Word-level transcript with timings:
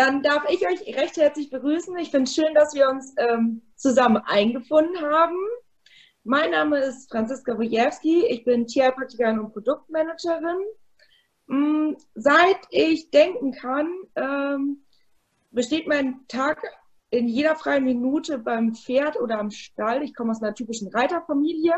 dann 0.00 0.22
darf 0.22 0.48
ich 0.48 0.66
euch 0.66 0.80
recht 0.96 1.18
herzlich 1.18 1.50
begrüßen. 1.50 1.94
Ich 1.98 2.10
finde 2.10 2.24
es 2.24 2.34
schön, 2.34 2.54
dass 2.54 2.74
wir 2.74 2.88
uns 2.88 3.12
ähm, 3.18 3.60
zusammen 3.76 4.16
eingefunden 4.24 4.98
haben. 5.02 5.36
Mein 6.24 6.52
Name 6.52 6.78
ist 6.78 7.10
Franziska 7.10 7.58
Wojewski. 7.58 8.24
Ich 8.24 8.42
bin 8.44 8.66
Tierpraktikerin 8.66 9.38
und 9.38 9.52
Produktmanagerin. 9.52 10.56
Mm, 11.48 11.96
seit 12.14 12.60
ich 12.70 13.10
denken 13.10 13.52
kann, 13.52 13.90
ähm, 14.16 14.86
besteht 15.50 15.86
mein 15.86 16.26
Tag 16.28 16.62
in 17.10 17.28
jeder 17.28 17.54
freien 17.54 17.84
Minute 17.84 18.38
beim 18.38 18.74
Pferd 18.74 19.20
oder 19.20 19.38
am 19.38 19.50
Stall. 19.50 20.02
Ich 20.02 20.14
komme 20.14 20.30
aus 20.30 20.42
einer 20.42 20.54
typischen 20.54 20.88
Reiterfamilie, 20.88 21.74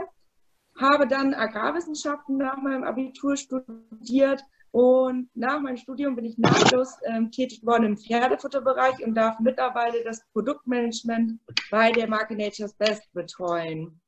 habe 0.78 1.08
dann 1.08 1.34
Agrarwissenschaften 1.34 2.36
nach 2.36 2.58
meinem 2.58 2.84
Abitur 2.84 3.36
studiert 3.36 4.44
und 4.72 5.28
nach 5.34 5.60
meinem 5.60 5.76
Studium 5.76 6.16
bin 6.16 6.24
ich 6.24 6.38
nahtlos 6.38 6.96
ähm, 7.04 7.30
tätig 7.30 7.60
geworden 7.60 7.84
im 7.84 7.98
Pferdefutterbereich 7.98 9.04
und 9.04 9.14
darf 9.14 9.38
mittlerweile 9.38 10.02
das 10.02 10.26
Produktmanagement 10.32 11.38
bei 11.70 11.92
der 11.92 12.08
Marke 12.08 12.34
Nature's 12.34 12.72
Best 12.72 13.12
betreuen. 13.12 14.00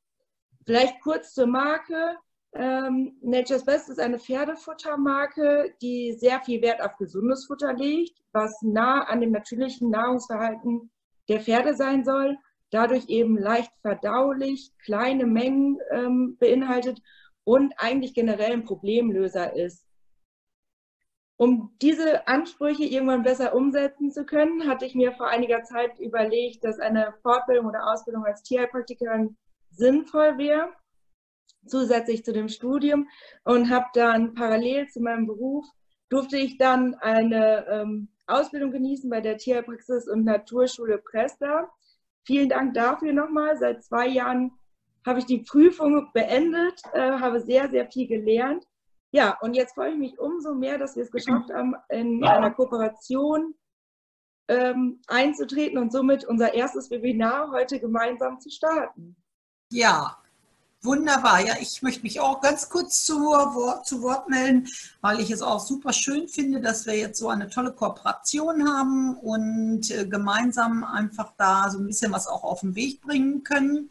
Vielleicht 0.64 0.98
kurz 1.02 1.34
zur 1.34 1.46
Marke. 1.46 2.16
Ähm, 2.54 3.18
Nature's 3.20 3.66
Best 3.66 3.90
ist 3.90 4.00
eine 4.00 4.18
Pferdefuttermarke, 4.18 5.74
die 5.82 6.16
sehr 6.18 6.40
viel 6.40 6.62
Wert 6.62 6.80
auf 6.80 6.96
gesundes 6.96 7.44
Futter 7.44 7.74
legt, 7.74 8.18
was 8.32 8.62
nah 8.62 9.02
an 9.02 9.20
dem 9.20 9.32
natürlichen 9.32 9.90
Nahrungsverhalten 9.90 10.90
der 11.28 11.40
Pferde 11.40 11.74
sein 11.74 12.06
soll, 12.06 12.38
dadurch 12.70 13.08
eben 13.08 13.36
leicht 13.36 13.72
verdaulich, 13.82 14.72
kleine 14.82 15.26
Mengen 15.26 15.78
ähm, 15.90 16.38
beinhaltet 16.40 17.02
und 17.44 17.74
eigentlich 17.76 18.14
generell 18.14 18.52
ein 18.52 18.64
Problemlöser 18.64 19.54
ist. 19.54 19.84
Um 21.36 21.74
diese 21.82 22.28
Ansprüche 22.28 22.84
irgendwann 22.84 23.24
besser 23.24 23.54
umsetzen 23.54 24.12
zu 24.12 24.24
können, 24.24 24.68
hatte 24.68 24.86
ich 24.86 24.94
mir 24.94 25.12
vor 25.12 25.28
einiger 25.28 25.64
Zeit 25.64 25.98
überlegt, 25.98 26.62
dass 26.62 26.78
eine 26.78 27.14
Fortbildung 27.22 27.66
oder 27.66 27.92
Ausbildung 27.92 28.24
als 28.24 28.42
Tierheilpraktikerin 28.44 29.36
sinnvoll 29.72 30.38
wäre, 30.38 30.72
zusätzlich 31.66 32.24
zu 32.24 32.32
dem 32.32 32.48
Studium. 32.48 33.08
Und 33.42 33.68
habe 33.68 33.86
dann 33.94 34.34
parallel 34.34 34.86
zu 34.88 35.00
meinem 35.00 35.26
Beruf, 35.26 35.66
durfte 36.08 36.38
ich 36.38 36.56
dann 36.56 36.94
eine 36.94 37.66
ähm, 37.66 38.08
Ausbildung 38.28 38.70
genießen 38.70 39.10
bei 39.10 39.20
der 39.20 39.36
Tierpraxis 39.36 40.06
und 40.08 40.24
Naturschule 40.24 40.98
Presta. 40.98 41.68
Vielen 42.24 42.48
Dank 42.48 42.74
dafür 42.74 43.12
nochmal. 43.12 43.56
Seit 43.58 43.82
zwei 43.82 44.06
Jahren 44.06 44.52
habe 45.04 45.18
ich 45.18 45.26
die 45.26 45.42
Prüfung 45.42 46.10
beendet, 46.14 46.80
äh, 46.92 47.10
habe 47.18 47.40
sehr, 47.40 47.68
sehr 47.70 47.90
viel 47.90 48.06
gelernt 48.06 48.64
ja, 49.14 49.38
und 49.42 49.54
jetzt 49.54 49.74
freue 49.74 49.92
ich 49.92 49.96
mich 49.96 50.18
umso 50.18 50.54
mehr, 50.54 50.76
dass 50.76 50.96
wir 50.96 51.04
es 51.04 51.12
geschafft 51.12 51.48
haben, 51.52 51.76
in 51.88 52.24
einer 52.24 52.50
Kooperation 52.50 53.54
ähm, 54.48 55.00
einzutreten 55.06 55.78
und 55.78 55.92
somit 55.92 56.24
unser 56.24 56.52
erstes 56.52 56.90
Webinar 56.90 57.52
heute 57.52 57.78
gemeinsam 57.78 58.40
zu 58.40 58.50
starten. 58.50 59.14
Ja, 59.70 60.18
wunderbar. 60.82 61.46
Ja, 61.46 61.54
ich 61.60 61.80
möchte 61.80 62.02
mich 62.02 62.18
auch 62.18 62.40
ganz 62.40 62.68
kurz 62.68 63.04
zu 63.04 63.20
Wort, 63.20 63.86
zu 63.86 64.02
Wort 64.02 64.28
melden, 64.28 64.66
weil 65.00 65.20
ich 65.20 65.30
es 65.30 65.42
auch 65.42 65.60
super 65.60 65.92
schön 65.92 66.26
finde, 66.26 66.60
dass 66.60 66.84
wir 66.84 66.96
jetzt 66.96 67.20
so 67.20 67.28
eine 67.28 67.48
tolle 67.48 67.70
Kooperation 67.70 68.68
haben 68.68 69.16
und 69.18 69.92
äh, 69.92 70.06
gemeinsam 70.06 70.82
einfach 70.82 71.32
da 71.36 71.70
so 71.70 71.78
ein 71.78 71.86
bisschen 71.86 72.10
was 72.10 72.26
auch 72.26 72.42
auf 72.42 72.62
den 72.62 72.74
Weg 72.74 73.00
bringen 73.00 73.44
können. 73.44 73.90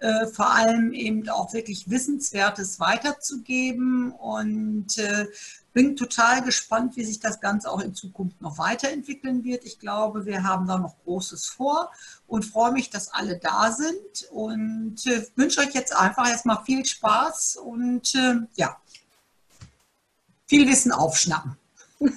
Äh, 0.00 0.28
vor 0.28 0.50
allem 0.50 0.94
eben 0.94 1.28
auch 1.28 1.52
wirklich 1.52 1.90
Wissenswertes 1.90 2.80
weiterzugeben 2.80 4.12
und 4.12 4.96
äh, 4.96 5.26
bin 5.74 5.94
total 5.94 6.42
gespannt, 6.42 6.96
wie 6.96 7.04
sich 7.04 7.20
das 7.20 7.38
Ganze 7.38 7.70
auch 7.70 7.80
in 7.80 7.94
Zukunft 7.94 8.40
noch 8.40 8.56
weiterentwickeln 8.56 9.44
wird. 9.44 9.66
Ich 9.66 9.78
glaube, 9.78 10.24
wir 10.24 10.42
haben 10.42 10.66
da 10.66 10.78
noch 10.78 10.96
Großes 11.04 11.48
vor 11.48 11.92
und 12.26 12.46
freue 12.46 12.72
mich, 12.72 12.88
dass 12.88 13.12
alle 13.12 13.36
da 13.36 13.72
sind 13.72 14.26
und 14.30 15.06
äh, 15.06 15.26
wünsche 15.36 15.60
euch 15.60 15.74
jetzt 15.74 15.94
einfach 15.94 16.26
erstmal 16.26 16.64
viel 16.64 16.86
Spaß 16.86 17.56
und 17.56 18.14
äh, 18.14 18.36
ja, 18.54 18.80
viel 20.46 20.66
Wissen 20.66 20.92
aufschnappen. 20.92 21.58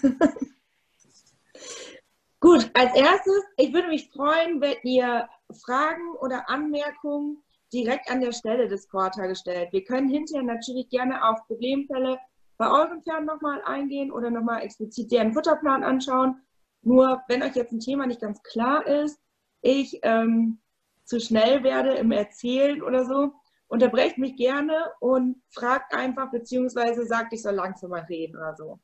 Gut, 2.39 2.71
als 2.73 2.95
erstes, 2.95 3.43
ich 3.57 3.73
würde 3.73 3.89
mich 3.89 4.09
freuen, 4.09 4.61
wenn 4.61 4.77
ihr 4.83 5.27
Fragen 5.51 6.15
oder 6.21 6.49
Anmerkungen 6.49 7.43
direkt 7.73 8.09
an 8.09 8.21
der 8.21 8.31
Stelle 8.31 8.67
des 8.67 8.87
Quarter 8.87 9.27
gestellt. 9.27 9.69
Wir 9.71 9.83
können 9.83 10.09
hinterher 10.09 10.43
natürlich 10.43 10.89
gerne 10.89 11.27
auf 11.27 11.45
Problemfälle 11.47 12.19
bei 12.57 12.69
euren 12.69 13.01
Pferden 13.01 13.25
nochmal 13.25 13.61
eingehen 13.63 14.11
oder 14.11 14.29
nochmal 14.29 14.61
explizit 14.61 15.11
deren 15.11 15.33
Futterplan 15.33 15.83
anschauen. 15.83 16.41
Nur 16.81 17.21
wenn 17.27 17.41
euch 17.41 17.55
jetzt 17.55 17.71
ein 17.71 17.79
Thema 17.79 18.05
nicht 18.05 18.21
ganz 18.21 18.41
klar 18.43 18.85
ist, 18.85 19.19
ich 19.61 19.99
ähm, 20.03 20.59
zu 21.05 21.19
schnell 21.19 21.63
werde 21.63 21.95
im 21.95 22.11
Erzählen 22.11 22.81
oder 22.81 23.05
so, 23.05 23.33
unterbrecht 23.67 24.17
mich 24.17 24.35
gerne 24.35 24.75
und 24.99 25.41
fragt 25.49 25.93
einfach, 25.95 26.29
beziehungsweise 26.31 27.05
sagt, 27.05 27.33
ich 27.33 27.41
soll 27.41 27.55
langsamer 27.55 28.07
reden 28.07 28.37
oder 28.37 28.55
so. 28.55 28.79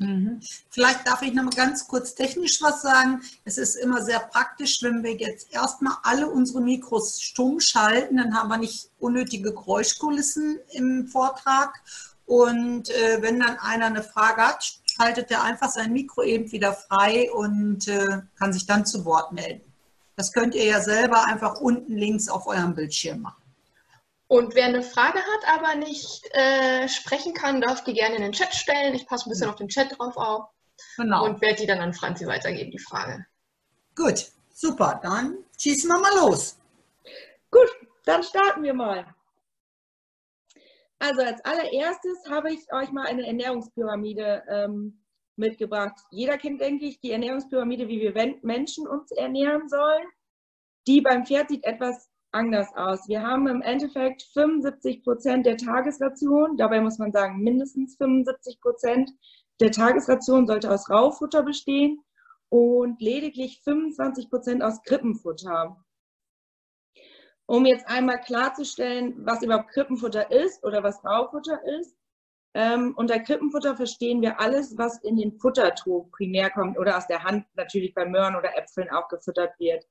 Mhm. 0.00 0.40
Vielleicht 0.70 1.06
darf 1.06 1.20
ich 1.20 1.34
noch 1.34 1.44
mal 1.44 1.50
ganz 1.50 1.86
kurz 1.86 2.14
technisch 2.14 2.62
was 2.62 2.80
sagen. 2.80 3.20
Es 3.44 3.58
ist 3.58 3.76
immer 3.76 4.02
sehr 4.02 4.20
praktisch, 4.20 4.82
wenn 4.82 5.02
wir 5.02 5.14
jetzt 5.14 5.52
erstmal 5.52 5.94
alle 6.02 6.26
unsere 6.28 6.62
Mikros 6.62 7.20
stumm 7.20 7.60
schalten, 7.60 8.16
dann 8.16 8.34
haben 8.34 8.48
wir 8.48 8.56
nicht 8.56 8.88
unnötige 8.98 9.52
Geräuschkulissen 9.52 10.58
im 10.72 11.06
Vortrag. 11.06 11.74
Und 12.24 12.88
äh, 12.88 13.20
wenn 13.20 13.40
dann 13.40 13.58
einer 13.58 13.86
eine 13.86 14.02
Frage 14.02 14.40
hat, 14.40 14.80
schaltet 14.86 15.30
er 15.30 15.42
einfach 15.42 15.68
sein 15.68 15.92
Mikro 15.92 16.22
eben 16.22 16.50
wieder 16.50 16.72
frei 16.72 17.30
und 17.30 17.86
äh, 17.86 18.22
kann 18.38 18.54
sich 18.54 18.66
dann 18.66 18.86
zu 18.86 19.04
Wort 19.04 19.32
melden. 19.32 19.70
Das 20.16 20.32
könnt 20.32 20.54
ihr 20.54 20.64
ja 20.64 20.80
selber 20.80 21.26
einfach 21.26 21.60
unten 21.60 21.94
links 21.94 22.28
auf 22.28 22.46
eurem 22.46 22.74
Bildschirm 22.74 23.20
machen. 23.20 23.39
Und 24.30 24.54
wer 24.54 24.66
eine 24.66 24.82
Frage 24.82 25.18
hat, 25.18 25.58
aber 25.58 25.74
nicht 25.74 26.24
äh, 26.36 26.88
sprechen 26.88 27.34
kann, 27.34 27.60
darf 27.60 27.82
die 27.82 27.94
gerne 27.94 28.14
in 28.14 28.22
den 28.22 28.30
Chat 28.30 28.54
stellen. 28.54 28.94
Ich 28.94 29.08
passe 29.08 29.28
ein 29.28 29.30
bisschen 29.30 29.50
auf 29.50 29.56
den 29.56 29.66
Chat 29.66 29.98
drauf 29.98 30.16
auf. 30.16 30.44
Genau. 30.96 31.24
Und 31.24 31.40
werde 31.40 31.56
die 31.56 31.66
dann 31.66 31.80
an 31.80 31.92
Franzi 31.92 32.28
weitergeben, 32.28 32.70
die 32.70 32.78
Frage. 32.78 33.26
Gut, 33.96 34.30
super. 34.52 35.00
Dann 35.02 35.38
schießen 35.58 35.90
wir 35.90 35.98
mal 35.98 36.14
los. 36.20 36.56
Gut, 37.50 37.70
dann 38.04 38.22
starten 38.22 38.62
wir 38.62 38.72
mal. 38.72 39.04
Also 41.00 41.22
als 41.22 41.44
allererstes 41.44 42.30
habe 42.30 42.52
ich 42.52 42.72
euch 42.72 42.92
mal 42.92 43.08
eine 43.08 43.26
Ernährungspyramide 43.26 44.44
ähm, 44.48 45.02
mitgebracht. 45.34 45.98
Jeder 46.12 46.38
kennt, 46.38 46.60
denke 46.60 46.84
ich, 46.84 47.00
die 47.00 47.10
Ernährungspyramide, 47.10 47.88
wie 47.88 48.00
wir 48.00 48.38
Menschen 48.42 48.86
uns 48.86 49.10
ernähren 49.10 49.68
sollen. 49.68 50.06
Die 50.86 51.00
beim 51.00 51.26
Pferd 51.26 51.48
sieht 51.48 51.64
etwas 51.64 52.09
anders 52.32 52.68
aus. 52.74 53.08
Wir 53.08 53.22
haben 53.22 53.46
im 53.46 53.62
Endeffekt 53.62 54.22
75 54.34 55.02
Prozent 55.02 55.46
der 55.46 55.56
Tagesration, 55.56 56.56
dabei 56.56 56.80
muss 56.80 56.98
man 56.98 57.12
sagen, 57.12 57.42
mindestens 57.42 57.96
75 57.96 58.60
Prozent 58.60 59.10
der 59.60 59.72
Tagesration 59.72 60.46
sollte 60.46 60.70
aus 60.70 60.88
Raufutter 60.88 61.42
bestehen 61.42 62.02
und 62.48 63.00
lediglich 63.00 63.60
25 63.62 64.30
Prozent 64.30 64.62
aus 64.62 64.82
Krippenfutter. 64.82 65.76
Um 67.46 67.66
jetzt 67.66 67.86
einmal 67.88 68.20
klarzustellen, 68.20 69.14
was 69.26 69.42
überhaupt 69.42 69.70
Krippenfutter 69.70 70.30
ist 70.30 70.64
oder 70.64 70.82
was 70.82 71.04
Raufutter 71.04 71.60
ist. 71.80 71.96
Ähm, 72.54 72.94
unter 72.96 73.20
Krippenfutter 73.20 73.76
verstehen 73.76 74.22
wir 74.22 74.40
alles, 74.40 74.76
was 74.76 75.02
in 75.02 75.16
den 75.16 75.38
Futtertrog 75.38 76.10
primär 76.12 76.50
kommt 76.50 76.78
oder 76.78 76.96
aus 76.96 77.06
der 77.06 77.22
Hand 77.22 77.46
natürlich 77.54 77.94
bei 77.94 78.04
Möhren 78.06 78.36
oder 78.36 78.56
Äpfeln 78.56 78.90
auch 78.90 79.08
gefüttert 79.08 79.58
wird. 79.58 79.84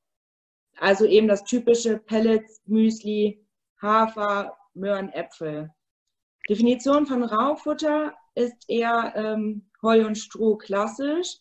Also 0.77 1.05
eben 1.05 1.27
das 1.27 1.43
typische 1.43 1.97
Pellets, 1.97 2.61
Müsli, 2.65 3.45
Hafer, 3.81 4.57
Möhren, 4.73 5.09
Äpfel. 5.09 5.71
Definition 6.49 7.05
von 7.05 7.23
Raufutter 7.23 8.13
ist 8.35 8.69
eher 8.69 9.13
ähm, 9.15 9.69
Heu 9.81 10.05
und 10.05 10.17
Stroh 10.17 10.57
klassisch, 10.57 11.37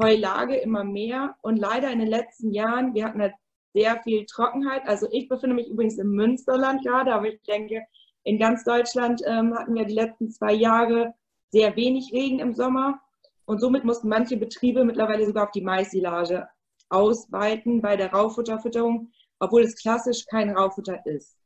Heulage 0.00 0.56
immer 0.56 0.84
mehr 0.84 1.36
und 1.42 1.58
leider 1.58 1.90
in 1.90 1.98
den 1.98 2.08
letzten 2.08 2.52
Jahren, 2.52 2.94
wir 2.94 3.04
hatten 3.04 3.20
halt 3.20 3.34
sehr 3.74 4.00
viel 4.02 4.26
Trockenheit. 4.26 4.86
Also 4.86 5.08
ich 5.10 5.28
befinde 5.28 5.54
mich 5.56 5.68
übrigens 5.68 5.98
im 5.98 6.10
Münsterland 6.10 6.84
gerade, 6.84 7.12
aber 7.12 7.28
ich 7.28 7.42
denke, 7.42 7.82
in 8.24 8.38
ganz 8.38 8.64
Deutschland 8.64 9.22
ähm, 9.26 9.54
hatten 9.54 9.74
wir 9.74 9.84
die 9.84 9.94
letzten 9.94 10.30
zwei 10.30 10.52
Jahre 10.52 11.14
sehr 11.50 11.76
wenig 11.76 12.12
Regen 12.12 12.40
im 12.40 12.54
Sommer 12.54 13.00
und 13.46 13.60
somit 13.60 13.84
mussten 13.84 14.08
manche 14.08 14.36
Betriebe 14.36 14.84
mittlerweile 14.84 15.24
sogar 15.24 15.44
auf 15.44 15.50
die 15.52 15.62
Maissilage 15.62 16.48
ausweiten 16.90 17.80
bei 17.80 17.96
der 17.96 18.12
Raufutterfütterung, 18.12 19.12
obwohl 19.38 19.62
es 19.62 19.76
klassisch 19.76 20.26
kein 20.26 20.50
Raufutter 20.50 21.04
ist. 21.06 21.36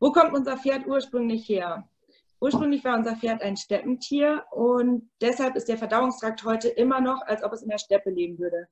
Wo 0.00 0.12
kommt 0.12 0.32
unser 0.32 0.56
Pferd 0.56 0.86
ursprünglich 0.86 1.48
her? 1.48 1.88
Ursprünglich 2.40 2.84
war 2.84 2.96
unser 2.96 3.16
Pferd 3.16 3.42
ein 3.42 3.56
Steppentier 3.56 4.44
und 4.52 5.10
deshalb 5.20 5.56
ist 5.56 5.68
der 5.68 5.76
Verdauungstrakt 5.76 6.44
heute 6.44 6.68
immer 6.68 7.00
noch, 7.00 7.20
als 7.22 7.42
ob 7.42 7.52
es 7.52 7.62
in 7.62 7.68
der 7.68 7.78
Steppe 7.78 8.10
leben 8.10 8.38
würde. 8.38 8.68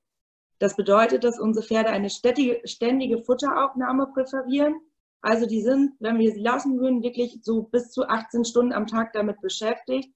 Das 0.58 0.76
bedeutet, 0.76 1.24
dass 1.24 1.40
unsere 1.40 1.66
Pferde 1.66 1.90
eine 1.90 2.08
ständige 2.08 3.22
Futteraufnahme 3.22 4.06
präferieren. 4.14 4.80
Also 5.20 5.46
die 5.46 5.62
sind, 5.62 5.94
wenn 5.98 6.18
wir 6.18 6.32
sie 6.32 6.40
lassen 6.40 6.78
würden, 6.78 7.02
wirklich 7.02 7.40
so 7.42 7.62
bis 7.62 7.90
zu 7.90 8.08
18 8.08 8.44
Stunden 8.44 8.72
am 8.72 8.86
Tag 8.86 9.12
damit 9.12 9.40
beschäftigt, 9.40 10.14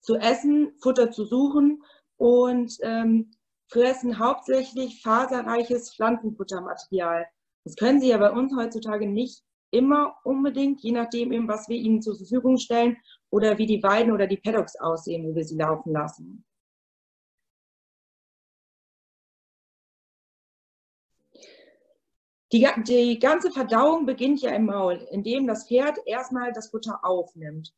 zu 0.00 0.16
essen, 0.16 0.72
Futter 0.80 1.10
zu 1.10 1.24
suchen 1.24 1.82
und 2.16 2.76
ähm, 2.82 3.32
fressen 3.68 4.18
hauptsächlich 4.18 5.02
faserreiches 5.02 5.94
Pflanzenfuttermaterial. 5.94 7.26
Das 7.64 7.76
können 7.76 8.00
sie 8.00 8.08
ja 8.08 8.18
bei 8.18 8.30
uns 8.30 8.54
heutzutage 8.56 9.06
nicht 9.06 9.42
immer 9.70 10.16
unbedingt, 10.24 10.82
je 10.82 10.92
nachdem 10.92 11.32
eben, 11.32 11.48
was 11.48 11.68
wir 11.68 11.76
ihnen 11.76 12.02
zur 12.02 12.16
Verfügung 12.16 12.58
stellen 12.58 12.96
oder 13.30 13.58
wie 13.58 13.66
die 13.66 13.82
Weiden 13.82 14.12
oder 14.12 14.26
die 14.26 14.38
Paddocks 14.38 14.76
aussehen, 14.80 15.24
wo 15.24 15.34
wir 15.34 15.44
sie 15.44 15.56
laufen 15.56 15.92
lassen. 15.92 16.44
Die, 22.52 22.66
die 22.88 23.18
ganze 23.20 23.52
Verdauung 23.52 24.06
beginnt 24.06 24.42
ja 24.42 24.50
im 24.50 24.66
Maul, 24.66 25.06
indem 25.12 25.46
das 25.46 25.68
Pferd 25.68 25.98
erstmal 26.04 26.52
das 26.52 26.70
Futter 26.70 26.98
aufnimmt. 27.04 27.72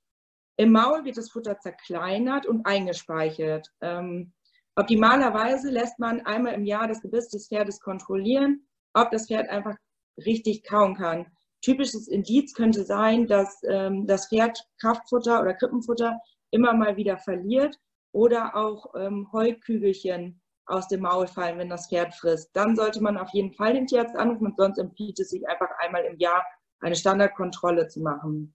Im 0.57 0.73
Maul 0.73 1.05
wird 1.05 1.17
das 1.17 1.31
Futter 1.31 1.59
zerkleinert 1.59 2.47
und 2.47 2.67
eingespeichert. 2.67 3.69
Ähm, 3.81 4.33
optimalerweise 4.77 5.71
lässt 5.71 5.99
man 5.99 6.21
einmal 6.23 6.55
im 6.55 6.65
Jahr 6.65 6.89
das 6.89 7.01
Gebiss 7.01 7.29
des 7.29 7.49
Pferdes 7.49 7.81
kontrollieren, 7.81 8.67
ob 8.95 9.11
das 9.11 9.27
Pferd 9.27 9.49
einfach 9.49 9.77
richtig 10.19 10.65
kauen 10.65 10.95
kann. 10.95 11.27
Typisches 11.63 12.09
Indiz 12.09 12.55
könnte 12.55 12.85
sein, 12.85 13.27
dass 13.27 13.63
ähm, 13.69 14.07
das 14.07 14.29
Pferd 14.29 14.59
Kraftfutter 14.81 15.41
oder 15.41 15.55
Krippenfutter 15.55 16.21
immer 16.51 16.75
mal 16.75 16.97
wieder 16.97 17.19
verliert 17.19 17.79
oder 18.13 18.57
auch 18.57 18.95
ähm, 18.95 19.29
Heukügelchen 19.33 20.41
aus 20.67 20.89
dem 20.89 21.01
Maul 21.01 21.27
fallen, 21.27 21.59
wenn 21.59 21.69
das 21.69 21.89
Pferd 21.89 22.15
frisst. 22.15 22.51
Dann 22.55 22.77
sollte 22.77 23.03
man 23.03 23.17
auf 23.17 23.31
jeden 23.31 23.53
Fall 23.53 23.75
den 23.75 23.87
Tierarzt 23.87 24.17
anrufen 24.17 24.47
und 24.47 24.57
sonst 24.57 24.79
empfiehlt 24.79 25.19
es 25.19 25.31
sich 25.31 25.49
einfach 25.49 25.71
einmal 25.79 26.05
im 26.05 26.19
Jahr 26.19 26.45
eine 26.81 26.97
Standardkontrolle 26.97 27.89
zu 27.89 28.01
machen. 28.01 28.55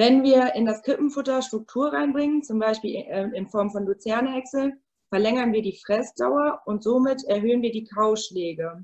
Wenn 0.00 0.22
wir 0.22 0.54
in 0.54 0.64
das 0.64 0.80
Krippenfutter 0.80 1.42
Struktur 1.42 1.92
reinbringen, 1.92 2.42
zum 2.42 2.58
Beispiel 2.58 3.04
äh, 3.06 3.28
in 3.34 3.48
Form 3.48 3.70
von 3.70 3.84
Luzernehäcksel, 3.84 4.72
verlängern 5.10 5.52
wir 5.52 5.60
die 5.60 5.76
Fressdauer 5.76 6.62
und 6.64 6.82
somit 6.82 7.22
erhöhen 7.24 7.60
wir 7.60 7.70
die 7.70 7.84
Kauschläge. 7.84 8.82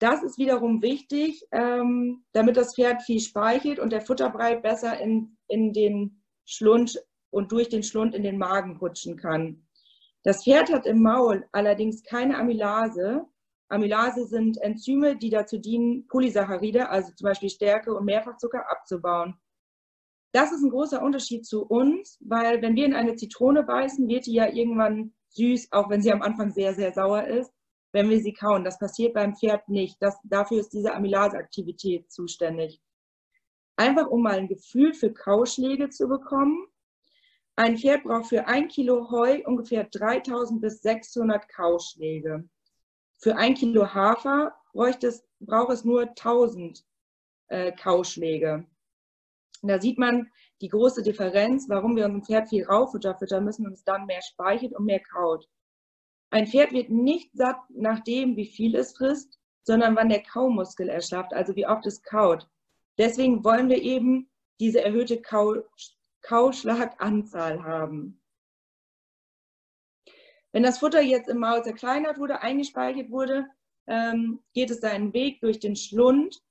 Das 0.00 0.24
ist 0.24 0.36
wiederum 0.36 0.82
wichtig, 0.82 1.46
ähm, 1.52 2.24
damit 2.32 2.56
das 2.56 2.74
Pferd 2.74 3.02
viel 3.02 3.20
speichelt 3.20 3.78
und 3.78 3.92
der 3.92 4.00
Futterbrei 4.00 4.56
besser 4.56 4.98
in, 4.98 5.38
in 5.46 5.72
den 5.72 6.24
Schlund 6.44 7.00
und 7.30 7.52
durch 7.52 7.68
den 7.68 7.84
Schlund 7.84 8.16
in 8.16 8.24
den 8.24 8.36
Magen 8.36 8.78
rutschen 8.78 9.16
kann. 9.16 9.64
Das 10.24 10.42
Pferd 10.42 10.72
hat 10.72 10.86
im 10.86 11.02
Maul 11.02 11.46
allerdings 11.52 12.02
keine 12.02 12.36
Amylase. 12.36 13.24
Amylase 13.68 14.26
sind 14.26 14.60
Enzyme, 14.60 15.14
die 15.16 15.30
dazu 15.30 15.56
dienen, 15.56 16.08
Polysaccharide, 16.08 16.88
also 16.88 17.12
zum 17.12 17.26
Beispiel 17.26 17.48
Stärke 17.48 17.94
und 17.94 18.06
Mehrfachzucker, 18.06 18.68
abzubauen. 18.72 19.38
Das 20.32 20.52
ist 20.52 20.62
ein 20.62 20.70
großer 20.70 21.02
Unterschied 21.02 21.46
zu 21.46 21.64
uns, 21.64 22.18
weil 22.20 22.60
wenn 22.60 22.76
wir 22.76 22.84
in 22.84 22.94
eine 22.94 23.16
Zitrone 23.16 23.62
beißen, 23.62 24.08
wird 24.08 24.26
die 24.26 24.34
ja 24.34 24.48
irgendwann 24.48 25.14
süß, 25.30 25.72
auch 25.72 25.88
wenn 25.88 26.02
sie 26.02 26.12
am 26.12 26.22
Anfang 26.22 26.50
sehr, 26.50 26.74
sehr 26.74 26.92
sauer 26.92 27.24
ist, 27.24 27.52
wenn 27.92 28.10
wir 28.10 28.20
sie 28.20 28.32
kauen. 28.32 28.64
Das 28.64 28.78
passiert 28.78 29.14
beim 29.14 29.34
Pferd 29.34 29.68
nicht. 29.68 29.96
Das, 30.00 30.18
dafür 30.24 30.60
ist 30.60 30.72
diese 30.72 30.94
Amylaseaktivität 30.94 32.10
zuständig. 32.10 32.80
Einfach 33.76 34.08
um 34.08 34.22
mal 34.22 34.38
ein 34.38 34.48
Gefühl 34.48 34.92
für 34.92 35.12
Kauschläge 35.12 35.88
zu 35.88 36.08
bekommen. 36.08 36.66
Ein 37.56 37.78
Pferd 37.78 38.04
braucht 38.04 38.26
für 38.26 38.46
ein 38.46 38.68
Kilo 38.68 39.10
Heu 39.10 39.42
ungefähr 39.44 39.84
3000 39.84 40.60
bis 40.60 40.82
600 40.82 41.48
Kauschläge. 41.48 42.48
Für 43.18 43.36
ein 43.36 43.54
Kilo 43.54 43.94
Hafer 43.94 44.54
es, 45.02 45.24
braucht 45.40 45.72
es 45.72 45.84
nur 45.84 46.02
1000 46.02 46.84
äh, 47.48 47.72
Kauschläge. 47.72 48.66
Und 49.62 49.68
da 49.68 49.80
sieht 49.80 49.98
man 49.98 50.30
die 50.60 50.68
große 50.68 51.02
Differenz, 51.02 51.68
warum 51.68 51.96
wir 51.96 52.04
unserem 52.04 52.24
Pferd 52.24 52.48
viel 52.48 52.64
Raufutter 52.64 53.16
füttern 53.16 53.44
müssen 53.44 53.66
und 53.66 53.72
es 53.72 53.84
dann 53.84 54.06
mehr 54.06 54.22
speichert 54.22 54.72
und 54.72 54.84
mehr 54.84 55.00
kaut. 55.00 55.48
Ein 56.30 56.46
Pferd 56.46 56.72
wird 56.72 56.90
nicht 56.90 57.30
satt 57.34 57.58
nach 57.70 58.00
dem, 58.00 58.36
wie 58.36 58.46
viel 58.46 58.74
es 58.76 58.96
frisst, 58.96 59.38
sondern 59.62 59.96
wann 59.96 60.08
der 60.08 60.22
Kaumuskel 60.22 60.88
erschlafft, 60.88 61.32
also 61.32 61.56
wie 61.56 61.66
oft 61.66 61.86
es 61.86 62.02
kaut. 62.02 62.48
Deswegen 62.98 63.44
wollen 63.44 63.68
wir 63.68 63.82
eben 63.82 64.30
diese 64.60 64.82
erhöhte 64.82 65.20
Kau 65.20 65.56
Kauschlaganzahl 66.22 67.62
haben. 67.62 68.20
Wenn 70.52 70.62
das 70.62 70.78
Futter 70.78 71.00
jetzt 71.00 71.28
im 71.28 71.38
Maul 71.38 71.62
zerkleinert 71.62 72.18
wurde, 72.18 72.42
eingespeichert 72.42 73.10
wurde, 73.10 73.46
ähm, 73.86 74.40
geht 74.52 74.70
es 74.70 74.80
seinen 74.80 75.12
Weg 75.12 75.40
durch 75.40 75.60
den 75.60 75.76
Schlund. 75.76 76.42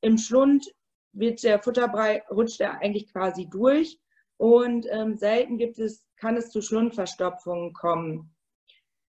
Im 0.00 0.16
Schlund 0.16 0.72
wird 1.12 1.42
der 1.42 1.62
Futterbrei, 1.62 2.22
rutscht 2.30 2.60
er 2.60 2.80
eigentlich 2.80 3.12
quasi 3.12 3.48
durch 3.50 3.98
und 4.36 4.86
ähm, 4.90 5.16
selten 5.16 5.58
gibt 5.58 5.78
es, 5.78 6.06
kann 6.16 6.36
es 6.36 6.50
zu 6.50 6.62
Schlundverstopfungen 6.62 7.72
kommen. 7.72 8.34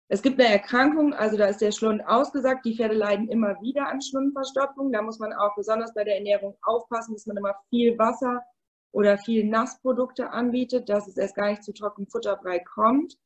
Es 0.09 0.21
gibt 0.21 0.39
eine 0.39 0.49
Erkrankung, 0.49 1.13
also 1.13 1.37
da 1.37 1.45
ist 1.45 1.61
der 1.61 1.71
Schlund 1.71 2.05
ausgesagt. 2.05 2.65
Die 2.65 2.75
Pferde 2.75 2.93
leiden 2.93 3.29
immer 3.29 3.59
wieder 3.61 3.87
an 3.87 4.01
Schlundverstopfung. 4.01 4.91
Da 4.91 5.01
muss 5.01 5.17
man 5.17 5.33
auch 5.33 5.55
besonders 5.55 5.93
bei 5.93 6.03
der 6.03 6.17
Ernährung 6.17 6.55
aufpassen, 6.61 7.13
dass 7.13 7.25
man 7.25 7.37
immer 7.37 7.55
viel 7.69 7.97
Wasser 7.97 8.43
oder 8.91 9.17
viel 9.17 9.45
Nassprodukte 9.45 10.29
anbietet, 10.29 10.89
dass 10.89 11.07
es 11.07 11.17
erst 11.17 11.35
gar 11.35 11.49
nicht 11.49 11.63
zu 11.63 11.73
trockenem 11.73 12.07
Futterbrei 12.09 12.59
kommt. 12.59 13.17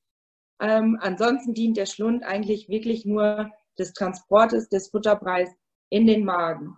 Ähm, 0.61 0.97
ansonsten 1.01 1.53
dient 1.53 1.77
der 1.77 1.87
Schlund 1.87 2.23
eigentlich 2.23 2.69
wirklich 2.69 3.05
nur 3.05 3.51
des 3.77 3.93
Transportes 3.93 4.69
des 4.69 4.89
Futterbreis 4.89 5.49
in 5.89 6.07
den 6.07 6.23
Magen. 6.23 6.77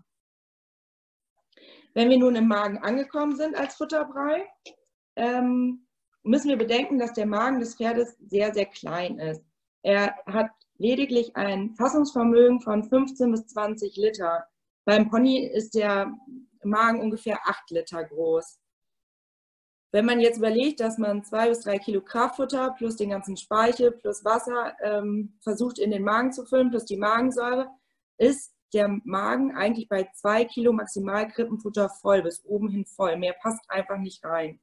Wenn 1.94 2.10
wir 2.10 2.18
nun 2.18 2.36
im 2.36 2.48
Magen 2.48 2.78
angekommen 2.78 3.36
sind 3.36 3.56
als 3.56 3.76
Futterbrei, 3.76 4.48
ähm, 5.16 5.88
müssen 6.24 6.50
wir 6.50 6.58
bedenken, 6.58 7.00
dass 7.00 7.14
der 7.14 7.26
Magen 7.26 7.60
des 7.60 7.76
Pferdes 7.76 8.16
sehr, 8.20 8.54
sehr 8.54 8.66
klein 8.66 9.20
ist. 9.20 9.44
Er 9.82 10.16
hat 10.26 10.52
lediglich 10.78 11.36
ein 11.36 11.76
Fassungsvermögen 11.76 12.62
von 12.62 12.84
15 12.84 13.32
bis 13.32 13.48
20 13.48 13.96
Liter. 13.98 14.46
Beim 14.86 15.10
Pony 15.10 15.46
ist 15.46 15.76
der 15.76 16.12
Magen 16.64 17.02
ungefähr 17.02 17.40
8 17.46 17.72
Liter 17.72 18.04
groß. 18.04 18.60
Wenn 19.92 20.06
man 20.06 20.20
jetzt 20.20 20.38
überlegt, 20.38 20.80
dass 20.82 21.00
man 21.00 21.24
zwei 21.24 21.50
bis 21.50 21.62
drei 21.62 21.80
Kilo 21.80 22.02
Kraftfutter 22.02 22.76
plus 22.78 22.96
den 22.96 23.10
ganzen 23.10 23.36
Speichel 23.38 23.92
plus 23.92 24.24
Wasser 24.24 24.76
ähm, 24.84 25.40
versucht 25.42 25.80
in 25.80 25.90
den 25.90 26.04
Magen 26.04 26.32
zu 26.32 26.46
füllen, 26.46 26.70
plus 26.70 26.86
die 26.86 26.98
Magensäure, 26.98 27.70
ist 28.18 28.54
der 28.74 29.00
Magen 29.04 29.56
eigentlich 29.56 29.88
bei 29.90 30.10
zwei 30.14 30.46
Kilo 30.46 30.74
maximal 30.74 31.28
Krippenfutter 31.28 31.90
voll, 31.90 32.22
bis 32.22 32.44
oben 32.46 32.70
hin 32.70 32.86
voll. 32.86 33.18
Mehr 33.18 33.36
passt 33.42 33.70
einfach 33.70 33.98
nicht 33.98 34.24
rein. 34.24 34.60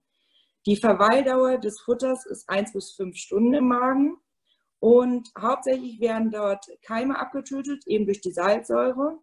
Die 0.67 0.77
Verweildauer 0.77 1.59
des 1.59 1.81
Futters 1.81 2.27
ist 2.27 2.49
eins 2.49 2.73
bis 2.73 2.93
fünf 2.93 3.17
Stunden 3.17 3.55
im 3.55 3.69
Magen 3.69 4.17
und 4.81 5.31
hauptsächlich 5.39 6.01
werden 6.01 6.31
dort 6.31 6.67
Keime 6.83 7.19
abgetötet, 7.19 7.87
eben 7.87 8.05
durch 8.05 8.21
die 8.21 8.33
Salzsäure. 8.33 9.19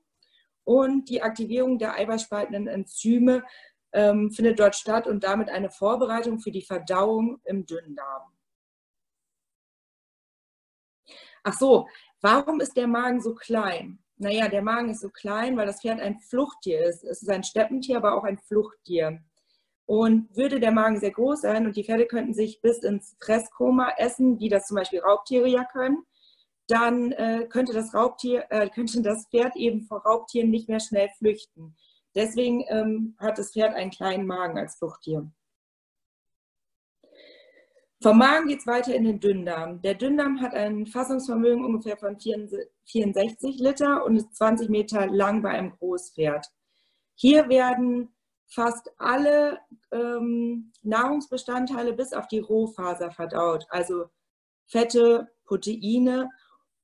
Und 0.66 1.10
die 1.10 1.22
Aktivierung 1.22 1.78
der 1.78 1.96
eiweißspaltenden 1.96 2.68
Enzyme 2.68 3.44
ähm, 3.92 4.32
findet 4.32 4.60
dort 4.60 4.76
statt 4.76 5.08
und 5.08 5.24
damit 5.24 5.50
eine 5.50 5.70
Vorbereitung 5.70 6.40
für 6.40 6.52
die 6.52 6.62
Verdauung 6.62 7.42
im 7.44 7.66
Dünndarm. 7.66 8.32
Ach 11.44 11.54
so, 11.54 11.88
warum 12.22 12.62
ist 12.62 12.78
der 12.78 12.88
Magen 12.88 13.22
so 13.22 13.36
klein? 13.36 14.03
Naja, 14.18 14.48
der 14.48 14.62
Magen 14.62 14.90
ist 14.90 15.02
so 15.02 15.10
klein, 15.10 15.58
weil 15.58 15.66
das 15.66 15.82
Pferd 15.82 16.00
ein 16.00 16.20
Fluchttier 16.20 16.86
ist. 16.86 17.04
Es 17.04 17.22
ist 17.22 17.30
ein 17.30 17.44
Steppentier, 17.44 17.98
aber 17.98 18.16
auch 18.16 18.24
ein 18.24 18.38
Fluchttier. 18.38 19.20
Und 19.86 20.36
würde 20.36 20.60
der 20.60 20.72
Magen 20.72 21.00
sehr 21.00 21.12
groß 21.12 21.42
sein 21.42 21.66
und 21.66 21.76
die 21.76 21.84
Pferde 21.84 22.06
könnten 22.06 22.34
sich 22.34 22.62
bis 22.62 22.80
ins 22.84 23.18
Fresskoma 23.20 23.94
essen, 23.98 24.40
wie 24.40 24.50
das 24.50 24.68
zum 24.68 24.76
Beispiel 24.76 25.02
Raubtiere 25.02 25.48
ja 25.48 25.66
können, 25.66 26.06
dann 26.68 27.12
äh, 27.12 27.48
könnte, 27.50 27.74
das 27.74 27.94
Raubtier, 27.94 28.46
äh, 28.50 28.70
könnte 28.70 29.02
das 29.02 29.28
Pferd 29.28 29.56
eben 29.56 29.84
vor 29.84 30.02
Raubtieren 30.04 30.50
nicht 30.50 30.70
mehr 30.70 30.80
schnell 30.80 31.10
flüchten. 31.18 31.76
Deswegen 32.16 32.64
ähm, 32.70 33.16
hat 33.20 33.38
das 33.38 33.52
Pferd 33.52 33.74
einen 33.74 33.92
kleinen 33.92 34.26
Magen 34.26 34.58
als 34.58 34.78
Fluchttier. 34.78 35.30
Vom 38.04 38.18
Magen 38.18 38.50
geht 38.50 38.60
es 38.60 38.68
weiter 38.68 38.94
in 38.94 39.06
den 39.06 39.22
Dünndarm. 39.22 39.82
Der 39.82 39.94
Dünndarm 39.94 40.42
hat 40.42 40.54
ein 40.54 40.86
Fassungsvermögen 40.86 41.64
ungefähr 41.64 41.96
von 41.96 42.18
64 42.20 43.60
Liter 43.60 44.04
und 44.04 44.18
ist 44.18 44.36
20 44.36 44.68
Meter 44.68 45.08
lang 45.08 45.42
bei 45.42 45.52
einem 45.52 45.72
Großpferd. 45.72 46.46
Hier 47.16 47.48
werden 47.48 48.14
fast 48.46 48.92
alle 48.98 49.60
ähm, 49.94 50.74
Nahrungsbestandteile 50.82 51.94
bis 51.94 52.12
auf 52.12 52.28
die 52.28 52.40
Rohfaser 52.40 53.10
verdaut, 53.10 53.66
also 53.70 54.08
Fette, 54.66 55.30
Proteine 55.46 56.30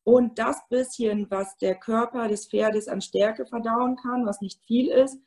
und 0.06 0.40
das 0.40 0.70
bisschen, 0.70 1.30
was 1.30 1.58
der 1.58 1.76
Körper 1.76 2.30
des 2.30 2.48
Pferdes 2.48 2.88
an 2.88 3.02
Stärke 3.02 3.46
verdauen 3.46 3.98
kann, 3.98 4.26
was 4.26 4.40
nicht 4.40 4.64
viel 4.66 4.88
ist, 4.88 5.20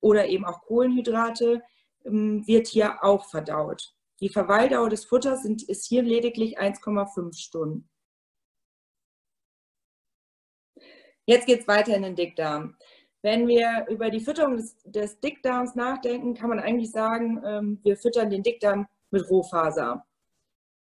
oder 0.00 0.28
eben 0.28 0.46
auch 0.46 0.62
Kohlenhydrate, 0.62 1.62
ähm, 2.06 2.46
wird 2.46 2.68
hier 2.68 3.04
auch 3.04 3.28
verdaut. 3.28 3.95
Die 4.20 4.28
Verweildauer 4.28 4.88
des 4.88 5.04
Futters 5.04 5.42
sind, 5.42 5.62
ist 5.62 5.86
hier 5.86 6.02
lediglich 6.02 6.58
1,5 6.58 7.36
Stunden. 7.36 7.88
Jetzt 11.26 11.46
geht 11.46 11.60
es 11.60 11.68
weiter 11.68 11.94
in 11.94 12.02
den 12.02 12.14
Dickdarm. 12.14 12.76
Wenn 13.22 13.48
wir 13.48 13.86
über 13.90 14.10
die 14.10 14.20
Fütterung 14.20 14.56
des, 14.56 14.76
des 14.84 15.18
Dickdarms 15.18 15.74
nachdenken, 15.74 16.34
kann 16.34 16.48
man 16.48 16.60
eigentlich 16.60 16.92
sagen, 16.92 17.42
ähm, 17.44 17.80
wir 17.82 17.96
füttern 17.96 18.30
den 18.30 18.44
Dickdarm 18.44 18.86
mit 19.10 19.28
Rohfaser. 19.28 20.06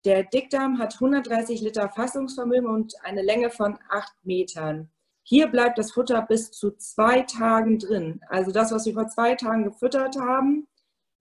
Der 0.03 0.23
Dickdarm 0.23 0.77
hat 0.77 0.95
130 0.95 1.61
Liter 1.61 1.89
Fassungsvermögen 1.89 2.69
und 2.69 2.93
eine 3.03 3.21
Länge 3.21 3.49
von 3.49 3.79
8 3.89 4.13
Metern. 4.23 4.91
Hier 5.23 5.47
bleibt 5.47 5.79
das 5.79 5.93
Futter 5.93 6.21
bis 6.21 6.51
zu 6.51 6.71
zwei 6.71 7.21
Tagen 7.21 7.79
drin. 7.79 8.21
Also 8.27 8.51
das, 8.51 8.71
was 8.71 8.85
wir 8.85 8.93
vor 8.93 9.07
zwei 9.07 9.33
Tagen 9.33 9.63
gefüttert 9.63 10.17
haben, 10.17 10.67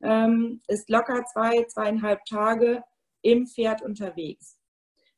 ähm, 0.04 0.60
ist 0.68 0.90
locker 0.90 1.24
zwei, 1.32 1.64
zweieinhalb 1.64 2.24
Tage 2.26 2.84
im 3.22 3.46
Pferd 3.46 3.82
unterwegs. 3.82 4.58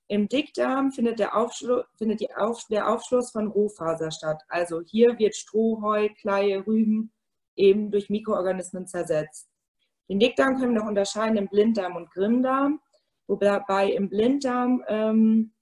Im 0.08 0.28
Dickdarm 0.28 0.92
findet, 0.92 1.18
der, 1.18 1.36
Aufschlu 1.36 1.82
findet 1.96 2.22
Auf 2.36 2.64
der 2.70 2.88
Aufschluss 2.88 3.32
von 3.32 3.48
Rohfaser 3.48 4.12
statt. 4.12 4.40
Also 4.48 4.80
hier 4.80 5.18
wird 5.18 5.34
Stroh, 5.34 5.82
Heu, 5.82 6.08
Kleie, 6.20 6.64
Rüben 6.64 7.12
eben 7.56 7.90
durch 7.90 8.08
Mikroorganismen 8.08 8.86
zersetzt. 8.86 9.48
Den 10.08 10.20
Dickdarm 10.20 10.56
können 10.56 10.74
wir 10.74 10.82
noch 10.82 10.88
unterscheiden 10.88 11.36
in 11.36 11.48
Blinddarm 11.48 11.96
und 11.96 12.12
Grimmdarm, 12.12 12.80
wobei 13.26 13.90
im 13.90 14.08
Blinddarm 14.08 14.84
ähm, 14.86 15.52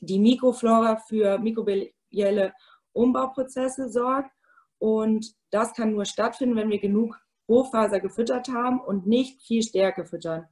die 0.00 0.20
Mikroflora 0.20 0.96
für 0.96 1.38
mikrobielle 1.38 2.52
Umbauprozesse 2.92 3.88
sorgt. 3.88 4.30
Und 4.78 5.34
das 5.50 5.74
kann 5.74 5.92
nur 5.92 6.04
stattfinden, 6.04 6.56
wenn 6.56 6.70
wir 6.70 6.80
genug 6.80 7.20
Rohfaser 7.48 8.00
gefüttert 8.00 8.48
haben 8.48 8.80
und 8.80 9.06
nicht 9.06 9.42
viel 9.42 9.62
Stärke 9.62 10.04
füttern. 10.04 10.46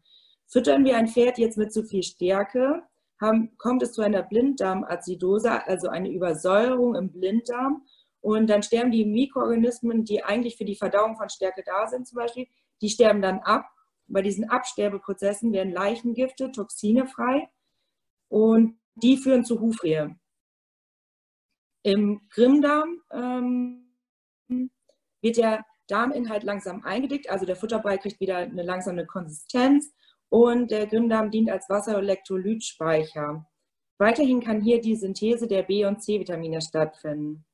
Füttern 0.47 0.85
wir 0.85 0.97
ein 0.97 1.09
Pferd 1.09 1.39
jetzt 1.39 1.57
mit 1.57 1.73
zu 1.73 1.85
viel 1.85 2.03
Stärke, 2.03 2.83
haben, 3.21 3.57
kommt 3.59 3.83
es 3.83 3.93
zu 3.93 4.03
einer 4.03 4.23
Blinddarmazidose, 4.23 5.67
also 5.67 5.89
eine 5.89 6.11
Übersäuerung 6.11 6.95
im 6.97 7.13
Blinddarm. 7.13 7.87
Und 8.21 8.49
dann 8.49 8.63
sterben 8.63 8.91
die 8.91 9.05
Mikroorganismen, 9.05 10.05
die 10.05 10.25
eigentlich 10.25 10.57
für 10.57 10.65
die 10.65 10.77
Verdauung 10.77 11.17
von 11.17 11.29
Stärke 11.29 11.63
da 11.65 11.87
sind, 11.87 12.07
zum 12.07 12.17
Beispiel, 12.17 12.47
die 12.83 12.89
sterben 12.89 13.23
dann 13.23 13.41
ab. 13.41 13.67
Bei 14.09 14.23
diesen 14.23 14.49
Absterbeprozessen 14.51 15.53
werden 15.53 15.73
Leichengifte, 15.73 16.51
Toxine 16.51 17.07
frei 17.07 17.49
und 18.29 18.79
die 18.95 19.17
führen 19.17 19.45
zu 19.45 19.61
Hufrehe. 19.61 20.17
Im 21.83 22.21
Grimmdarm 22.31 23.01
ähm, 23.13 23.97
wird 25.23 25.37
der 25.37 25.65
Darminhalt 25.91 26.45
langsam 26.45 26.85
eingedickt, 26.85 27.29
also 27.31 27.47
der 27.47 27.57
Futterbrei 27.57 27.99
kriegt 27.99 28.21
wieder 28.21 28.39
eine 28.39 28.63
langsame 28.63 29.07
Konsistenz 29.07 29.93
und 30.29 30.71
der 30.71 30.87
Grimmdarm 30.87 31.31
dient 31.31 31.51
als 31.51 31.69
Wasserelektrolytspeicher. 31.69 33.47
Weiterhin 33.99 34.41
kann 34.41 34.63
hier 34.63 34.81
die 34.81 34.97
Synthese 34.97 35.47
der 35.47 35.63
B- 35.63 35.85
und 35.85 36.03
C-Vitamine 36.03 36.63
stattfinden. 36.63 37.45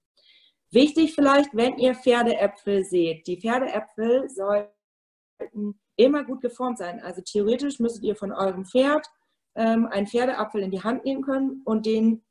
Wichtig 0.70 1.14
vielleicht, 1.14 1.54
wenn 1.54 1.78
ihr 1.78 1.94
Pferdeäpfel 1.94 2.84
seht. 2.84 3.26
Die 3.26 3.40
Pferdeäpfel 3.40 4.28
sollten 4.28 5.80
immer 5.96 6.24
gut 6.24 6.40
geformt 6.42 6.78
sein. 6.78 7.00
Also 7.00 7.22
theoretisch 7.22 7.80
müsstet 7.80 8.04
ihr 8.04 8.16
von 8.16 8.32
eurem 8.32 8.64
Pferd 8.64 9.06
ähm, 9.54 9.86
einen 9.86 10.06
Pferdeapfel 10.06 10.62
in 10.62 10.70
die 10.70 10.82
Hand 10.82 11.04
nehmen 11.04 11.22
können 11.22 11.62
und 11.64 11.86
den 11.86 12.24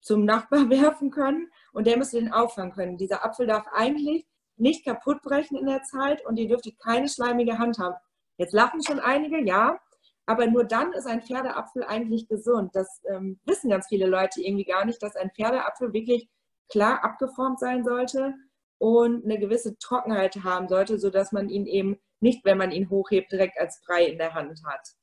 zum 0.00 0.24
Nachbar 0.24 0.70
werfen 0.70 1.10
können 1.10 1.50
und 1.72 1.86
der 1.86 1.98
müsste 1.98 2.18
den 2.18 2.32
auffangen 2.32 2.72
können. 2.72 2.96
Dieser 2.96 3.24
Apfel 3.24 3.46
darf 3.46 3.66
eigentlich 3.72 4.26
nicht 4.58 4.84
kaputt 4.84 5.22
brechen 5.22 5.56
in 5.56 5.66
der 5.66 5.82
Zeit 5.82 6.24
und 6.24 6.36
ihr 6.38 6.48
dürftet 6.48 6.78
keine 6.78 7.08
schleimige 7.08 7.58
Hand 7.58 7.78
haben. 7.78 7.96
Jetzt 8.38 8.52
lachen 8.52 8.82
schon 8.82 9.00
einige, 9.00 9.40
ja, 9.40 9.78
aber 10.26 10.46
nur 10.46 10.64
dann 10.64 10.92
ist 10.92 11.06
ein 11.06 11.22
Pferdeapfel 11.22 11.84
eigentlich 11.84 12.28
gesund. 12.28 12.74
Das 12.74 13.00
ähm, 13.08 13.40
wissen 13.44 13.70
ganz 13.70 13.86
viele 13.88 14.06
Leute 14.06 14.42
irgendwie 14.42 14.64
gar 14.64 14.84
nicht, 14.84 15.02
dass 15.02 15.16
ein 15.16 15.30
Pferdeapfel 15.30 15.92
wirklich 15.92 16.28
klar 16.68 17.04
abgeformt 17.04 17.60
sein 17.60 17.84
sollte 17.84 18.34
und 18.78 19.24
eine 19.24 19.38
gewisse 19.38 19.78
Trockenheit 19.78 20.36
haben 20.42 20.68
sollte, 20.68 20.98
sodass 20.98 21.32
man 21.32 21.48
ihn 21.48 21.66
eben 21.66 21.98
nicht, 22.20 22.44
wenn 22.44 22.58
man 22.58 22.72
ihn 22.72 22.90
hochhebt, 22.90 23.30
direkt 23.30 23.58
als 23.58 23.80
Brei 23.82 24.06
in 24.06 24.18
der 24.18 24.34
Hand 24.34 24.60
hat. 24.64 24.96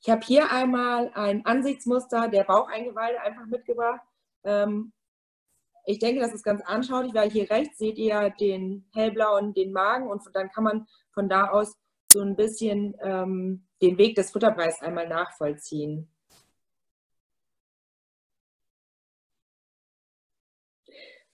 Ich 0.00 0.10
habe 0.10 0.24
hier 0.24 0.52
einmal 0.52 1.10
ein 1.14 1.44
Ansichtsmuster 1.44 2.28
der 2.28 2.44
Baucheingeweide 2.44 3.20
einfach 3.20 3.46
mitgebracht. 3.46 4.00
Ähm, 4.44 4.92
ich 5.88 5.98
denke, 5.98 6.20
das 6.20 6.34
ist 6.34 6.42
ganz 6.44 6.60
anschaulich, 6.66 7.14
weil 7.14 7.30
hier 7.30 7.50
rechts 7.50 7.78
seht 7.78 7.96
ihr 7.96 8.28
den 8.38 8.84
hellblauen, 8.92 9.54
den 9.54 9.72
Magen 9.72 10.06
und 10.06 10.22
dann 10.34 10.50
kann 10.50 10.64
man 10.64 10.86
von 11.12 11.30
da 11.30 11.48
aus 11.48 11.72
so 12.12 12.20
ein 12.20 12.36
bisschen 12.36 12.94
ähm, 13.00 13.66
den 13.80 13.96
Weg 13.96 14.14
des 14.14 14.30
Futterbreis 14.30 14.82
einmal 14.82 15.08
nachvollziehen. 15.08 16.12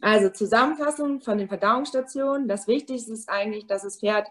Also 0.01 0.31
Zusammenfassung 0.31 1.21
von 1.21 1.39
den 1.39 1.49
Verdauungsstationen. 1.49 2.47
Das 2.47 2.69
Wichtigste 2.69 3.13
ist 3.13 3.29
eigentlich, 3.29 3.67
dass 3.67 3.83
das 3.83 3.99
Pferd 3.99 4.29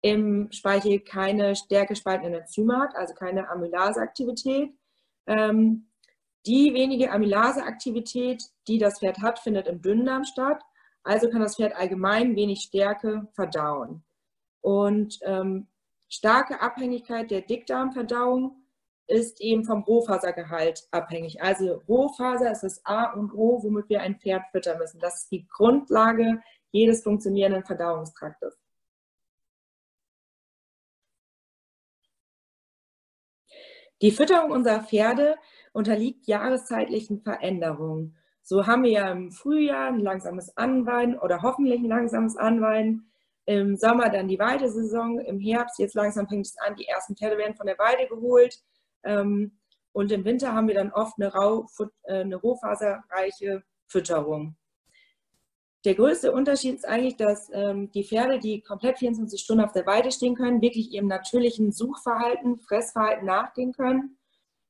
im 0.00 0.50
Speichel 0.52 1.00
keine 1.00 1.54
stärke 1.54 1.96
spaltenden 1.96 2.40
Enzyme 2.40 2.78
hat, 2.78 2.96
also 2.96 3.12
keine 3.12 3.50
Amylaseaktivität. 3.50 4.72
Ähm, 5.26 5.89
die 6.46 6.72
wenige 6.74 7.10
Amylaseaktivität, 7.10 8.42
die 8.66 8.78
das 8.78 9.00
Pferd 9.00 9.18
hat, 9.18 9.38
findet 9.38 9.66
im 9.66 9.82
Dünndarm 9.82 10.24
statt. 10.24 10.62
Also 11.02 11.28
kann 11.30 11.40
das 11.40 11.56
Pferd 11.56 11.74
allgemein 11.74 12.36
wenig 12.36 12.60
Stärke 12.60 13.28
verdauen. 13.32 14.04
Und 14.60 15.18
ähm, 15.22 15.68
starke 16.08 16.60
Abhängigkeit 16.60 17.30
der 17.30 17.42
Dickdarmverdauung 17.42 18.56
ist 19.06 19.40
eben 19.40 19.64
vom 19.64 19.82
Rohfasergehalt 19.82 20.86
abhängig. 20.92 21.42
Also 21.42 21.82
Rohfaser 21.88 22.52
ist 22.52 22.62
das 22.62 22.84
A 22.84 23.12
und 23.12 23.32
O, 23.32 23.62
womit 23.62 23.88
wir 23.88 24.02
ein 24.02 24.20
Pferd 24.20 24.44
füttern 24.52 24.78
müssen. 24.78 25.00
Das 25.00 25.22
ist 25.22 25.32
die 25.32 25.46
Grundlage 25.48 26.42
jedes 26.70 27.02
funktionierenden 27.02 27.64
Verdauungstraktes. 27.64 28.56
Die 34.00 34.12
Fütterung 34.12 34.50
unserer 34.50 34.82
Pferde 34.82 35.36
unterliegt 35.72 36.26
jahreszeitlichen 36.26 37.20
Veränderungen. 37.20 38.16
So 38.42 38.66
haben 38.66 38.82
wir 38.82 38.90
ja 38.90 39.10
im 39.10 39.30
Frühjahr 39.30 39.88
ein 39.88 40.00
langsames 40.00 40.56
Anweiden 40.56 41.18
oder 41.18 41.42
hoffentlich 41.42 41.80
ein 41.80 41.88
langsames 41.88 42.36
Anweiden. 42.36 43.10
Im 43.46 43.76
Sommer 43.76 44.10
dann 44.10 44.28
die 44.28 44.38
Weidesaison, 44.38 45.20
im 45.20 45.38
Herbst 45.38 45.78
jetzt 45.78 45.94
langsam 45.94 46.28
fängt 46.28 46.46
es 46.46 46.58
an, 46.58 46.76
die 46.76 46.86
ersten 46.86 47.16
Pferde 47.16 47.38
werden 47.38 47.56
von 47.56 47.66
der 47.66 47.78
Weide 47.78 48.08
geholt. 48.08 48.56
Ähm, 49.04 49.58
und 49.92 50.12
im 50.12 50.24
Winter 50.24 50.52
haben 50.52 50.68
wir 50.68 50.74
dann 50.74 50.92
oft 50.92 51.14
eine, 51.18 51.32
Rau, 51.32 51.66
äh, 52.04 52.20
eine 52.20 52.36
rohfaserreiche 52.36 53.62
Fütterung. 53.86 54.56
Der 55.84 55.94
größte 55.94 56.30
Unterschied 56.32 56.74
ist 56.74 56.86
eigentlich, 56.86 57.16
dass 57.16 57.50
ähm, 57.52 57.90
die 57.92 58.04
Pferde, 58.04 58.38
die 58.38 58.60
komplett 58.60 58.98
24 58.98 59.40
Stunden 59.40 59.64
auf 59.64 59.72
der 59.72 59.86
Weide 59.86 60.12
stehen 60.12 60.34
können, 60.34 60.60
wirklich 60.60 60.92
ihrem 60.92 61.06
natürlichen 61.06 61.72
Suchverhalten, 61.72 62.60
Fressverhalten 62.60 63.26
nachgehen 63.26 63.72
können 63.72 64.18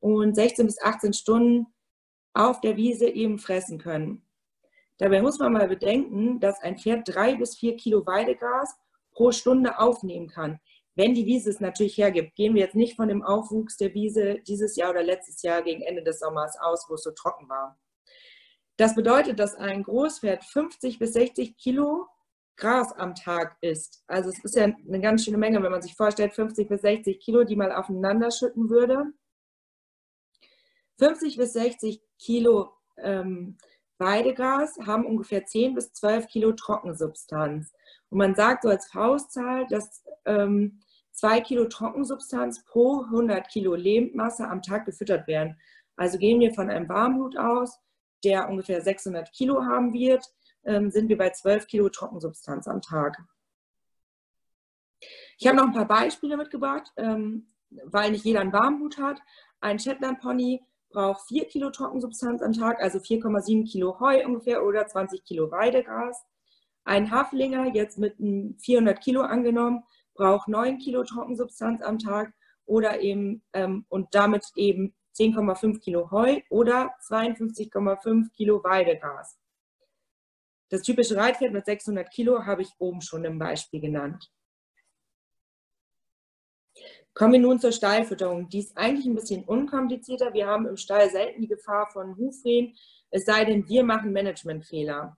und 0.00 0.34
16 0.34 0.66
bis 0.66 0.80
18 0.82 1.12
Stunden 1.12 1.66
auf 2.34 2.60
der 2.60 2.76
Wiese 2.76 3.08
eben 3.08 3.38
fressen 3.38 3.78
können. 3.78 4.26
Dabei 4.98 5.22
muss 5.22 5.38
man 5.38 5.52
mal 5.52 5.68
bedenken, 5.68 6.40
dass 6.40 6.60
ein 6.60 6.78
Pferd 6.78 7.08
drei 7.08 7.36
bis 7.36 7.56
vier 7.56 7.76
Kilo 7.76 8.06
Weidegras 8.06 8.74
pro 9.12 9.32
Stunde 9.32 9.78
aufnehmen 9.78 10.28
kann. 10.28 10.60
Wenn 10.94 11.14
die 11.14 11.24
Wiese 11.24 11.50
es 11.50 11.60
natürlich 11.60 11.96
hergibt, 11.96 12.34
gehen 12.34 12.54
wir 12.54 12.62
jetzt 12.62 12.74
nicht 12.74 12.96
von 12.96 13.08
dem 13.08 13.22
Aufwuchs 13.22 13.76
der 13.76 13.94
Wiese 13.94 14.40
dieses 14.46 14.76
Jahr 14.76 14.90
oder 14.90 15.02
letztes 15.02 15.42
Jahr 15.42 15.62
gegen 15.62 15.82
Ende 15.82 16.02
des 16.02 16.20
Sommers 16.20 16.56
aus, 16.60 16.84
wo 16.88 16.94
es 16.94 17.02
so 17.02 17.12
trocken 17.12 17.48
war. 17.48 17.78
Das 18.76 18.94
bedeutet, 18.94 19.38
dass 19.38 19.54
ein 19.54 19.82
Großpferd 19.82 20.44
50 20.44 20.98
bis 20.98 21.12
60 21.14 21.56
Kilo 21.56 22.06
Gras 22.56 22.92
am 22.92 23.14
Tag 23.14 23.56
isst. 23.62 24.04
Also 24.06 24.28
es 24.28 24.44
ist 24.44 24.56
ja 24.56 24.64
eine 24.64 25.00
ganz 25.00 25.24
schöne 25.24 25.38
Menge, 25.38 25.62
wenn 25.62 25.72
man 25.72 25.82
sich 25.82 25.94
vorstellt, 25.94 26.34
50 26.34 26.68
bis 26.68 26.82
60 26.82 27.20
Kilo, 27.20 27.44
die 27.44 27.56
mal 27.56 27.72
aufeinander 27.72 28.30
schütten 28.30 28.68
würde. 28.68 29.12
50 31.00 31.38
bis 31.38 31.54
60 31.54 32.02
Kilo 32.18 32.74
ähm, 32.98 33.56
Weidegras 33.98 34.78
haben 34.86 35.06
ungefähr 35.06 35.44
10 35.44 35.74
bis 35.74 35.92
12 35.92 36.26
Kilo 36.28 36.52
Trockensubstanz. 36.52 37.72
Und 38.10 38.18
man 38.18 38.34
sagt 38.34 38.62
so 38.62 38.68
als 38.68 38.86
Faustzahl, 38.86 39.66
dass 39.68 40.04
ähm, 40.26 40.80
2 41.12 41.40
Kilo 41.40 41.64
Trockensubstanz 41.66 42.64
pro 42.64 43.02
100 43.04 43.48
Kilo 43.48 43.74
Lebendmasse 43.74 44.46
am 44.46 44.62
Tag 44.62 44.84
gefüttert 44.84 45.26
werden. 45.26 45.58
Also 45.96 46.18
gehen 46.18 46.40
wir 46.40 46.52
von 46.54 46.70
einem 46.70 46.88
Warmhut 46.88 47.36
aus, 47.36 47.78
der 48.22 48.48
ungefähr 48.48 48.82
600 48.82 49.32
Kilo 49.32 49.64
haben 49.64 49.92
wird, 49.92 50.24
ähm, 50.64 50.90
sind 50.90 51.08
wir 51.08 51.16
bei 51.16 51.30
12 51.30 51.66
Kilo 51.66 51.88
Trockensubstanz 51.88 52.68
am 52.68 52.82
Tag. 52.82 53.16
Ich 55.38 55.46
habe 55.46 55.56
noch 55.56 55.64
ein 55.64 55.72
paar 55.72 55.88
Beispiele 55.88 56.36
mitgebracht, 56.36 56.92
ähm, 56.96 57.54
weil 57.84 58.10
nicht 58.10 58.24
jeder 58.24 58.40
einen 58.40 58.52
Warmhut 58.52 58.98
hat. 58.98 59.20
Ein 59.60 59.78
Shetland 59.78 60.20
Pony 60.20 60.62
braucht 60.90 61.26
4 61.28 61.46
Kilo 61.46 61.70
Trockensubstanz 61.70 62.42
am 62.42 62.52
Tag, 62.52 62.80
also 62.82 62.98
4,7 62.98 63.70
Kilo 63.70 63.98
Heu 64.00 64.24
ungefähr 64.24 64.64
oder 64.64 64.86
20 64.86 65.24
Kilo 65.24 65.50
Weidegras. 65.50 66.22
Ein 66.84 67.10
Haflinger, 67.10 67.74
jetzt 67.74 67.98
mit 67.98 68.16
400 68.16 69.00
Kilo 69.00 69.22
angenommen, 69.22 69.84
braucht 70.14 70.48
9 70.48 70.78
Kilo 70.78 71.04
Trockensubstanz 71.04 71.82
am 71.82 71.98
Tag 71.98 72.32
oder 72.66 73.00
eben 73.00 73.42
ähm, 73.52 73.84
und 73.88 74.14
damit 74.14 74.44
eben 74.56 74.94
10,5 75.16 75.80
Kilo 75.80 76.10
Heu 76.10 76.40
oder 76.50 76.90
52,5 77.08 78.30
Kilo 78.32 78.62
Weidegras. 78.62 79.38
Das 80.70 80.82
typische 80.82 81.16
Reitpferd 81.16 81.52
mit 81.52 81.66
600 81.66 82.10
Kilo 82.10 82.46
habe 82.46 82.62
ich 82.62 82.70
oben 82.78 83.00
schon 83.00 83.24
im 83.24 83.38
Beispiel 83.38 83.80
genannt. 83.80 84.30
Kommen 87.14 87.32
wir 87.32 87.40
nun 87.40 87.58
zur 87.58 87.72
Stallfütterung. 87.72 88.48
Die 88.48 88.60
ist 88.60 88.76
eigentlich 88.76 89.06
ein 89.06 89.14
bisschen 89.14 89.44
unkomplizierter. 89.44 90.32
Wir 90.32 90.46
haben 90.46 90.66
im 90.66 90.76
Stall 90.76 91.10
selten 91.10 91.40
die 91.40 91.48
Gefahr 91.48 91.90
von 91.92 92.16
Hufrehen, 92.16 92.74
es 93.10 93.24
sei 93.24 93.44
denn, 93.44 93.68
wir 93.68 93.84
machen 93.84 94.12
Managementfehler. 94.12 95.16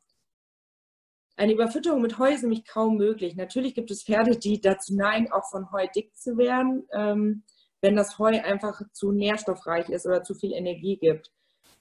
Eine 1.36 1.52
Überfütterung 1.52 2.02
mit 2.02 2.18
Heu 2.18 2.32
ist 2.32 2.42
nämlich 2.42 2.66
kaum 2.66 2.96
möglich. 2.96 3.36
Natürlich 3.36 3.74
gibt 3.74 3.90
es 3.90 4.04
Pferde, 4.04 4.36
die 4.38 4.60
dazu 4.60 4.94
neigen, 4.94 5.30
auch 5.32 5.48
von 5.50 5.70
Heu 5.72 5.86
dick 5.94 6.14
zu 6.16 6.36
werden, 6.36 6.86
ähm, 6.92 7.42
wenn 7.80 7.96
das 7.96 8.18
Heu 8.18 8.40
einfach 8.40 8.80
zu 8.92 9.12
nährstoffreich 9.12 9.88
ist 9.88 10.06
oder 10.06 10.22
zu 10.22 10.34
viel 10.34 10.52
Energie 10.52 10.96
gibt. 10.98 11.32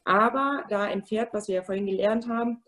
Aber 0.04 0.66
da 0.70 0.84
ein 0.84 1.06
Pferd, 1.06 1.34
was 1.34 1.48
wir 1.48 1.56
ja 1.56 1.64
vorhin 1.64 1.86
gelernt 1.86 2.28
haben, 2.28 2.64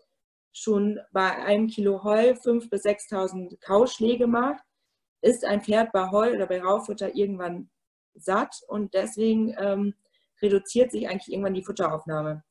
schon 0.52 1.00
bei 1.12 1.30
einem 1.42 1.66
Kilo 1.66 2.04
Heu 2.04 2.34
5.000 2.34 2.70
bis 2.70 2.84
6.000 2.84 3.60
Kauschläge 3.60 4.26
macht, 4.26 4.62
ist 5.24 5.44
ein 5.44 5.62
Pferd 5.62 5.90
bei 5.92 6.10
Heu 6.10 6.34
oder 6.34 6.46
bei 6.46 6.60
Rauffutter 6.60 7.14
irgendwann 7.14 7.70
satt 8.14 8.60
und 8.68 8.92
deswegen 8.92 9.54
ähm, 9.58 9.94
reduziert 10.42 10.92
sich 10.92 11.08
eigentlich 11.08 11.32
irgendwann 11.32 11.54
die 11.54 11.64
Futteraufnahme. 11.64 12.44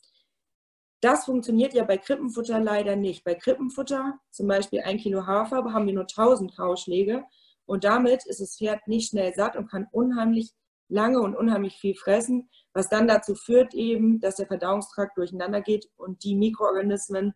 Das 1.00 1.26
funktioniert 1.26 1.74
ja 1.74 1.84
bei 1.84 1.98
Krippenfutter 1.98 2.60
leider 2.60 2.96
nicht. 2.96 3.24
Bei 3.24 3.36
Krippenfutter, 3.36 4.18
zum 4.32 4.48
Beispiel 4.48 4.82
ein 4.82 4.98
Kilo 4.98 5.28
Hafer, 5.28 5.72
haben 5.72 5.86
wir 5.86 5.94
nur 5.94 6.04
1000 6.04 6.56
Kauschläge 6.56 7.24
und 7.66 7.84
damit 7.84 8.26
ist 8.26 8.42
das 8.42 8.58
Pferd 8.58 8.88
nicht 8.88 9.10
schnell 9.10 9.34
satt 9.34 9.56
und 9.56 9.70
kann 9.70 9.88
unheimlich 9.92 10.52
lange 10.90 11.20
und 11.20 11.36
unheimlich 11.36 11.76
viel 11.76 11.96
fressen, 11.96 12.50
was 12.74 12.90
dann 12.90 13.08
dazu 13.08 13.36
führt 13.36 13.74
eben, 13.74 14.20
dass 14.20 14.36
der 14.36 14.48
Verdauungstrakt 14.48 15.18
durcheinander 15.18 15.62
geht 15.62 15.90
und 15.96 16.24
die 16.24 16.36
Mikroorganismen 16.36 17.34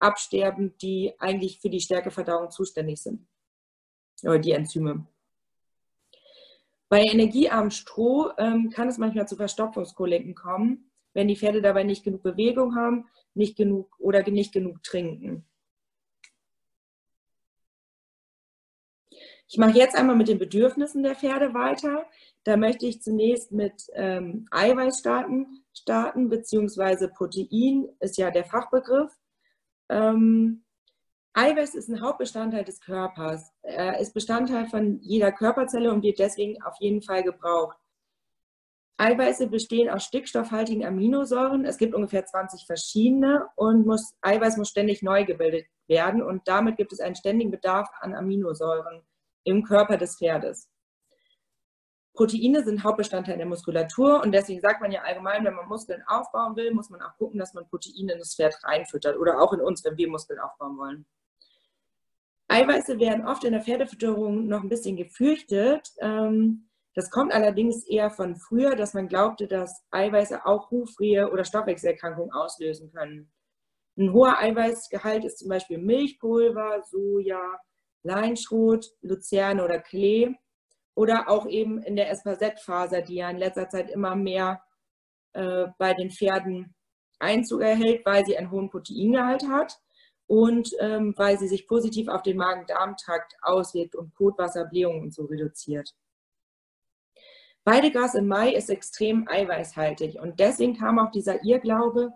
absterben, 0.00 0.76
die 0.78 1.14
eigentlich 1.18 1.60
für 1.60 1.70
die 1.70 1.80
Stärkeverdauung 1.80 2.50
zuständig 2.50 3.00
sind. 3.02 3.26
Oder 4.22 4.38
die 4.38 4.52
Enzyme. 4.52 5.06
Bei 6.88 7.04
energiearmem 7.04 7.70
Stroh 7.70 8.32
ähm, 8.36 8.70
kann 8.70 8.88
es 8.88 8.98
manchmal 8.98 9.28
zu 9.28 9.36
Verstopfungskoliken 9.36 10.34
kommen, 10.34 10.90
wenn 11.14 11.28
die 11.28 11.36
Pferde 11.36 11.62
dabei 11.62 11.84
nicht 11.84 12.02
genug 12.02 12.22
Bewegung 12.22 12.74
haben, 12.74 13.08
nicht 13.34 13.56
genug 13.56 13.94
oder 14.00 14.28
nicht 14.28 14.52
genug 14.52 14.82
trinken. 14.82 15.44
Ich 19.52 19.58
mache 19.58 19.76
jetzt 19.76 19.96
einmal 19.96 20.14
mit 20.14 20.28
den 20.28 20.38
Bedürfnissen 20.38 21.02
der 21.02 21.16
Pferde 21.16 21.54
weiter. 21.54 22.06
Da 22.44 22.56
möchte 22.56 22.86
ich 22.86 23.02
zunächst 23.02 23.50
mit 23.50 23.88
ähm, 23.94 24.46
Eiweiß 24.52 25.00
starten, 25.00 25.64
starten, 25.72 26.28
beziehungsweise 26.28 27.08
Protein 27.08 27.88
ist 27.98 28.16
ja 28.16 28.30
der 28.30 28.44
Fachbegriff. 28.44 29.12
Ähm, 29.88 30.62
Eiweiß 31.32 31.76
ist 31.76 31.88
ein 31.88 32.00
Hauptbestandteil 32.00 32.64
des 32.64 32.80
Körpers. 32.80 33.52
Er 33.62 34.00
ist 34.00 34.14
Bestandteil 34.14 34.66
von 34.66 34.98
jeder 35.00 35.30
Körperzelle 35.30 35.92
und 35.92 36.02
wird 36.02 36.18
deswegen 36.18 36.60
auf 36.62 36.74
jeden 36.80 37.02
Fall 37.02 37.22
gebraucht. 37.22 37.78
Eiweiße 38.96 39.46
bestehen 39.46 39.88
aus 39.88 40.04
stickstoffhaltigen 40.04 40.84
Aminosäuren. 40.84 41.64
Es 41.64 41.78
gibt 41.78 41.94
ungefähr 41.94 42.26
20 42.26 42.66
verschiedene 42.66 43.46
und 43.56 43.86
muss, 43.86 44.12
Eiweiß 44.20 44.56
muss 44.58 44.68
ständig 44.68 45.02
neu 45.02 45.24
gebildet 45.24 45.66
werden 45.86 46.22
und 46.22 46.46
damit 46.46 46.76
gibt 46.76 46.92
es 46.92 47.00
einen 47.00 47.14
ständigen 47.14 47.50
Bedarf 47.50 47.88
an 48.00 48.14
Aminosäuren 48.14 49.02
im 49.44 49.62
Körper 49.62 49.96
des 49.96 50.18
Pferdes. 50.18 50.68
Proteine 52.12 52.62
sind 52.64 52.84
Hauptbestandteil 52.84 53.38
der 53.38 53.46
Muskulatur 53.46 54.20
und 54.22 54.32
deswegen 54.32 54.60
sagt 54.60 54.82
man 54.82 54.90
ja 54.90 55.00
allgemein, 55.02 55.44
wenn 55.44 55.54
man 55.54 55.68
Muskeln 55.68 56.02
aufbauen 56.06 56.56
will, 56.56 56.74
muss 56.74 56.90
man 56.90 57.00
auch 57.00 57.16
gucken, 57.16 57.38
dass 57.38 57.54
man 57.54 57.68
Proteine 57.68 58.12
in 58.12 58.18
das 58.18 58.34
Pferd 58.34 58.62
reinfüttert 58.64 59.16
oder 59.16 59.40
auch 59.40 59.54
in 59.54 59.60
uns, 59.60 59.82
wenn 59.84 59.96
wir 59.96 60.10
Muskeln 60.10 60.40
aufbauen 60.40 60.76
wollen. 60.76 61.06
Eiweiße 62.50 62.98
werden 62.98 63.26
oft 63.26 63.44
in 63.44 63.52
der 63.52 63.62
Pferdefütterung 63.62 64.48
noch 64.48 64.62
ein 64.62 64.68
bisschen 64.68 64.96
gefürchtet. 64.96 65.88
Ähm, 66.00 66.68
das 66.94 67.08
kommt 67.10 67.32
allerdings 67.32 67.86
eher 67.86 68.10
von 68.10 68.34
früher, 68.34 68.74
dass 68.74 68.92
man 68.92 69.06
glaubte, 69.06 69.46
dass 69.46 69.84
Eiweiße 69.92 70.44
auch 70.44 70.68
Hufrehe 70.72 71.30
oder 71.30 71.44
Stoffwechselerkrankungen 71.44 72.32
auslösen 72.32 72.90
können. 72.90 73.30
Ein 73.96 74.12
hoher 74.12 74.36
Eiweißgehalt 74.38 75.24
ist 75.24 75.38
zum 75.38 75.48
Beispiel 75.48 75.78
Milchpulver, 75.78 76.82
Soja, 76.82 77.60
Leinschrot, 78.02 78.86
Luzerne 79.00 79.64
oder 79.64 79.78
Klee 79.78 80.34
oder 80.96 81.28
auch 81.28 81.46
eben 81.46 81.80
in 81.80 81.94
der 81.94 82.10
Espasette-Faser, 82.10 83.02
die 83.02 83.16
ja 83.16 83.30
in 83.30 83.38
letzter 83.38 83.68
Zeit 83.68 83.90
immer 83.90 84.16
mehr 84.16 84.60
äh, 85.34 85.68
bei 85.78 85.94
den 85.94 86.10
Pferden 86.10 86.74
Einzug 87.20 87.60
erhält, 87.60 88.04
weil 88.04 88.24
sie 88.26 88.36
einen 88.36 88.50
hohen 88.50 88.70
Proteingehalt 88.70 89.46
hat 89.46 89.78
und 90.30 90.70
ähm, 90.78 91.12
weil 91.16 91.40
sie 91.40 91.48
sich 91.48 91.66
positiv 91.66 92.06
auf 92.06 92.22
den 92.22 92.36
Magen-Darm-Trakt 92.36 93.34
auswirkt 93.42 93.96
und 93.96 94.14
Kotwasser, 94.14 94.64
Blähungen 94.64 95.02
und 95.02 95.12
so 95.12 95.24
reduziert. 95.24 95.92
Weidegras 97.64 98.14
im 98.14 98.28
Mai 98.28 98.52
ist 98.52 98.70
extrem 98.70 99.26
eiweißhaltig 99.28 100.20
und 100.20 100.38
deswegen 100.38 100.78
kam 100.78 101.00
auch 101.00 101.10
dieser 101.10 101.42
Irrglaube, 101.42 102.12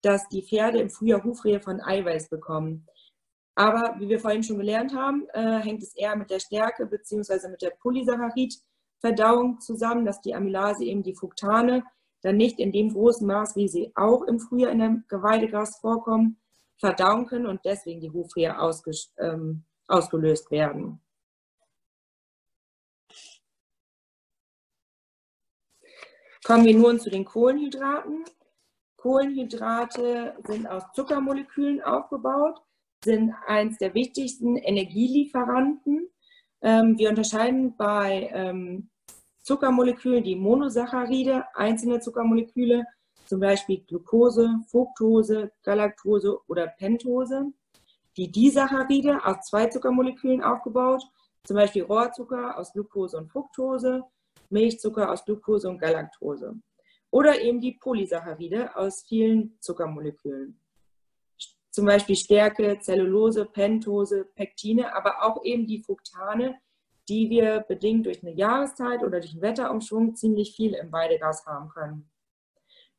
dass 0.00 0.26
die 0.30 0.42
Pferde 0.42 0.78
im 0.78 0.88
Frühjahr 0.88 1.22
Hufrehe 1.22 1.60
von 1.60 1.82
Eiweiß 1.82 2.30
bekommen. 2.30 2.86
Aber 3.54 3.96
wie 3.98 4.08
wir 4.08 4.18
vorhin 4.18 4.42
schon 4.42 4.56
gelernt 4.56 4.94
haben, 4.94 5.26
äh, 5.34 5.58
hängt 5.58 5.82
es 5.82 5.94
eher 5.94 6.16
mit 6.16 6.30
der 6.30 6.40
Stärke 6.40 6.86
bzw. 6.86 7.50
mit 7.50 7.60
der 7.60 7.72
Polysaccharid-Verdauung 7.82 9.60
zusammen, 9.60 10.06
dass 10.06 10.22
die 10.22 10.34
Amylase 10.34 10.86
eben 10.86 11.02
die 11.02 11.14
Fructane 11.14 11.84
dann 12.22 12.38
nicht 12.38 12.60
in 12.60 12.72
dem 12.72 12.94
großen 12.94 13.26
Maß, 13.26 13.56
wie 13.56 13.68
sie 13.68 13.92
auch 13.94 14.22
im 14.22 14.40
Frühjahr 14.40 14.72
in 14.72 14.78
dem 14.78 15.04
Geweidegras 15.06 15.80
vorkommen, 15.80 16.38
verdauen 16.78 17.26
können 17.26 17.46
und 17.46 17.64
deswegen 17.64 18.00
die 18.00 18.10
Hufrehe 18.10 18.56
ähm, 19.18 19.64
ausgelöst 19.86 20.50
werden. 20.50 21.00
Kommen 26.44 26.64
wir 26.64 26.76
nun 26.76 26.98
zu 26.98 27.10
den 27.10 27.24
Kohlenhydraten. 27.24 28.24
Kohlenhydrate 28.96 30.36
sind 30.46 30.66
aus 30.66 30.84
Zuckermolekülen 30.94 31.82
aufgebaut 31.82 32.62
sind 33.04 33.32
eines 33.46 33.78
der 33.78 33.94
wichtigsten 33.94 34.56
Energielieferanten. 34.56 36.08
Ähm, 36.62 36.98
wir 36.98 37.10
unterscheiden 37.10 37.76
bei 37.76 38.30
ähm, 38.32 38.90
Zuckermolekülen 39.42 40.24
die 40.24 40.36
Monosaccharide, 40.36 41.44
einzelne 41.54 42.00
Zuckermoleküle, 42.00 42.84
zum 43.28 43.40
Beispiel 43.40 43.84
Glucose, 43.86 44.60
Fructose, 44.68 45.52
Galaktose 45.62 46.40
oder 46.48 46.66
Pentose. 46.66 47.52
Die 48.16 48.32
Disaccharide 48.32 49.24
aus 49.24 49.46
zwei 49.46 49.66
Zuckermolekülen 49.66 50.42
aufgebaut, 50.42 51.04
zum 51.44 51.56
Beispiel 51.56 51.84
Rohrzucker 51.84 52.58
aus 52.58 52.72
Glucose 52.72 53.16
und 53.16 53.30
Fructose, 53.30 54.02
Milchzucker 54.50 55.12
aus 55.12 55.24
Glucose 55.24 55.68
und 55.68 55.78
Galaktose. 55.78 56.54
Oder 57.10 57.40
eben 57.40 57.60
die 57.60 57.72
Polysaccharide 57.72 58.74
aus 58.76 59.04
vielen 59.06 59.56
Zuckermolekülen 59.60 60.58
zum 61.78 61.86
Beispiel 61.86 62.16
Stärke, 62.16 62.80
Zellulose, 62.80 63.44
Pentose, 63.44 64.24
Pektine, 64.34 64.96
aber 64.96 65.22
auch 65.22 65.44
eben 65.44 65.64
die 65.64 65.80
Fructane, 65.80 66.58
die 67.08 67.30
wir 67.30 67.60
bedingt 67.60 68.06
durch 68.06 68.20
eine 68.20 68.32
Jahreszeit 68.32 69.04
oder 69.04 69.20
durch 69.20 69.32
einen 69.32 69.42
Wetterumschwung 69.42 70.16
ziemlich 70.16 70.56
viel 70.56 70.74
im 70.74 70.90
Weidegas 70.90 71.46
haben 71.46 71.68
können. 71.68 72.10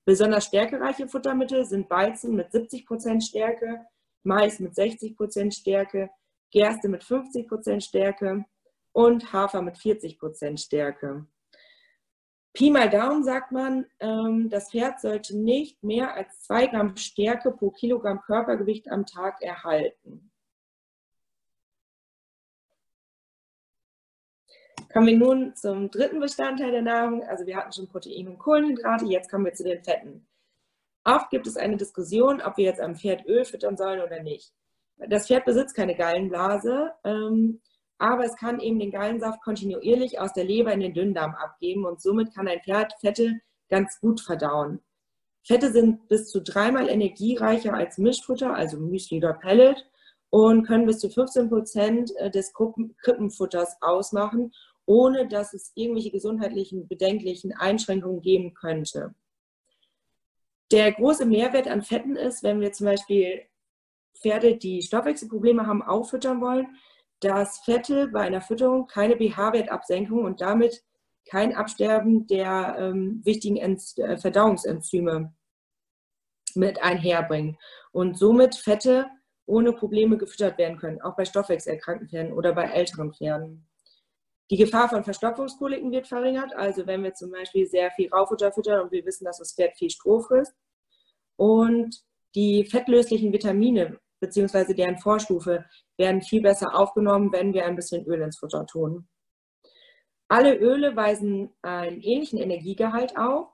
Besonders 0.09 0.45
stärkereiche 0.45 1.07
Futtermittel 1.07 1.65
sind 1.65 1.87
Weizen 1.91 2.35
mit 2.35 2.49
70% 2.49 3.21
Stärke, 3.21 3.85
Mais 4.23 4.59
mit 4.59 4.73
60% 4.73 5.51
Stärke, 5.51 6.09
Gerste 6.49 6.89
mit 6.89 7.03
50% 7.03 7.79
Stärke 7.79 8.43
und 8.91 9.31
Hafer 9.31 9.61
mit 9.61 9.75
40% 9.75 10.57
Stärke. 10.57 11.27
Pi 12.53 12.71
mal 12.71 12.89
Daumen 12.89 13.23
sagt 13.23 13.51
man, 13.51 13.85
ähm, 13.99 14.49
das 14.49 14.71
Pferd 14.71 14.99
sollte 14.99 15.37
nicht 15.37 15.83
mehr 15.83 16.15
als 16.15 16.39
2 16.39 16.65
Gramm 16.65 16.97
Stärke 16.97 17.51
pro 17.51 17.69
Kilogramm 17.69 18.19
Körpergewicht 18.21 18.89
am 18.89 19.05
Tag 19.05 19.43
erhalten. 19.43 20.28
Kommen 24.91 25.07
wir 25.07 25.17
nun 25.17 25.55
zum 25.55 25.91
dritten 25.91 26.19
Bestandteil 26.19 26.71
der 26.71 26.81
Nahrung. 26.81 27.23
Also 27.23 27.45
wir 27.45 27.55
hatten 27.55 27.71
schon 27.71 27.87
Proteine 27.87 28.31
und 28.31 28.39
Kohlenhydrate, 28.39 29.05
jetzt 29.05 29.29
kommen 29.29 29.45
wir 29.45 29.53
zu 29.53 29.63
den 29.63 29.83
Fetten. 29.83 30.27
Oft 31.03 31.29
gibt 31.29 31.47
es 31.47 31.57
eine 31.57 31.77
Diskussion, 31.77 32.41
ob 32.41 32.57
wir 32.57 32.65
jetzt 32.65 32.81
am 32.81 32.95
Pferd 32.95 33.25
Öl 33.27 33.45
füttern 33.45 33.77
sollen 33.77 34.01
oder 34.01 34.21
nicht. 34.23 34.51
Das 34.97 35.27
Pferd 35.27 35.45
besitzt 35.45 35.75
keine 35.75 35.95
Gallenblase. 35.95 36.91
Ähm, 37.03 37.61
aber 37.99 38.23
es 38.23 38.35
kann 38.37 38.61
eben 38.61 38.79
den 38.79 38.91
Gallensaft 38.91 39.41
kontinuierlich 39.43 40.19
aus 40.19 40.33
der 40.33 40.45
Leber 40.45 40.71
in 40.71 40.79
den 40.79 40.93
Dünndarm 40.93 41.35
abgeben 41.35 41.85
und 41.85 42.01
somit 42.01 42.33
kann 42.33 42.47
ein 42.47 42.61
Pferd 42.61 42.93
Fette 43.01 43.39
ganz 43.69 43.99
gut 43.99 44.21
verdauen. 44.21 44.79
Fette 45.43 45.71
sind 45.71 46.07
bis 46.07 46.29
zu 46.29 46.41
dreimal 46.41 46.89
energiereicher 46.89 47.73
als 47.73 47.97
Mischfutter, 47.97 48.53
also 48.53 48.77
Müsli 48.77 49.17
oder 49.17 49.33
Pellet, 49.33 49.85
und 50.29 50.65
können 50.65 50.85
bis 50.85 50.99
zu 50.99 51.09
15 51.09 51.49
Prozent 51.49 52.11
äh, 52.17 52.29
des 52.29 52.53
Krippenfutters 52.53 53.77
ausmachen, 53.81 54.53
ohne 54.89 55.27
dass 55.27 55.53
es 55.53 55.71
irgendwelche 55.75 56.09
gesundheitlichen 56.09 56.87
bedenklichen 56.87 57.53
Einschränkungen 57.53 58.21
geben 58.21 58.55
könnte. 58.55 59.13
Der 60.71 60.91
große 60.91 61.27
Mehrwert 61.27 61.67
an 61.67 61.83
Fetten 61.83 62.15
ist, 62.15 62.41
wenn 62.41 62.59
wir 62.59 62.71
zum 62.71 62.87
Beispiel 62.87 63.43
Pferde, 64.19 64.57
die 64.57 64.81
Stoffwechselprobleme 64.81 65.67
haben, 65.67 65.83
auffüttern 65.83 66.41
wollen, 66.41 66.75
dass 67.19 67.59
Fette 67.59 68.07
bei 68.07 68.21
einer 68.21 68.41
Fütterung 68.41 68.87
keine 68.87 69.15
pH-Wertabsenkung 69.15 70.23
und 70.25 70.41
damit 70.41 70.83
kein 71.29 71.55
Absterben 71.55 72.25
der 72.25 72.75
ähm, 72.79 73.21
wichtigen 73.23 73.57
Ent 73.57 73.95
äh, 73.97 74.17
Verdauungsenzyme 74.17 75.35
mit 76.55 76.81
einherbringen 76.81 77.59
und 77.91 78.17
somit 78.17 78.55
Fette 78.55 79.05
ohne 79.45 79.71
Probleme 79.71 80.17
gefüttert 80.17 80.57
werden 80.57 80.79
können, 80.79 81.01
auch 81.01 81.15
bei 81.15 81.25
stoffwechselerkrankten 81.25 82.09
Pferden 82.09 82.33
oder 82.33 82.53
bei 82.53 82.63
älteren 82.63 83.13
Pferden. 83.13 83.68
Die 84.51 84.57
Gefahr 84.57 84.89
von 84.89 85.03
Verstopfungskoliken 85.03 85.91
wird 85.91 86.07
verringert, 86.07 86.55
also 86.55 86.87
wenn 86.87 87.03
wir 87.03 87.13
zum 87.13 87.31
Beispiel 87.31 87.67
sehr 87.67 87.91
viel 87.91 88.09
Raufutter 88.09 88.51
füttern 88.51 88.81
und 88.81 88.91
wir 88.91 89.05
wissen, 89.05 89.25
dass 89.25 89.37
das 89.37 89.53
Pferd 89.53 89.77
viel 89.77 89.91
Stroh 89.91 90.21
frisst. 90.21 90.55
Und 91.35 92.03
die 92.35 92.65
fettlöslichen 92.65 93.31
Vitamine 93.31 93.99
bzw. 94.19 94.73
deren 94.73 94.97
Vorstufe 94.97 95.65
werden 95.97 96.21
viel 96.21 96.41
besser 96.41 96.75
aufgenommen, 96.75 97.31
wenn 97.31 97.53
wir 97.53 97.65
ein 97.65 97.75
bisschen 97.75 98.05
Öl 98.05 98.21
ins 98.21 98.39
Futter 98.39 98.65
tun. 98.65 99.07
Alle 100.27 100.55
Öle 100.57 100.95
weisen 100.95 101.51
einen 101.61 102.01
ähnlichen 102.01 102.39
Energiegehalt 102.39 103.17
auf, 103.17 103.47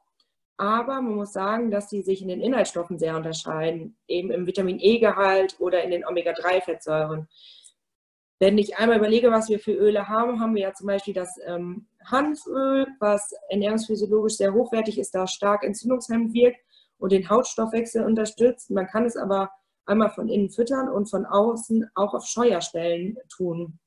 aber 0.57 1.01
man 1.01 1.15
muss 1.15 1.33
sagen, 1.33 1.71
dass 1.71 1.89
sie 1.89 2.01
sich 2.01 2.21
in 2.21 2.29
den 2.29 2.41
Inhaltsstoffen 2.41 2.97
sehr 2.97 3.15
unterscheiden, 3.15 3.97
eben 4.07 4.31
im 4.31 4.47
Vitamin 4.47 4.79
E-Gehalt 4.79 5.57
oder 5.59 5.83
in 5.83 5.91
den 5.91 6.05
Omega-3-Fettsäuren. 6.05 7.27
Wenn 8.39 8.57
ich 8.57 8.77
einmal 8.77 8.97
überlege, 8.97 9.31
was 9.31 9.47
wir 9.49 9.59
für 9.59 9.73
Öle 9.73 10.09
haben, 10.09 10.41
haben 10.41 10.55
wir 10.55 10.63
ja 10.63 10.73
zum 10.73 10.87
Beispiel 10.87 11.13
das 11.13 11.39
ähm, 11.45 11.87
Hanföl, 12.03 12.87
was 12.99 13.31
ernährungsphysiologisch 13.49 14.35
sehr 14.35 14.53
hochwertig 14.53 14.99
ist, 14.99 15.15
da 15.15 15.25
stark 15.25 15.63
entzündungshemmend 15.63 16.33
wirkt 16.33 16.59
und 16.97 17.11
den 17.11 17.29
Hautstoffwechsel 17.29 18.03
unterstützt. 18.03 18.71
Man 18.71 18.87
kann 18.87 19.05
es 19.05 19.15
aber 19.15 19.51
einmal 19.85 20.09
von 20.09 20.27
innen 20.27 20.49
füttern 20.49 20.89
und 20.89 21.09
von 21.09 21.25
außen 21.25 21.89
auch 21.95 22.13
auf 22.13 22.25
Scheuerstellen 22.25 23.17
tun. 23.29 23.79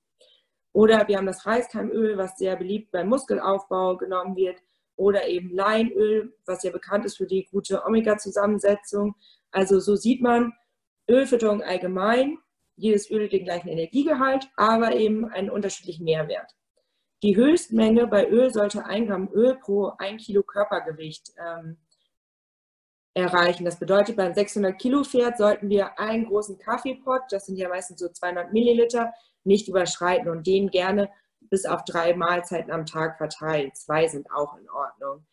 Oder 0.73 1.09
wir 1.09 1.19
haben 1.19 1.27
das 1.27 1.45
Reiskeimöl, 1.45 2.17
was 2.17 2.39
sehr 2.39 2.57
beliebt 2.57 2.91
beim 2.93 3.09
Muskelaufbau 3.09 3.97
genommen 3.97 4.37
wird. 4.37 4.59
Oder 4.97 5.29
eben 5.29 5.55
Leinöl, 5.55 6.35
was 6.47 6.63
ja 6.63 6.71
bekannt 6.71 7.05
ist 7.05 7.17
für 7.17 7.27
die 7.27 7.49
gute 7.51 7.85
Omega-Zusammensetzung. 7.85 9.15
Also 9.51 9.81
so 9.81 9.97
sieht 9.97 10.23
man 10.23 10.53
Ölfütterung 11.09 11.63
allgemein. 11.63 12.39
Jedes 12.79 13.11
Öl 13.11 13.29
den 13.29 13.45
gleichen 13.45 13.69
Energiegehalt, 13.69 14.49
aber 14.57 14.95
eben 14.95 15.27
einen 15.27 15.51
unterschiedlichen 15.51 16.05
Mehrwert. 16.05 16.55
Die 17.23 17.37
Höchstmenge 17.37 18.07
bei 18.07 18.29
Öl 18.29 18.53
sollte 18.53 18.85
1 18.85 19.09
Gramm 19.09 19.29
Öl 19.33 19.57
pro 19.57 19.93
1 19.99 20.25
Kilo 20.25 20.43
Körpergewicht 20.45 21.33
ähm, 21.37 21.77
erreichen. 23.15 23.65
Das 23.65 23.79
bedeutet, 23.81 24.17
beim 24.17 24.33
600 24.33 24.79
Kilo 24.79 25.03
Pferd 25.03 25.37
sollten 25.37 25.69
wir 25.69 25.99
einen 25.99 26.27
großen 26.27 26.59
Kaffeepot, 26.59 27.23
das 27.31 27.47
sind 27.47 27.57
ja 27.57 27.69
meistens 27.69 27.99
so 28.01 28.09
200 28.09 28.53
Milliliter, 28.53 29.13
nicht 29.43 29.69
überschreiten 29.69 30.31
und 30.31 30.47
den 30.47 30.71
gerne 30.71 31.11
bis 31.41 31.67
auf 31.67 31.85
drei 31.85 32.15
Mahlzeiten 32.15 32.71
am 32.71 32.87
Tag 32.87 33.19
verteilen. 33.19 33.73
Zwei 33.75 34.07
sind 34.07 34.31
auch 34.31 34.57
in 34.57 34.69
Ordnung. 34.71 35.27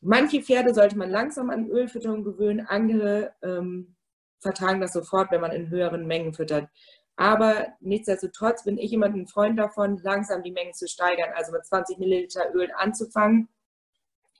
Manche 0.00 0.42
Pferde 0.42 0.74
sollte 0.74 0.98
man 0.98 1.10
langsam 1.10 1.50
an 1.50 1.68
Ölfütterung 1.68 2.24
gewöhnen, 2.24 2.66
andere 2.66 3.34
ähm, 3.42 3.94
vertragen 4.42 4.80
das 4.80 4.92
sofort, 4.92 5.30
wenn 5.30 5.40
man 5.40 5.52
in 5.52 5.70
höheren 5.70 6.06
Mengen 6.06 6.34
füttert. 6.34 6.68
Aber 7.16 7.68
nichtsdestotrotz 7.80 8.64
bin 8.64 8.78
ich 8.78 8.92
immer 8.92 9.06
ein 9.06 9.26
Freund 9.26 9.58
davon, 9.58 9.98
langsam 10.02 10.42
die 10.42 10.52
Mengen 10.52 10.74
zu 10.74 10.88
steigern, 10.88 11.30
also 11.34 11.52
mit 11.52 11.64
20 11.64 11.98
Milliliter 11.98 12.52
Öl 12.54 12.70
anzufangen 12.76 13.48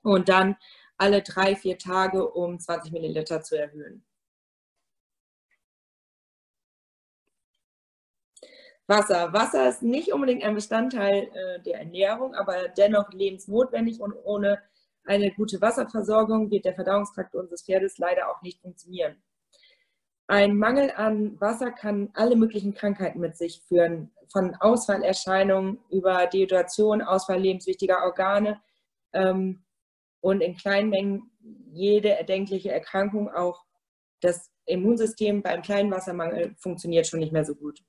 und 0.03 0.29
dann 0.29 0.57
alle 0.99 1.23
drei, 1.23 1.57
vier 1.57 1.79
Tage 1.79 2.29
um 2.29 2.59
20 2.59 2.93
Milliliter 2.93 3.43
zu 3.43 3.57
erhöhen. 3.57 4.05
Wasser. 8.89 9.33
Wasser 9.33 9.69
ist 9.69 9.83
nicht 9.83 10.13
unbedingt 10.13 10.43
ein 10.45 10.55
Bestandteil 10.55 11.31
äh, 11.35 11.63
der 11.63 11.79
Ernährung, 11.79 12.35
aber 12.35 12.69
dennoch 12.69 13.11
lebensnotwendig 13.13 14.01
und 14.01 14.13
ohne 14.25 14.61
eine 15.05 15.33
gute 15.33 15.61
Wasserversorgung 15.61 16.51
wird 16.51 16.65
der 16.65 16.75
Verdauungstrakt 16.75 17.35
unseres 17.35 17.63
Pferdes 17.63 17.99
leider 17.99 18.31
auch 18.31 18.43
nicht 18.43 18.61
funktionieren. 18.61 19.17
Ein 20.33 20.57
Mangel 20.57 20.91
an 20.97 21.39
Wasser 21.43 21.71
kann 21.71 22.09
alle 22.15 22.37
möglichen 22.37 22.73
Krankheiten 22.73 23.21
mit 23.21 23.37
sich 23.37 23.61
führen, 23.69 24.11
von 24.33 24.55
Ausfallerscheinungen 24.55 25.79
über 25.91 26.27
Dehydration, 26.27 27.03
Ausfall 27.03 27.39
lebenswichtiger 27.39 28.03
Organe 28.03 28.59
ähm, 29.13 29.63
und 30.23 30.41
in 30.41 30.57
kleinen 30.57 30.89
Mengen 30.89 31.31
jede 31.71 32.17
erdenkliche 32.17 32.73
Erkrankung, 32.73 33.31
auch 33.31 33.63
das 34.23 34.51
Immunsystem 34.65 35.43
beim 35.43 35.61
kleinen 35.61 35.91
Wassermangel 35.91 36.55
funktioniert 36.57 37.07
schon 37.07 37.21
nicht 37.21 37.35
mehr 37.35 37.45
so 37.45 37.55
gut. 37.55 37.85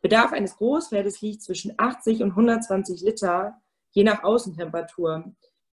Bedarf 0.00 0.32
eines 0.32 0.56
Großpferdes 0.56 1.20
liegt 1.20 1.42
zwischen 1.42 1.74
80 1.76 2.22
und 2.22 2.30
120 2.30 3.02
Liter, 3.02 3.60
je 3.90 4.02
nach 4.02 4.24
Außentemperatur. 4.24 5.30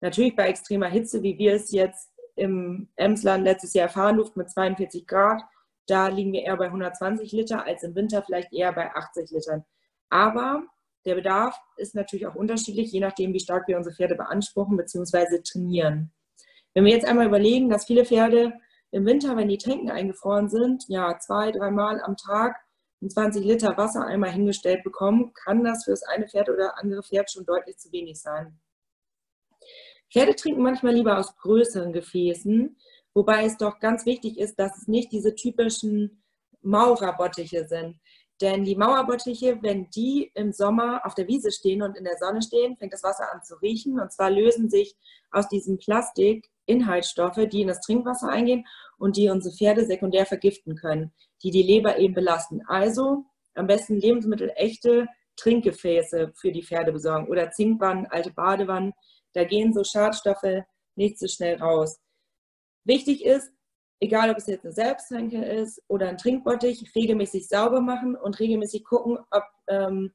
Natürlich 0.02 0.36
bei 0.36 0.48
extremer 0.48 0.90
Hitze, 0.90 1.24
wie 1.24 1.40
wir 1.40 1.56
es 1.56 1.72
jetzt 1.72 2.12
im 2.36 2.88
Emsland 2.98 3.44
letztes 3.44 3.74
Jahr 3.74 3.88
erfahren 3.88 4.18
durften 4.18 4.38
mit 4.38 4.52
42 4.52 5.08
Grad, 5.08 5.42
da 5.88 6.08
liegen 6.08 6.34
wir 6.34 6.44
eher 6.44 6.58
bei 6.58 6.66
120 6.66 7.32
Liter, 7.32 7.66
als 7.66 7.84
im 7.84 7.96
Winter 7.96 8.22
vielleicht 8.24 8.54
eher 8.54 8.74
bei 8.74 8.94
80 8.94 9.32
Litern. 9.32 9.66
Aber 10.10 10.64
der 11.06 11.16
Bedarf 11.16 11.58
ist 11.78 11.96
natürlich 11.96 12.28
auch 12.28 12.36
unterschiedlich, 12.36 12.92
je 12.92 13.00
nachdem, 13.00 13.34
wie 13.34 13.40
stark 13.40 13.68
wir 13.68 13.78
unsere 13.78 13.96
Pferde 13.96 14.16
beanspruchen 14.16 14.78
bzw. 14.78 15.42
trainieren. 15.42 16.12
Wenn 16.74 16.86
wir 16.86 16.92
jetzt 16.92 17.08
einmal 17.08 17.28
überlegen, 17.28 17.70
dass 17.70 17.86
viele 17.86 18.06
Pferde 18.06 18.54
im 18.92 19.06
Winter, 19.06 19.36
wenn 19.36 19.48
die 19.48 19.58
Tränken 19.58 19.90
eingefroren 19.90 20.50
sind, 20.50 20.84
ja, 20.88 21.18
zwei, 21.20 21.52
dreimal 21.52 22.02
am 22.02 22.18
Tag 22.18 22.58
einen 23.02 23.10
20 23.10 23.46
Liter 23.46 23.78
Wasser 23.78 24.06
einmal 24.06 24.32
hingestellt 24.32 24.84
bekommen, 24.84 25.32
kann 25.34 25.64
das 25.64 25.86
für 25.86 25.92
das 25.92 26.04
eine 26.04 26.28
Pferd 26.28 26.50
oder 26.50 26.78
andere 26.78 27.04
Pferd 27.04 27.32
schon 27.32 27.46
deutlich 27.46 27.78
zu 27.78 27.92
wenig 27.92 28.20
sein. 28.20 28.60
Pferde 30.12 30.36
trinken 30.36 30.62
manchmal 30.62 30.94
lieber 30.94 31.18
aus 31.18 31.36
größeren 31.38 31.94
Gefäßen, 31.94 32.78
wobei 33.18 33.46
es 33.46 33.58
doch 33.58 33.80
ganz 33.80 34.06
wichtig 34.06 34.38
ist, 34.38 34.60
dass 34.60 34.78
es 34.78 34.88
nicht 34.88 35.12
diese 35.12 35.34
typischen 35.34 36.22
Maurerbottiche 36.62 37.68
sind. 37.68 38.00
Denn 38.42 38.64
die 38.64 38.76
Mauerbottiche, 38.76 39.58
wenn 39.64 39.90
die 39.90 40.32
im 40.36 40.52
Sommer 40.52 41.04
auf 41.04 41.16
der 41.16 41.28
Wiese 41.28 41.52
stehen 41.52 41.82
und 41.82 41.98
in 41.98 42.04
der 42.04 42.18
Sonne 42.20 42.44
stehen, 42.44 42.78
fängt 42.78 42.94
das 42.94 43.02
Wasser 43.02 43.34
an 43.34 43.42
zu 43.42 43.56
riechen. 43.56 44.00
Und 44.00 44.12
zwar 44.12 44.30
lösen 44.30 44.70
sich 44.70 44.96
aus 45.32 45.48
diesem 45.48 45.80
Plastik 45.80 46.48
Inhaltsstoffe, 46.68 47.48
die 47.52 47.62
in 47.62 47.70
das 47.70 47.82
Trinkwasser 47.82 48.30
eingehen 48.30 48.68
und 49.00 49.18
die 49.18 49.30
unsere 49.30 49.56
Pferde 49.56 49.84
sekundär 49.88 50.28
vergiften 50.28 50.76
können, 50.76 51.12
die 51.42 51.50
die 51.50 51.64
Leber 51.64 51.98
eben 51.98 52.14
belasten. 52.14 52.62
Also 52.68 53.26
am 53.56 53.66
besten 53.66 53.96
lebensmittelechte 53.96 55.08
Trinkgefäße 55.38 56.34
für 56.36 56.52
die 56.52 56.64
Pferde 56.64 56.92
besorgen 56.92 57.28
oder 57.30 57.50
Zinkwannen, 57.50 58.06
alte 58.06 58.32
Badewannen. 58.32 58.94
Da 59.34 59.44
gehen 59.44 59.74
so 59.74 59.84
Schadstoffe 59.84 60.62
nicht 60.96 61.18
so 61.18 61.28
schnell 61.28 61.56
raus. 61.56 62.00
Wichtig 62.88 63.26
ist, 63.26 63.52
egal 64.00 64.32
ob 64.32 64.38
es 64.38 64.48
jetzt 64.48 64.64
eine 64.64 64.74
Selbsttränke 64.74 65.44
ist 65.44 65.84
oder 65.88 66.08
ein 66.08 66.18
Trinkbottich, 66.18 66.96
regelmäßig 66.96 67.50
sauber 67.50 67.82
machen 67.82 68.16
und 68.16 68.40
regelmäßig 68.40 68.86
gucken, 68.86 69.20
ob 69.30 69.44
ähm, 69.68 70.14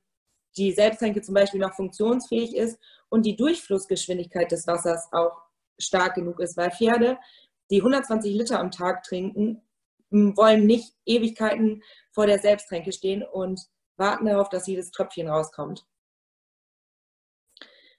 die 0.57 0.73
Selbsttränke 0.73 1.21
zum 1.21 1.35
Beispiel 1.35 1.61
noch 1.61 1.75
funktionsfähig 1.75 2.57
ist 2.57 2.79
und 3.11 3.27
die 3.27 3.37
Durchflussgeschwindigkeit 3.37 4.51
des 4.51 4.67
Wassers 4.67 5.09
auch 5.13 5.43
stark 5.79 6.15
genug 6.15 6.41
ist, 6.41 6.57
weil 6.57 6.71
Pferde, 6.71 7.19
die 7.71 7.81
120 7.81 8.35
Liter 8.35 8.59
am 8.59 8.71
Tag 8.71 9.03
trinken, 9.03 9.63
wollen 10.11 10.67
nicht 10.67 10.95
Ewigkeiten 11.05 11.83
vor 12.11 12.27
der 12.27 12.39
Selbsttränke 12.39 12.93
stehen 12.93 13.23
und 13.23 13.61
warten 13.97 14.27
darauf, 14.27 14.49
dass 14.49 14.67
jedes 14.67 14.91
Tröpfchen 14.91 15.29
rauskommt. 15.29 15.87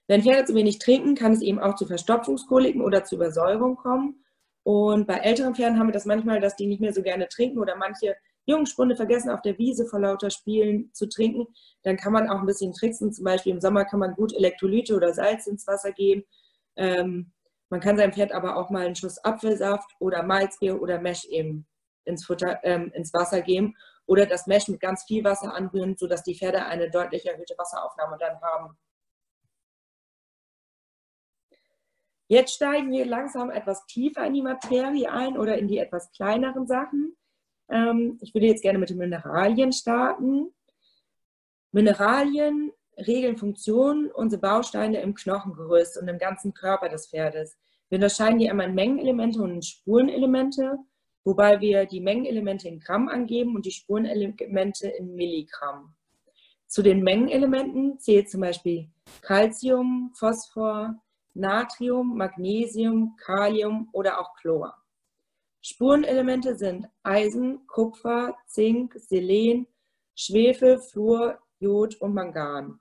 Wenn 0.06 0.22
Pferde 0.22 0.44
zu 0.44 0.54
wenig 0.54 0.80
trinken, 0.80 1.14
kann 1.14 1.32
es 1.32 1.42
eben 1.42 1.60
auch 1.60 1.76
zu 1.76 1.86
Verstopfungskoliken 1.86 2.82
oder 2.82 3.04
zu 3.04 3.14
Übersäuerung 3.14 3.76
kommen. 3.76 4.23
Und 4.64 5.06
bei 5.06 5.18
älteren 5.18 5.54
Pferden 5.54 5.78
haben 5.78 5.88
wir 5.88 5.92
das 5.92 6.06
manchmal, 6.06 6.40
dass 6.40 6.56
die 6.56 6.66
nicht 6.66 6.80
mehr 6.80 6.92
so 6.92 7.02
gerne 7.02 7.28
trinken 7.28 7.58
oder 7.58 7.76
manche 7.76 8.16
Jungspunde 8.46 8.96
vergessen 8.96 9.30
auf 9.30 9.42
der 9.42 9.58
Wiese 9.58 9.86
vor 9.86 10.00
lauter 10.00 10.30
Spielen 10.30 10.90
zu 10.92 11.08
trinken. 11.08 11.46
Dann 11.82 11.96
kann 11.96 12.12
man 12.12 12.28
auch 12.28 12.40
ein 12.40 12.46
bisschen 12.46 12.72
tricksen. 12.72 13.12
Zum 13.12 13.24
Beispiel 13.24 13.52
im 13.52 13.60
Sommer 13.60 13.84
kann 13.84 14.00
man 14.00 14.14
gut 14.14 14.34
Elektrolyte 14.34 14.96
oder 14.96 15.12
Salz 15.12 15.46
ins 15.46 15.66
Wasser 15.66 15.92
geben. 15.92 16.24
Ähm, 16.76 17.32
man 17.70 17.80
kann 17.80 17.96
seinem 17.96 18.12
Pferd 18.12 18.32
aber 18.32 18.56
auch 18.56 18.70
mal 18.70 18.86
einen 18.86 18.94
Schuss 18.94 19.22
Apfelsaft 19.24 19.90
oder 19.98 20.22
Malzbier 20.22 20.80
oder 20.80 21.00
Mesh 21.00 21.24
eben 21.26 21.66
ins, 22.04 22.24
Futter, 22.24 22.60
ähm, 22.62 22.90
ins 22.94 23.12
Wasser 23.12 23.42
geben 23.42 23.74
oder 24.06 24.26
das 24.26 24.46
Mesh 24.46 24.68
mit 24.68 24.80
ganz 24.80 25.04
viel 25.04 25.24
Wasser 25.24 25.54
anrühren, 25.54 25.96
sodass 25.96 26.22
die 26.22 26.36
Pferde 26.36 26.64
eine 26.66 26.90
deutlich 26.90 27.26
erhöhte 27.26 27.54
Wasseraufnahme 27.56 28.16
dann 28.18 28.40
haben. 28.40 28.76
Jetzt 32.28 32.54
steigen 32.54 32.90
wir 32.90 33.04
langsam 33.04 33.50
etwas 33.50 33.84
tiefer 33.86 34.26
in 34.26 34.34
die 34.34 34.42
Materie 34.42 35.10
ein 35.10 35.36
oder 35.36 35.58
in 35.58 35.68
die 35.68 35.78
etwas 35.78 36.10
kleineren 36.12 36.66
Sachen. 36.66 37.16
Ähm, 37.68 38.18
ich 38.22 38.34
würde 38.34 38.46
jetzt 38.46 38.62
gerne 38.62 38.78
mit 38.78 38.90
den 38.90 38.98
Mineralien 38.98 39.72
starten. 39.72 40.54
Mineralien 41.72 42.72
regeln 42.96 43.36
Funktionen, 43.36 44.10
unsere 44.10 44.40
Bausteine 44.40 45.00
im 45.00 45.14
Knochengerüst 45.14 46.00
und 46.00 46.08
im 46.08 46.18
ganzen 46.18 46.54
Körper 46.54 46.88
des 46.88 47.08
Pferdes. 47.08 47.58
Wir 47.88 47.96
unterscheiden 47.96 48.38
die 48.38 48.48
einmal 48.48 48.68
in 48.68 48.74
Mengenelemente 48.74 49.42
und 49.42 49.50
in 49.50 49.62
Spurenelemente, 49.62 50.78
wobei 51.24 51.60
wir 51.60 51.86
die 51.86 52.00
Mengenelemente 52.00 52.68
in 52.68 52.80
Gramm 52.80 53.08
angeben 53.08 53.54
und 53.54 53.66
die 53.66 53.72
Spurenelemente 53.72 54.88
in 54.88 55.14
Milligramm. 55.14 55.94
Zu 56.66 56.82
den 56.82 57.02
Mengenelementen 57.02 57.98
zählt 57.98 58.30
zum 58.30 58.40
Beispiel 58.40 58.88
Calcium, 59.20 60.12
Phosphor, 60.14 60.96
Natrium, 61.34 62.16
Magnesium, 62.16 63.16
Kalium 63.16 63.88
oder 63.92 64.20
auch 64.20 64.34
Chlor. 64.36 64.74
Spurenelemente 65.60 66.56
sind 66.56 66.88
Eisen, 67.02 67.66
Kupfer, 67.66 68.36
Zink, 68.46 68.94
Selen, 68.96 69.66
Schwefel, 70.14 70.78
Fluor, 70.78 71.38
Jod 71.58 71.96
und 71.96 72.14
Mangan. 72.14 72.80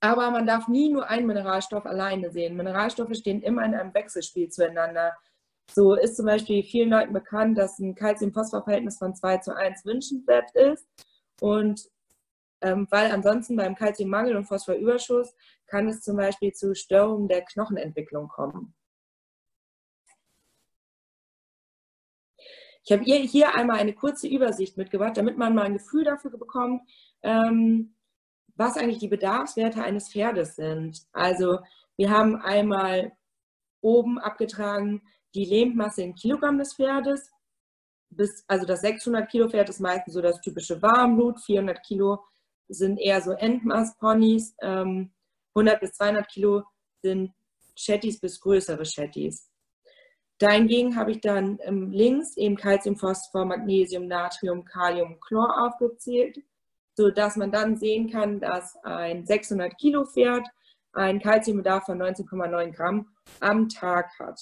Aber 0.00 0.30
man 0.30 0.46
darf 0.46 0.68
nie 0.68 0.90
nur 0.90 1.08
einen 1.08 1.26
Mineralstoff 1.26 1.86
alleine 1.86 2.30
sehen. 2.30 2.56
Mineralstoffe 2.56 3.14
stehen 3.16 3.42
immer 3.42 3.64
in 3.64 3.74
einem 3.74 3.94
Wechselspiel 3.94 4.50
zueinander. 4.50 5.14
So 5.72 5.94
ist 5.94 6.16
zum 6.16 6.26
Beispiel 6.26 6.62
vielen 6.62 6.90
Leuten 6.90 7.12
bekannt, 7.12 7.56
dass 7.58 7.78
ein 7.78 7.94
Calcium-Phosphor-Verhältnis 7.94 8.98
von 8.98 9.14
2 9.14 9.38
zu 9.38 9.56
1 9.56 9.84
wünschenswert 9.84 10.54
ist. 10.54 10.86
Und 11.40 11.88
ähm, 12.60 12.86
weil 12.90 13.10
ansonsten 13.10 13.56
beim 13.56 13.74
Calciummangel 13.74 14.36
und 14.36 14.44
Phosphorüberschuss 14.44 15.34
kann 15.66 15.88
es 15.88 16.00
zum 16.02 16.16
Beispiel 16.16 16.52
zu 16.52 16.74
Störungen 16.74 17.28
der 17.28 17.44
Knochenentwicklung 17.44 18.28
kommen. 18.28 18.74
Ich 22.86 22.92
habe 22.92 23.02
hier 23.02 23.54
einmal 23.54 23.78
eine 23.78 23.94
kurze 23.94 24.28
Übersicht 24.28 24.76
mitgebracht, 24.76 25.16
damit 25.16 25.38
man 25.38 25.54
mal 25.54 25.62
ein 25.62 25.78
Gefühl 25.78 26.04
dafür 26.04 26.30
bekommt, 26.30 26.82
ähm, 27.22 27.94
was 28.56 28.76
eigentlich 28.76 28.98
die 28.98 29.08
Bedarfswerte 29.08 29.82
eines 29.82 30.12
Pferdes 30.12 30.56
sind. 30.56 31.00
Also 31.12 31.60
wir 31.96 32.10
haben 32.10 32.36
einmal 32.36 33.12
oben 33.80 34.18
abgetragen 34.18 35.02
die 35.34 35.46
Lebendmasse 35.46 36.02
in 36.02 36.14
Kilogramm 36.14 36.58
des 36.58 36.74
Pferdes. 36.74 37.30
Bis, 38.10 38.44
also 38.46 38.66
das 38.66 38.82
600 38.82 39.28
Kilo 39.30 39.48
Pferd 39.48 39.70
ist 39.70 39.80
meistens 39.80 40.14
so 40.14 40.20
das 40.20 40.40
typische 40.40 40.80
Warmblut, 40.82 41.40
400 41.40 41.82
Kilo 41.82 42.22
sind 42.68 42.98
eher 42.98 43.20
so 43.20 43.32
Endmaß-Ponys, 43.32 44.54
ähm, 44.62 45.12
100 45.54 45.80
bis 45.80 45.92
200 45.92 46.28
Kilo 46.28 46.62
sind 47.02 47.32
Chattys 47.76 48.20
bis 48.20 48.40
größere 48.40 48.82
Chattys. 48.84 49.50
Dahingegen 50.38 50.96
habe 50.96 51.12
ich 51.12 51.20
dann 51.20 51.58
ähm, 51.62 51.90
links 51.90 52.36
eben 52.36 52.56
Calcium, 52.56 52.96
Phosphor, 52.96 53.44
Magnesium, 53.44 54.06
Natrium, 54.06 54.64
Kalium, 54.64 55.18
Chlor 55.20 55.66
aufgezählt 55.66 56.38
sodass 56.96 57.36
man 57.36 57.50
dann 57.50 57.76
sehen 57.76 58.10
kann, 58.10 58.40
dass 58.40 58.76
ein 58.84 59.26
600 59.26 59.76
Kilo 59.78 60.04
Pferd 60.04 60.46
einen 60.92 61.20
Kalziumbedarf 61.20 61.86
von 61.86 62.00
19,9 62.00 62.72
Gramm 62.72 63.08
am 63.40 63.68
Tag 63.68 64.16
hat. 64.18 64.40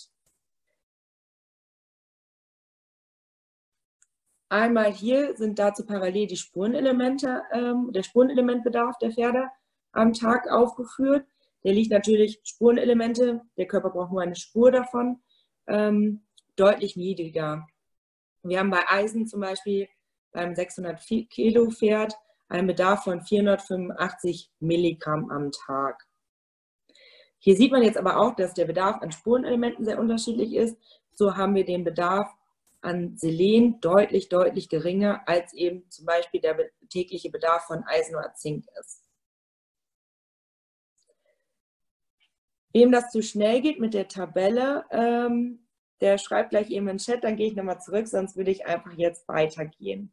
Einmal 4.51 4.93
hier 4.93 5.35
sind 5.35 5.59
dazu 5.59 5.87
parallel 5.87 6.27
die 6.27 6.37
Spurenelemente, 6.37 7.43
ähm, 7.53 7.91
der 7.91 8.03
Spurenelementbedarf 8.03 8.99
der 8.99 9.13
Pferde 9.13 9.49
am 9.93 10.13
Tag 10.13 10.51
aufgeführt. 10.51 11.27
Der 11.65 11.73
liegt 11.73 11.91
natürlich 11.91 12.41
Spurenelemente, 12.43 13.43
der 13.57 13.67
Körper 13.67 13.91
braucht 13.91 14.13
nur 14.13 14.23
eine 14.23 14.35
Spur 14.35 14.73
davon, 14.73 15.23
ähm, 15.67 16.25
deutlich 16.57 16.97
niedriger. 16.97 17.67
Wir 18.43 18.59
haben 18.59 18.71
bei 18.71 18.83
Eisen 18.89 19.27
zum 19.27 19.41
Beispiel 19.41 19.89
beim 20.33 20.55
600 20.55 21.01
Kilo 21.31 21.71
Pferd 21.71 22.15
einen 22.49 22.67
Bedarf 22.67 23.05
von 23.05 23.21
485 23.23 24.51
Milligramm 24.61 25.31
am 25.31 25.53
Tag. 25.53 26.07
Hier 27.39 27.57
sieht 27.57 27.73
man 27.73 27.83
jetzt 27.83 27.97
aber 27.97 28.19
auch, 28.19 28.37
dass 28.37 28.55
der 28.55 28.67
Bedarf 28.67 29.01
an 29.01 29.13
Spurenelementen 29.13 29.85
sehr 29.85 29.99
unterschiedlich 29.99 30.55
ist. 30.55 30.77
So 31.15 31.37
haben 31.37 31.55
wir 31.55 31.65
den 31.65 31.85
Bedarf 31.85 32.29
an 32.81 33.17
Selen 33.17 33.81
deutlich, 33.81 34.29
deutlich 34.29 34.69
geringer, 34.69 35.23
als 35.27 35.53
eben 35.53 35.89
zum 35.91 36.05
Beispiel 36.05 36.41
der 36.41 36.57
tägliche 36.89 37.31
Bedarf 37.31 37.65
von 37.67 37.85
Eisen 37.85 38.17
oder 38.17 38.35
Zink 38.35 38.67
ist. 38.81 39.02
Wem 42.73 42.93
das 42.93 43.11
zu 43.11 43.23
schnell 43.23 43.61
geht 43.61 43.81
mit 43.81 43.95
der 43.95 44.09
Tabelle, 44.09 44.85
ähm, 44.91 45.67
der 46.01 46.19
schreibt 46.19 46.51
gleich 46.51 46.71
eben 46.71 46.89
in 46.89 46.97
den 46.97 46.99
Chat, 46.99 47.23
dann 47.23 47.37
gehe 47.37 47.47
ich 47.47 47.55
nochmal 47.55 47.81
zurück, 47.81 48.09
sonst 48.09 48.37
würde 48.37 48.51
ich 48.51 48.67
einfach 48.67 48.93
jetzt 48.95 49.29
weitergehen. 49.29 50.13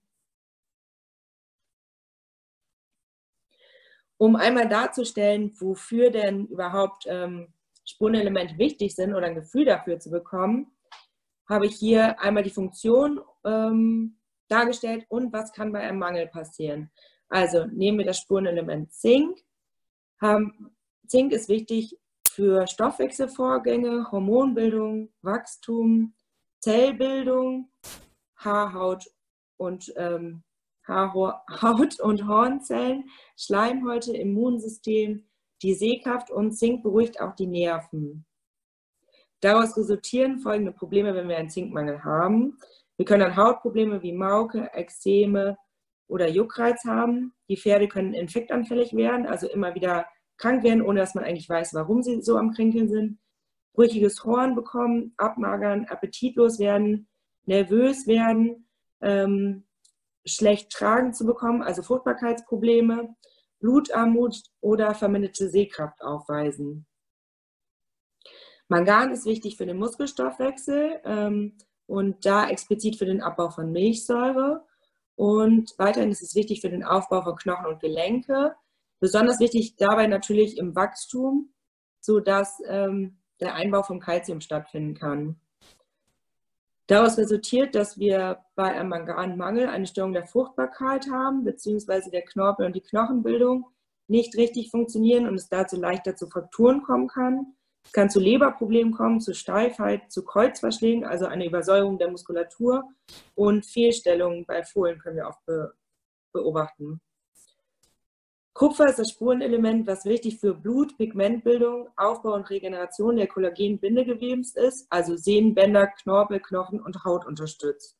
um 4.19 4.35
einmal 4.35 4.67
darzustellen, 4.67 5.53
wofür 5.59 6.11
denn 6.11 6.45
überhaupt 6.47 7.05
ähm, 7.07 7.53
Spurenelemente 7.85 8.57
wichtig 8.57 8.93
sind 8.93 9.15
oder 9.15 9.27
ein 9.27 9.35
Gefühl 9.35 9.65
dafür 9.65 9.97
zu 9.99 10.11
bekommen, 10.11 10.75
habe 11.47 11.65
ich 11.65 11.75
hier 11.75 12.19
einmal 12.19 12.43
die 12.43 12.49
Funktion 12.49 13.21
ähm, 13.45 14.19
dargestellt 14.49 15.05
und 15.07 15.31
was 15.31 15.53
kann 15.53 15.71
bei 15.71 15.79
einem 15.79 15.99
Mangel 15.99 16.27
passieren. 16.27 16.91
Also 17.29 17.65
nehmen 17.65 17.97
wir 17.97 18.05
das 18.05 18.17
Spurenelement 18.17 18.91
Zink. 18.91 19.39
Haben, 20.21 20.75
Zink 21.07 21.31
ist 21.31 21.47
wichtig 21.47 21.97
für 22.39 22.65
Stoffwechselvorgänge, 22.67 24.09
Hormonbildung, 24.13 25.09
Wachstum, 25.21 26.13
Zellbildung, 26.61 27.69
Haarhaut 28.37 29.11
und 29.57 29.93
ähm, 29.97 30.43
Haut- 30.87 31.99
und 31.99 32.27
Hornzellen, 32.27 33.09
Schleimhäute, 33.35 34.15
Immunsystem, 34.15 35.25
die 35.61 35.73
Sehkraft 35.73 36.31
und 36.31 36.53
Zink 36.53 36.81
beruhigt 36.81 37.19
auch 37.19 37.35
die 37.35 37.45
Nerven. 37.45 38.25
Daraus 39.41 39.75
resultieren 39.75 40.39
folgende 40.39 40.71
Probleme, 40.71 41.13
wenn 41.13 41.27
wir 41.27 41.35
einen 41.35 41.49
Zinkmangel 41.49 42.05
haben. 42.05 42.57
Wir 42.95 43.05
können 43.05 43.19
dann 43.19 43.35
Hautprobleme 43.35 44.01
wie 44.01 44.13
Mauke, 44.13 44.69
Ekzeme 44.73 45.57
oder 46.07 46.29
Juckreiz 46.29 46.85
haben. 46.85 47.33
Die 47.49 47.57
Pferde 47.57 47.89
können 47.89 48.13
infektanfällig 48.13 48.93
werden, 48.93 49.27
also 49.27 49.49
immer 49.49 49.75
wieder 49.75 50.05
krank 50.39 50.63
werden, 50.63 50.81
ohne 50.81 50.99
dass 50.99 51.13
man 51.13 51.25
eigentlich 51.25 51.49
weiß, 51.49 51.73
warum 51.75 52.01
sie 52.01 52.21
so 52.21 52.37
am 52.37 52.51
Kränkeln 52.51 52.89
sind. 52.89 53.19
Brüchiges 53.73 54.23
Horn 54.23 54.55
bekommen, 54.55 55.13
abmagern, 55.17 55.85
appetitlos 55.85 56.57
werden, 56.57 57.07
nervös 57.45 58.07
werden, 58.07 58.67
ähm, 59.01 59.67
schlecht 60.25 60.71
tragen 60.71 61.13
zu 61.13 61.25
bekommen, 61.25 61.61
also 61.61 61.83
Fruchtbarkeitsprobleme, 61.83 63.15
Blutarmut 63.59 64.41
oder 64.61 64.95
verminderte 64.95 65.49
Sehkraft 65.49 66.01
aufweisen. 66.01 66.85
Mangan 68.69 69.11
ist 69.11 69.25
wichtig 69.25 69.57
für 69.57 69.65
den 69.65 69.77
Muskelstoffwechsel 69.77 71.01
ähm, 71.03 71.57
und 71.87 72.25
da 72.25 72.47
explizit 72.47 72.97
für 72.97 73.05
den 73.05 73.21
Abbau 73.21 73.49
von 73.49 73.71
Milchsäure. 73.71 74.65
Und 75.15 75.73
weiterhin 75.77 76.11
ist 76.11 76.21
es 76.21 76.35
wichtig 76.35 76.61
für 76.61 76.69
den 76.69 76.83
Aufbau 76.83 77.23
von 77.23 77.35
Knochen 77.35 77.65
und 77.65 77.81
Gelenke. 77.81 78.55
Besonders 78.99 79.39
wichtig 79.39 79.75
dabei 79.77 80.07
natürlich 80.07 80.57
im 80.57 80.75
Wachstum, 80.75 81.53
sodass 82.01 82.61
ähm, 82.67 83.19
der 83.39 83.55
Einbau 83.55 83.83
von 83.83 83.99
Kalzium 83.99 84.41
stattfinden 84.41 84.93
kann. 84.93 85.39
Daraus 86.87 87.17
resultiert, 87.17 87.75
dass 87.75 87.99
wir 87.99 88.39
bei 88.55 88.73
einem 88.73 88.89
Manganmangel 88.89 89.67
eine 89.67 89.85
Störung 89.85 90.11
der 90.11 90.25
Fruchtbarkeit 90.25 91.07
haben, 91.11 91.43
beziehungsweise 91.43 92.09
der 92.09 92.23
Knorpel 92.23 92.65
und 92.65 92.75
die 92.75 92.81
Knochenbildung 92.81 93.67
nicht 94.07 94.35
richtig 94.35 94.71
funktionieren 94.71 95.27
und 95.27 95.35
es 95.35 95.49
dazu 95.49 95.79
leichter 95.79 96.15
zu 96.15 96.27
Frakturen 96.27 96.81
kommen 96.81 97.07
kann. 97.07 97.53
Es 97.85 97.93
kann 97.93 98.09
zu 98.09 98.19
Leberproblemen 98.19 98.91
kommen, 98.91 99.21
zu 99.21 99.35
Steifheit, 99.35 100.11
zu 100.11 100.25
Kreuzverschlägen, 100.25 101.05
also 101.05 101.27
eine 101.27 101.45
Übersäuerung 101.45 101.99
der 101.99 102.09
Muskulatur 102.09 102.83
und 103.35 103.65
Fehlstellungen 103.65 104.45
bei 104.45 104.63
Fohlen 104.63 104.99
können 104.99 105.17
wir 105.17 105.27
oft 105.27 105.39
beobachten. 106.33 107.01
Kupfer 108.59 108.89
ist 108.89 108.99
das 108.99 109.11
Spurenelement, 109.11 109.87
was 109.87 110.03
wichtig 110.03 110.41
für 110.41 110.53
Blut, 110.53 110.97
Pigmentbildung, 110.97 111.87
Aufbau 111.95 112.33
und 112.33 112.49
Regeneration 112.49 113.15
der 113.15 113.27
Kollagenbindegewebens 113.27 114.53
ist, 114.53 114.85
also 114.89 115.15
Sehnen, 115.15 115.55
Bänder, 115.55 115.87
Knorpel, 115.87 116.41
Knochen 116.41 116.81
und 116.81 117.05
Haut 117.05 117.25
unterstützt. 117.25 117.97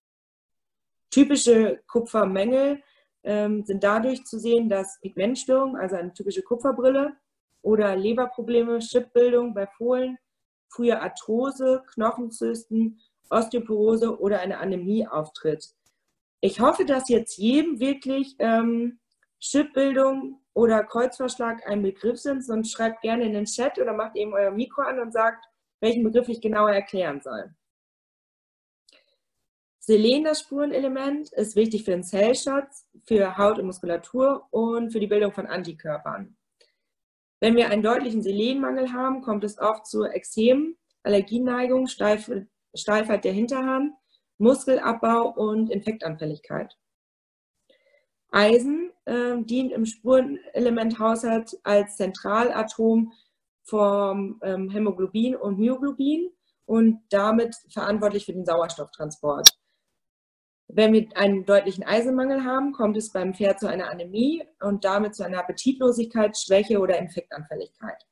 Typische 1.12 1.82
Kupfermängel 1.88 2.84
ähm, 3.24 3.64
sind 3.64 3.86
dadurch 3.86 4.26
zu 4.26 4.38
sehen, 4.38 4.68
dass 4.68 5.00
Pigmentstörungen, 5.00 5.78
also 5.78 5.96
eine 5.96 6.12
typische 6.12 6.42
Kupferbrille, 6.42 7.14
oder 7.62 7.96
Leberprobleme, 7.96 8.80
Chipbildung 8.80 9.54
bei 9.54 9.66
Fohlen, 9.66 10.18
frühe 10.68 11.02
Arthrose, 11.02 11.84
Knochenzysten, 11.94 13.00
Osteoporose 13.30 14.20
oder 14.20 14.42
eine 14.42 14.58
Anämie 14.58 15.08
auftritt. 15.08 15.70
Ich 16.42 16.60
hoffe, 16.60 16.84
dass 16.84 17.08
jetzt 17.08 17.38
jedem 17.38 17.80
wirklich 17.80 18.36
ähm, 18.40 19.00
Chipbildung 19.40 20.42
oder 20.60 20.84
Kreuzverschlag 20.84 21.66
ein 21.70 21.82
Begriff 21.82 22.18
sind, 22.18 22.44
sonst 22.44 22.72
schreibt 22.72 23.02
gerne 23.02 23.24
in 23.24 23.32
den 23.32 23.46
Chat 23.46 23.80
oder 23.80 23.94
macht 23.94 24.18
eben 24.18 24.34
euer 24.34 24.52
Mikro 24.52 24.82
an 24.82 25.00
und 25.00 25.14
sagt, 25.14 25.46
welchen 25.80 26.04
Begriff 26.04 26.28
ich 26.28 26.42
genauer 26.42 26.72
erklären 26.72 27.22
soll. 27.22 27.56
Selen, 29.80 30.26
das 30.26 30.42
Spurenelement, 30.42 31.32
ist 31.32 31.56
wichtig 31.56 31.86
für 31.86 31.92
den 31.92 32.04
Zellschutz, 32.04 32.86
für 33.08 33.38
Haut 33.38 33.58
und 33.58 33.68
Muskulatur 33.68 34.48
und 34.52 34.92
für 34.92 35.00
die 35.00 35.08
Bildung 35.08 35.32
von 35.32 35.48
Antikörpern. 35.48 36.36
Wenn 37.40 37.56
wir 37.56 37.70
einen 37.70 37.82
deutlichen 37.82 38.22
Selenmangel 38.22 38.92
haben, 38.92 39.22
kommt 39.22 39.46
es 39.46 39.58
oft 39.60 39.88
zu 39.88 40.04
Ekzemen, 40.04 40.78
Allergieneigung, 41.04 41.88
Steif 41.88 42.30
Steifheit 42.76 43.24
der 43.24 43.32
Hinterhand, 43.32 43.94
Muskelabbau 44.38 45.30
und 45.30 45.70
Infektanfälligkeit. 45.70 46.78
Eisen 48.32 48.92
äh, 49.06 49.38
dient 49.40 49.72
im 49.72 49.86
Spurenelementhaushalt 49.86 51.60
als 51.64 51.98
Zentralatom 51.98 53.14
vom 53.64 54.40
ähm, 54.44 54.70
Hämoglobin 54.70 55.36
und 55.36 55.60
Myoglobin 55.60 56.32
und 56.66 57.02
damit 57.10 57.56
verantwortlich 57.70 58.26
für 58.26 58.34
den 58.34 58.46
Sauerstofftransport. 58.46 59.50
Wenn 60.68 60.94
wir 60.94 61.08
einen 61.16 61.46
deutlichen 61.46 61.84
Eisenmangel 61.84 62.44
haben, 62.44 62.74
kommt 62.74 62.96
es 62.96 63.12
beim 63.12 63.34
Pferd 63.34 63.60
zu 63.60 63.68
einer 63.68 63.90
Anämie 63.90 64.44
und 64.62 64.86
damit 64.86 65.16
zu 65.16 65.24
einer 65.24 65.40
Appetitlosigkeit, 65.40 66.38
Schwäche 66.38 66.80
oder 66.80 67.00
Infektanfälligkeit. 67.00 68.06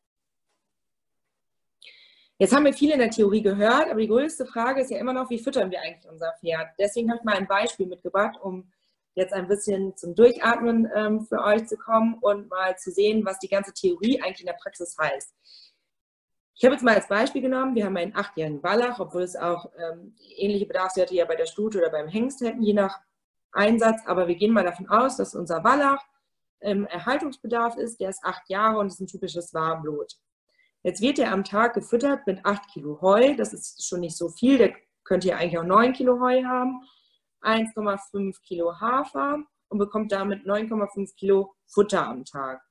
Jetzt 2.40 2.56
haben 2.56 2.66
wir 2.66 2.74
viel 2.74 2.92
in 2.92 3.00
der 3.00 3.12
Theorie 3.12 3.42
gehört, 3.42 3.90
aber 3.90 4.00
die 4.00 4.08
größte 4.08 4.46
Frage 4.46 4.82
ist 4.82 4.92
ja 4.92 4.98
immer 4.98 5.14
noch, 5.14 5.30
wie 5.30 5.40
füttern 5.40 5.70
wir 5.70 5.82
eigentlich 5.82 6.10
unser 6.10 6.34
Pferd? 6.40 6.70
Deswegen 6.80 7.10
habe 7.10 7.20
ich 7.20 7.26
mal 7.26 7.36
ein 7.36 7.48
Beispiel 7.48 7.88
mitgebracht, 7.88 8.38
um 8.42 8.72
jetzt 9.18 9.34
ein 9.34 9.48
bisschen 9.48 9.98
zum 9.98 10.16
Durchatmen 10.16 10.88
ähm, 10.96 11.22
für 11.26 11.44
euch 11.44 11.68
zu 11.68 11.76
kommen 11.78 12.18
und 12.22 12.50
mal 12.50 12.78
zu 12.78 12.92
sehen, 12.92 13.26
was 13.26 13.40
die 13.40 13.50
ganze 13.50 13.74
Theorie 13.74 14.22
eigentlich 14.22 14.42
in 14.42 14.46
der 14.46 14.58
Praxis 14.62 14.96
heißt. 15.00 15.34
Ich 16.56 16.66
habe 16.66 16.74
jetzt 16.74 16.84
mal 16.84 16.96
als 16.96 17.08
Beispiel 17.08 17.42
genommen, 17.42 17.76
wir 17.76 17.86
haben 17.86 17.98
einen 17.98 18.16
achtjährigen 18.16 18.64
Wallach, 18.64 19.00
obwohl 19.00 19.24
es 19.24 19.36
auch 19.36 19.72
ähm, 19.78 20.16
ähnliche 20.38 20.66
Bedarfswerte 20.66 21.16
ja 21.16 21.26
bei 21.26 21.36
der 21.36 21.46
Stute 21.46 21.80
oder 21.80 21.90
beim 21.90 22.08
Hengst 22.08 22.42
hätten, 22.42 22.62
je 22.62 22.74
nach 22.74 23.00
Einsatz. 23.52 24.02
Aber 24.06 24.28
wir 24.28 24.36
gehen 24.36 24.54
mal 24.54 24.64
davon 24.64 24.88
aus, 24.88 25.18
dass 25.18 25.36
unser 25.36 25.64
Wallach 25.64 26.04
im 26.60 26.86
Erhaltungsbedarf 26.86 27.76
ist. 27.78 28.00
Der 28.00 28.10
ist 28.10 28.24
acht 28.24 28.50
Jahre 28.50 28.80
und 28.80 28.88
ist 28.88 29.00
ein 29.00 29.08
typisches 29.08 29.54
Warmblut. 29.54 30.14
Jetzt 30.84 31.02
wird 31.02 31.20
er 31.20 31.32
am 31.32 31.44
Tag 31.44 31.74
gefüttert 31.74 32.26
mit 32.28 32.46
8 32.46 32.70
Kilo 32.72 33.02
Heu. 33.02 33.36
Das 33.36 33.54
ist 33.54 33.88
schon 33.88 34.00
nicht 34.00 34.16
so 34.16 34.30
viel. 34.30 34.58
Der 34.58 34.74
könnte 35.04 35.28
ja 35.30 35.38
eigentlich 35.38 35.58
auch 35.58 35.64
9 35.64 35.94
Kilo 35.94 36.20
Heu 36.20 36.44
haben. 36.44 36.82
1,5 37.42 38.42
Kilo 38.44 38.80
Hafer 38.80 39.44
und 39.70 39.78
bekommt 39.78 40.12
damit 40.12 40.46
9,5 40.46 41.16
Kilo 41.16 41.54
Futter 41.66 42.08
am 42.08 42.26
Tag. 42.26 42.62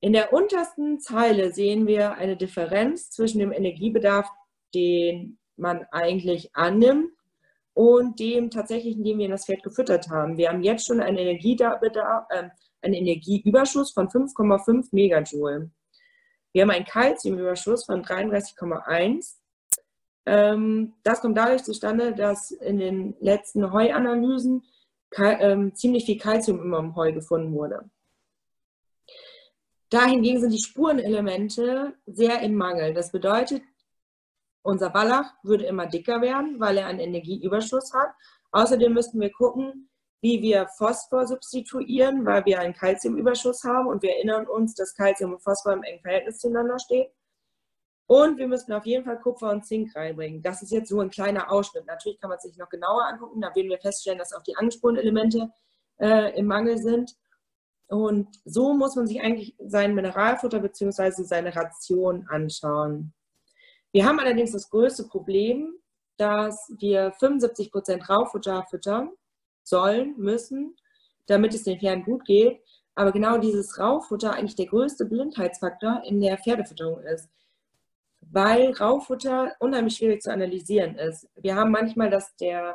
In 0.00 0.12
der 0.12 0.32
untersten 0.32 1.00
Zeile 1.00 1.52
sehen 1.52 1.86
wir 1.86 2.14
eine 2.14 2.36
Differenz 2.36 3.10
zwischen 3.10 3.38
dem 3.38 3.52
Energiebedarf, 3.52 4.28
den 4.74 5.38
man 5.56 5.86
eigentlich 5.92 6.54
annimmt, 6.54 7.10
und 7.74 8.20
dem 8.20 8.50
tatsächlichen, 8.50 9.02
den 9.02 9.18
wir 9.18 9.26
in 9.26 9.32
das 9.32 9.46
Pferd 9.46 9.62
gefüttert 9.62 10.08
haben. 10.08 10.36
Wir 10.36 10.48
haben 10.48 10.62
jetzt 10.62 10.86
schon 10.86 11.00
einen, 11.00 11.18
Energiebedarf, 11.18 12.26
äh, 12.30 12.48
einen 12.82 12.94
Energieüberschuss 12.94 13.92
von 13.92 14.08
5,5 14.08 14.88
Megajoule. 14.92 15.70
Wir 16.52 16.62
haben 16.62 16.70
einen 16.70 16.84
Kalziumüberschuss 16.84 17.84
von 17.84 18.02
33,1. 18.02 19.38
Ähm, 20.26 20.94
das 21.02 21.20
kommt 21.20 21.36
dadurch 21.36 21.64
zustande, 21.64 22.14
dass 22.14 22.50
in 22.50 22.78
den 22.78 23.16
letzten 23.20 23.72
Heuanalysen 23.72 24.64
ähm, 25.16 25.74
ziemlich 25.74 26.06
viel 26.06 26.18
Kalzium 26.18 26.60
immer 26.60 26.78
im 26.78 26.96
Heu 26.96 27.12
gefunden 27.12 27.52
wurde. 27.52 27.88
Dahingegen 29.90 30.40
sind 30.40 30.52
die 30.52 30.62
Spurenelemente 30.62 31.94
sehr 32.06 32.40
im 32.40 32.54
Mangel. 32.54 32.94
Das 32.94 33.12
bedeutet, 33.12 33.62
unser 34.62 34.92
Wallach 34.94 35.34
würde 35.42 35.66
immer 35.66 35.86
dicker 35.86 36.20
werden, 36.22 36.58
weil 36.58 36.78
er 36.78 36.86
einen 36.86 37.00
Energieüberschuss 37.00 37.92
hat. 37.92 38.08
Außerdem 38.50 38.92
müssten 38.92 39.20
wir 39.20 39.30
gucken, 39.30 39.90
wie 40.22 40.40
wir 40.40 40.66
Phosphor 40.78 41.26
substituieren, 41.26 42.24
weil 42.24 42.46
wir 42.46 42.58
einen 42.58 42.72
Kalziumüberschuss 42.72 43.62
haben 43.62 43.88
und 43.88 44.02
wir 44.02 44.16
erinnern 44.16 44.46
uns, 44.46 44.74
dass 44.74 44.94
Kalzium 44.94 45.34
und 45.34 45.42
Phosphor 45.42 45.74
im 45.74 45.82
engen 45.82 46.00
Verhältnis 46.00 46.38
zueinander 46.38 46.78
stehen. 46.78 47.06
Und 48.06 48.38
wir 48.38 48.48
müssen 48.48 48.72
auf 48.72 48.84
jeden 48.84 49.04
Fall 49.04 49.18
Kupfer 49.18 49.50
und 49.50 49.64
Zink 49.64 49.96
reinbringen. 49.96 50.42
Das 50.42 50.62
ist 50.62 50.72
jetzt 50.72 50.90
so 50.90 51.00
ein 51.00 51.10
kleiner 51.10 51.50
Ausschnitt. 51.50 51.86
Natürlich 51.86 52.20
kann 52.20 52.30
man 52.30 52.38
sich 52.38 52.56
noch 52.58 52.68
genauer 52.68 53.04
angucken. 53.06 53.40
Da 53.40 53.54
werden 53.54 53.70
wir 53.70 53.78
feststellen, 53.78 54.18
dass 54.18 54.34
auch 54.34 54.42
die 54.42 54.56
Angespurenelemente 54.56 55.50
äh, 55.98 56.38
im 56.38 56.46
Mangel 56.46 56.76
sind. 56.76 57.14
Und 57.88 58.28
so 58.44 58.74
muss 58.74 58.96
man 58.96 59.06
sich 59.06 59.20
eigentlich 59.20 59.54
sein 59.58 59.94
Mineralfutter 59.94 60.60
bzw. 60.60 61.22
seine 61.22 61.54
Ration 61.54 62.26
anschauen. 62.28 63.14
Wir 63.92 64.06
haben 64.06 64.18
allerdings 64.18 64.52
das 64.52 64.68
größte 64.68 65.04
Problem, 65.04 65.74
dass 66.16 66.72
wir 66.78 67.12
75% 67.14 68.08
Raufutter 68.08 68.66
füttern 68.68 69.10
sollen, 69.62 70.14
müssen, 70.18 70.76
damit 71.26 71.54
es 71.54 71.64
den 71.64 71.78
Pferden 71.78 72.04
gut 72.04 72.24
geht. 72.24 72.60
Aber 72.94 73.12
genau 73.12 73.38
dieses 73.38 73.78
Raufutter 73.78 74.32
eigentlich 74.32 74.56
der 74.56 74.66
größte 74.66 75.06
Blindheitsfaktor 75.06 76.02
in 76.04 76.20
der 76.20 76.38
Pferdefütterung 76.38 77.02
ist, 77.02 77.28
weil 78.34 78.72
Raufutter 78.72 79.54
unheimlich 79.60 79.96
schwierig 79.96 80.20
zu 80.20 80.32
analysieren 80.32 80.96
ist. 80.96 81.28
Wir 81.36 81.54
haben 81.54 81.70
manchmal, 81.70 82.10
dass 82.10 82.34
der 82.34 82.74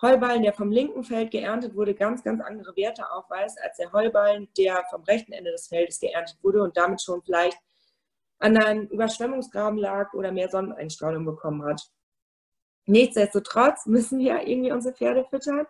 Heuballen, 0.00 0.42
der 0.42 0.52
vom 0.52 0.70
linken 0.70 1.02
Feld 1.02 1.32
geerntet 1.32 1.74
wurde, 1.74 1.92
ganz, 1.92 2.22
ganz 2.22 2.40
andere 2.40 2.76
Werte 2.76 3.10
aufweist 3.10 3.58
als 3.60 3.78
der 3.78 3.92
Heuballen, 3.92 4.48
der 4.56 4.84
vom 4.88 5.02
rechten 5.02 5.32
Ende 5.32 5.50
des 5.50 5.66
Feldes 5.66 5.98
geerntet 5.98 6.38
wurde 6.40 6.62
und 6.62 6.76
damit 6.76 7.02
schon 7.02 7.20
vielleicht 7.22 7.58
an 8.38 8.56
einem 8.56 8.86
Überschwemmungsgraben 8.86 9.78
lag 9.78 10.12
oder 10.12 10.30
mehr 10.30 10.50
Sonneneinstrahlung 10.50 11.24
bekommen 11.24 11.64
hat. 11.64 11.82
Nichtsdestotrotz 12.84 13.86
müssen 13.86 14.20
wir 14.20 14.46
irgendwie 14.46 14.70
unsere 14.70 14.94
Pferde 14.94 15.24
füttern 15.28 15.66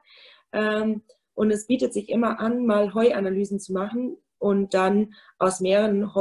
ähm, 0.53 1.03
und 1.33 1.51
es 1.51 1.67
bietet 1.67 1.95
sich 1.95 2.11
immer 2.11 2.39
an, 2.39 2.67
mal 2.67 2.93
Heuanalysen 2.93 3.61
zu 3.61 3.73
machen 3.73 4.19
und 4.37 4.75
dann 4.75 5.15
aus 5.39 5.61
mehreren 5.61 6.15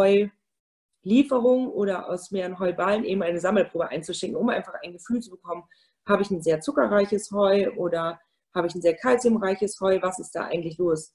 Heulieferungen 1.05 1.69
oder 1.69 2.09
aus 2.09 2.31
mehreren 2.31 2.59
Heuballen 2.59 3.05
eben 3.05 3.21
eine 3.23 3.39
Sammelprobe 3.39 3.89
einzuschicken, 3.89 4.35
um 4.35 4.49
einfach 4.49 4.73
ein 4.83 4.93
Gefühl 4.93 5.21
zu 5.21 5.31
bekommen, 5.31 5.63
habe 6.07 6.23
ich 6.23 6.31
ein 6.31 6.41
sehr 6.41 6.61
zuckerreiches 6.61 7.31
Heu 7.31 7.71
oder 7.77 8.19
habe 8.53 8.67
ich 8.67 8.75
ein 8.75 8.81
sehr 8.81 8.95
kalziumreiches 8.95 9.79
Heu, 9.81 9.99
was 10.01 10.19
ist 10.19 10.31
da 10.35 10.45
eigentlich 10.45 10.77
los? 10.77 11.13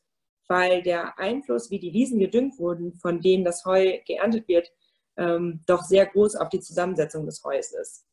Weil 0.48 0.82
der 0.82 1.18
Einfluss, 1.18 1.70
wie 1.70 1.78
die 1.78 1.92
Wiesen 1.92 2.18
gedüngt 2.18 2.58
wurden, 2.58 2.94
von 2.94 3.20
denen 3.20 3.44
das 3.44 3.64
Heu 3.64 3.98
geerntet 4.06 4.48
wird, 4.48 4.70
ähm, 5.16 5.60
doch 5.66 5.82
sehr 5.82 6.06
groß 6.06 6.36
auf 6.36 6.48
die 6.48 6.60
Zusammensetzung 6.60 7.26
des 7.26 7.42
Heus 7.44 7.72
ist. 7.72 8.04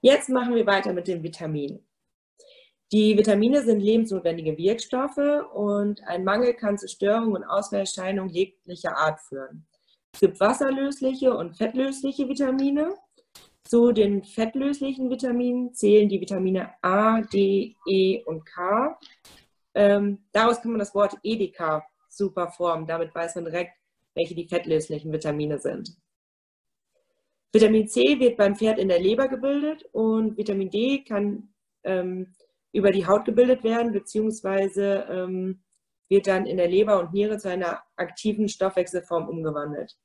Jetzt 0.00 0.28
machen 0.28 0.54
wir 0.54 0.66
weiter 0.66 0.92
mit 0.92 1.08
den 1.08 1.22
Vitaminen. 1.22 1.84
Die 2.92 3.16
Vitamine 3.16 3.62
sind 3.62 3.80
lebensnotwendige 3.80 4.56
Wirkstoffe 4.56 5.46
und 5.54 6.02
ein 6.06 6.24
Mangel 6.24 6.54
kann 6.54 6.78
zu 6.78 6.86
Störungen 6.86 7.36
und 7.36 7.44
Ausfallerscheinungen 7.44 8.32
jeglicher 8.32 8.96
Art 8.96 9.20
führen. 9.20 9.66
Es 10.12 10.20
gibt 10.20 10.38
wasserlösliche 10.38 11.36
und 11.36 11.56
fettlösliche 11.56 12.28
Vitamine. 12.28 12.94
Zu 13.64 13.92
den 13.92 14.22
fettlöslichen 14.22 15.10
Vitaminen 15.10 15.74
zählen 15.74 16.08
die 16.08 16.20
Vitamine 16.20 16.74
A, 16.82 17.22
D, 17.22 17.74
E 17.88 18.22
und 18.24 18.44
K. 18.44 18.98
Ähm, 19.74 20.24
daraus 20.32 20.60
kann 20.60 20.72
man 20.72 20.78
das 20.78 20.94
Wort 20.94 21.16
Edeka 21.22 21.84
super 22.08 22.48
formen. 22.48 22.86
Damit 22.86 23.14
weiß 23.14 23.34
man 23.36 23.46
direkt, 23.46 23.72
welche 24.14 24.34
die 24.34 24.46
fettlöslichen 24.46 25.12
Vitamine 25.12 25.58
sind. 25.58 25.96
Vitamin 27.52 27.88
C 27.88 28.18
wird 28.20 28.36
beim 28.36 28.54
Pferd 28.54 28.78
in 28.78 28.88
der 28.88 29.00
Leber 29.00 29.28
gebildet 29.28 29.84
und 29.92 30.36
Vitamin 30.36 30.70
D 30.70 31.02
kann 31.02 31.54
ähm, 31.84 32.34
über 32.74 32.90
die 32.90 33.06
Haut 33.06 33.24
gebildet 33.24 33.62
werden, 33.62 33.92
beziehungsweise 33.92 35.06
ähm, 35.08 35.62
wird 36.08 36.26
dann 36.26 36.44
in 36.44 36.56
der 36.56 36.68
Leber 36.68 36.98
und 36.98 37.12
Niere 37.12 37.38
zu 37.38 37.48
einer 37.48 37.82
aktiven 37.94 38.48
Stoffwechselform 38.48 39.28
umgewandelt. 39.28 39.96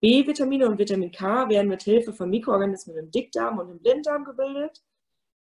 B-Vitamine 0.00 0.68
und 0.68 0.78
Vitamin 0.78 1.12
K 1.12 1.48
werden 1.50 1.68
mit 1.68 1.82
Hilfe 1.82 2.14
von 2.14 2.30
Mikroorganismen 2.30 2.96
im 2.96 3.10
Dickdarm 3.10 3.58
und 3.58 3.70
im 3.70 3.78
Blinddarm 3.78 4.24
gebildet. 4.24 4.82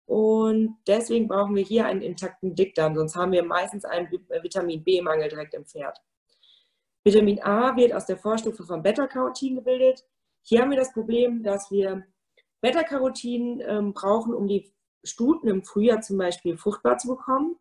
Und 0.07 0.77
deswegen 0.87 1.29
brauchen 1.29 1.55
wir 1.55 1.63
hier 1.63 1.87
einen 1.87 2.03
intakten 2.03 2.55
Dickdarm, 2.55 2.97
sonst 2.97 3.15
haben 3.15 3.33
wir 3.33 3.45
meistens 3.45 3.85
einen 3.85 4.11
Vitamin 4.11 4.83
B-Mangel 4.83 5.29
direkt 5.29 5.55
im 5.55 5.65
Pferd. 5.65 5.99
Vitamin 7.05 7.41
A 7.43 7.77
wird 7.77 7.93
aus 7.93 8.07
der 8.07 8.17
Vorstufe 8.17 8.65
von 8.65 8.83
Beta-Carotin 8.83 9.57
gebildet. 9.57 10.05
Hier 10.43 10.61
haben 10.61 10.71
wir 10.71 10.79
das 10.79 10.93
Problem, 10.93 11.43
dass 11.45 11.71
wir 11.71 12.05
Beta-Carotin 12.61 13.63
ähm, 13.67 13.93
brauchen, 13.93 14.35
um 14.35 14.49
die 14.49 14.75
Stuten 15.05 15.49
im 15.49 15.63
Frühjahr 15.63 16.01
zum 16.01 16.19
Beispiel 16.19 16.57
fruchtbar 16.57 16.99
zu 16.99 17.09
bekommen. 17.09 17.57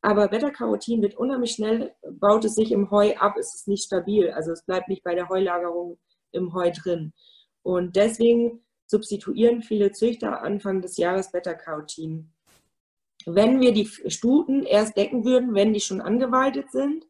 Aber 0.00 0.28
Beta-Carotin 0.28 1.02
wird 1.02 1.16
unheimlich 1.16 1.52
schnell, 1.52 1.94
baut 2.08 2.44
es 2.44 2.54
sich 2.54 2.70
im 2.70 2.90
Heu 2.90 3.16
ab, 3.16 3.36
es 3.38 3.54
ist 3.54 3.68
nicht 3.68 3.84
stabil. 3.84 4.30
Also 4.30 4.52
es 4.52 4.64
bleibt 4.64 4.88
nicht 4.88 5.02
bei 5.02 5.14
der 5.14 5.28
Heulagerung 5.28 5.98
im 6.32 6.52
Heu 6.54 6.70
drin. 6.70 7.12
Und 7.62 7.96
deswegen 7.96 8.64
substituieren 8.86 9.62
viele 9.62 9.92
Züchter 9.92 10.42
Anfang 10.42 10.80
des 10.80 10.96
Jahres 10.96 11.32
Beta-Carotin. 11.32 12.32
Wenn 13.26 13.60
wir 13.60 13.72
die 13.72 13.86
Stuten 13.86 14.62
erst 14.62 14.96
decken 14.96 15.24
würden, 15.24 15.54
wenn 15.54 15.72
die 15.72 15.80
schon 15.80 16.00
angeweidet 16.00 16.70
sind, 16.70 17.04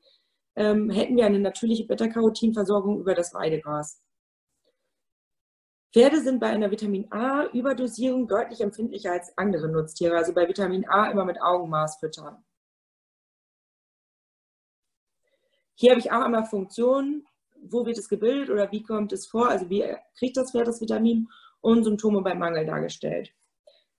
ähm, 0.56 0.90
hätten 0.90 1.16
wir 1.16 1.26
eine 1.26 1.38
natürliche 1.38 1.86
Beta-Carotin-Versorgung 1.86 3.00
über 3.00 3.14
das 3.14 3.32
Weidegras. 3.34 4.02
Pferde 5.92 6.20
sind 6.20 6.38
bei 6.38 6.48
einer 6.48 6.70
Vitamin 6.70 7.10
A-Überdosierung 7.10 8.28
deutlich 8.28 8.60
empfindlicher 8.60 9.12
als 9.12 9.36
andere 9.38 9.68
Nutztiere. 9.68 10.16
Also 10.16 10.34
bei 10.34 10.46
Vitamin 10.46 10.86
A 10.88 11.10
immer 11.10 11.24
mit 11.24 11.40
Augenmaß 11.40 11.98
füttern. 11.98 12.44
Hier 15.74 15.92
habe 15.92 16.00
ich 16.00 16.10
auch 16.10 16.22
einmal 16.22 16.44
Funktionen, 16.44 17.26
wo 17.62 17.86
wird 17.86 17.98
es 17.98 18.08
gebildet 18.08 18.50
oder 18.50 18.70
wie 18.72 18.82
kommt 18.82 19.12
es 19.12 19.26
vor, 19.26 19.48
also 19.48 19.70
wie 19.70 19.84
kriegt 20.18 20.36
das 20.36 20.50
Pferd 20.50 20.66
das 20.66 20.80
Vitamin 20.80 21.28
und 21.60 21.84
Symptome 21.84 22.20
beim 22.22 22.38
Mangel 22.38 22.66
dargestellt. 22.66 23.32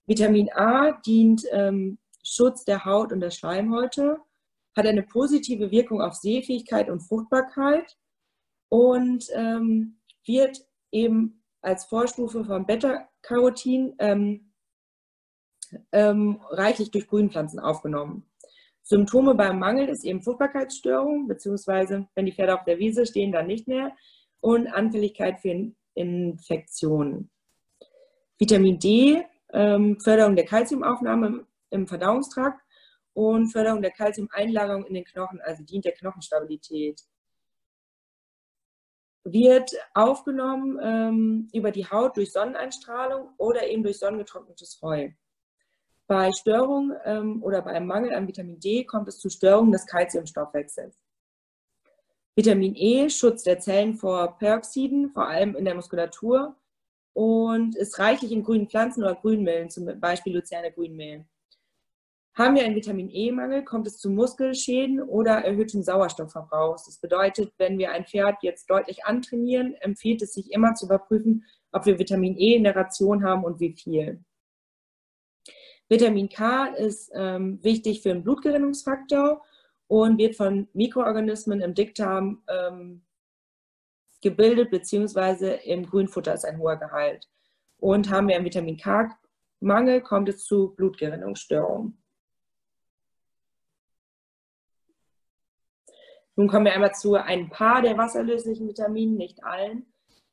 Vitamin 0.06 0.50
A 0.52 0.92
dient 0.92 1.44
ähm, 1.50 1.98
Schutz 2.22 2.64
der 2.64 2.84
Haut 2.84 3.12
und 3.12 3.20
der 3.20 3.30
Schleimhäute, 3.30 4.18
hat 4.76 4.86
eine 4.86 5.02
positive 5.02 5.70
Wirkung 5.70 6.00
auf 6.00 6.14
Sehfähigkeit 6.14 6.88
und 6.88 7.00
Fruchtbarkeit 7.00 7.96
und 8.68 9.26
ähm, 9.32 10.00
wird 10.24 10.58
eben 10.92 11.39
als 11.62 11.84
Vorstufe 11.84 12.44
von 12.44 12.66
Beta-Carotin 12.66 13.94
ähm, 13.98 14.52
ähm, 15.92 16.40
reichlich 16.50 16.90
durch 16.90 17.06
Grünpflanzen 17.06 17.60
aufgenommen. 17.60 18.26
Symptome 18.82 19.34
beim 19.34 19.58
Mangel 19.58 19.88
ist 19.88 20.04
eben 20.04 20.22
Fruchtbarkeitsstörung, 20.22 21.28
beziehungsweise 21.28 22.08
wenn 22.14 22.26
die 22.26 22.32
Pferde 22.32 22.54
auf 22.54 22.64
der 22.64 22.78
Wiese 22.78 23.06
stehen, 23.06 23.30
dann 23.30 23.46
nicht 23.46 23.68
mehr 23.68 23.92
und 24.40 24.66
Anfälligkeit 24.66 25.40
für 25.40 25.72
Infektionen. 25.94 27.30
Vitamin 28.38 28.78
D, 28.78 29.22
ähm, 29.52 30.00
Förderung 30.00 30.34
der 30.34 30.46
Kalziumaufnahme 30.46 31.46
im, 31.70 31.86
Verdauungstrakt 31.86 32.60
und 33.12 33.52
Förderung 33.52 33.82
der 33.82 33.90
Kalziumeinlagerung 33.90 34.86
in 34.86 34.94
den 34.94 35.04
Knochen, 35.04 35.40
also 35.42 35.62
dient 35.62 35.84
der 35.84 35.92
Knochenstabilität 35.92 37.00
wird 39.24 39.72
aufgenommen 39.94 40.78
ähm, 40.82 41.48
über 41.52 41.70
die 41.70 41.86
Haut 41.86 42.16
durch 42.16 42.32
Sonneneinstrahlung 42.32 43.30
oder 43.36 43.66
eben 43.68 43.82
durch 43.82 43.98
sonnengetrocknetes 43.98 44.80
Heu. 44.82 45.10
Bei 46.06 46.30
Störungen 46.32 46.96
ähm, 47.04 47.42
oder 47.42 47.62
bei 47.62 47.70
einem 47.72 47.86
Mangel 47.86 48.12
an 48.14 48.26
Vitamin 48.26 48.58
D 48.58 48.84
kommt 48.84 49.08
es 49.08 49.18
zu 49.18 49.28
Störungen 49.28 49.72
des 49.72 49.86
Kalziumstoffwechsels. 49.86 50.98
Vitamin 52.34 52.74
E 52.74 53.08
schützt 53.10 53.46
der 53.46 53.60
Zellen 53.60 53.94
vor 53.94 54.38
Peroxiden, 54.38 55.10
vor 55.10 55.28
allem 55.28 55.54
in 55.54 55.64
der 55.64 55.74
Muskulatur, 55.74 56.56
und 57.12 57.76
ist 57.76 57.98
reichlich 57.98 58.32
in 58.32 58.42
grünen 58.42 58.68
Pflanzen 58.68 59.04
oder 59.04 59.14
Grünmehlen, 59.14 59.68
zum 59.68 60.00
Beispiel 60.00 60.34
Luzerne 60.34 60.72
Grünmehlen. 60.72 61.28
Haben 62.34 62.54
wir 62.54 62.64
einen 62.64 62.76
Vitamin 62.76 63.10
E-Mangel, 63.10 63.64
kommt 63.64 63.86
es 63.88 63.98
zu 63.98 64.08
Muskelschäden 64.08 65.02
oder 65.02 65.44
erhöhtem 65.44 65.82
Sauerstoffverbrauch. 65.82 66.76
Das 66.76 66.98
bedeutet, 66.98 67.52
wenn 67.58 67.76
wir 67.76 67.90
ein 67.90 68.06
Pferd 68.06 68.36
jetzt 68.42 68.70
deutlich 68.70 69.04
antrainieren, 69.04 69.74
empfiehlt 69.74 70.22
es 70.22 70.34
sich 70.34 70.52
immer 70.52 70.74
zu 70.74 70.86
überprüfen, 70.86 71.44
ob 71.72 71.86
wir 71.86 71.98
Vitamin 71.98 72.38
E 72.38 72.54
in 72.54 72.64
der 72.64 72.76
Ration 72.76 73.24
haben 73.24 73.44
und 73.44 73.58
wie 73.58 73.72
viel. 73.72 74.24
Vitamin 75.88 76.28
K 76.28 76.66
ist 76.66 77.10
ähm, 77.14 77.58
wichtig 77.62 78.02
für 78.02 78.10
den 78.10 78.22
Blutgerinnungsfaktor 78.22 79.42
und 79.88 80.18
wird 80.18 80.36
von 80.36 80.68
Mikroorganismen 80.72 81.60
im 81.60 81.74
Dickdarm 81.74 82.44
ähm, 82.48 83.02
gebildet, 84.22 84.70
beziehungsweise 84.70 85.54
im 85.54 85.84
Grünfutter 85.84 86.32
ist 86.32 86.44
ein 86.44 86.58
hoher 86.58 86.76
Gehalt. 86.76 87.28
Und 87.78 88.08
haben 88.08 88.28
wir 88.28 88.36
einen 88.36 88.44
Vitamin 88.44 88.76
K-Mangel, 88.76 90.00
kommt 90.02 90.28
es 90.28 90.44
zu 90.44 90.76
Blutgerinnungsstörungen. 90.76 91.99
Nun 96.40 96.48
kommen 96.48 96.64
wir 96.64 96.72
einmal 96.72 96.94
zu 96.94 97.16
ein 97.16 97.50
paar 97.50 97.82
der 97.82 97.98
wasserlöslichen 97.98 98.66
Vitaminen, 98.66 99.18
nicht 99.18 99.44
allen. 99.44 99.84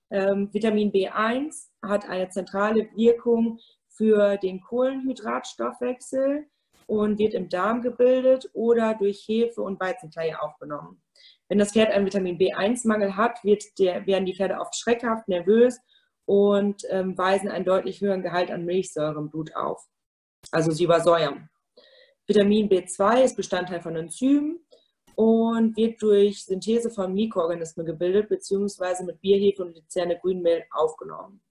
Ähm, 0.09 0.47
Vitamin 0.53 0.89
B1 0.93 1.67
hat 1.85 2.07
eine 2.07 2.29
zentrale 2.29 2.87
Wirkung 2.95 3.59
für 3.89 4.37
den 4.37 4.61
Kohlenhydratstoffwechsel 4.61 6.47
und 6.85 7.19
wird 7.19 7.33
im 7.33 7.49
Darm 7.49 7.81
gebildet 7.81 8.49
oder 8.53 8.93
durch 8.93 9.25
Hefe 9.27 9.61
und 9.61 9.81
Weizenkleie 9.81 10.41
aufgenommen. 10.41 11.01
Wenn 11.49 11.57
das 11.57 11.73
Pferd 11.73 11.91
einen 11.91 12.05
Vitamin 12.05 12.37
B1-Mangel 12.37 13.17
hat, 13.17 13.39
der, 13.77 14.07
werden 14.07 14.25
die 14.25 14.35
Pferde 14.37 14.61
oft 14.61 14.77
schreckhaft, 14.77 15.27
nervös 15.27 15.77
und 16.23 16.83
ähm, 16.89 17.17
weisen 17.17 17.49
einen 17.49 17.65
deutlich 17.65 17.99
höheren 17.99 18.23
Gehalt 18.23 18.49
an 18.49 18.63
Milchsäure 18.63 19.19
im 19.19 19.29
Blut 19.29 19.53
auf. 19.57 19.85
Also 20.53 20.71
sie 20.71 20.85
übersäuern. 20.85 21.49
Vitamin 22.25 22.69
B2 22.69 23.23
ist 23.23 23.35
Bestandteil 23.35 23.81
von 23.81 23.97
Enzymen 23.97 24.61
und 25.17 25.75
wird 25.75 25.99
durch 26.03 26.45
Synthese 26.45 26.91
von 26.91 27.11
Mikroorganismen 27.11 27.87
gebildet, 27.87 28.29
beziehungsweise 28.29 29.03
mit 29.03 29.19
Bierhefe 29.19 29.63
und 29.63 29.75
Luzerne 29.75 30.19
Grünmehl 30.19 30.63
aufgenommen. 30.69 31.41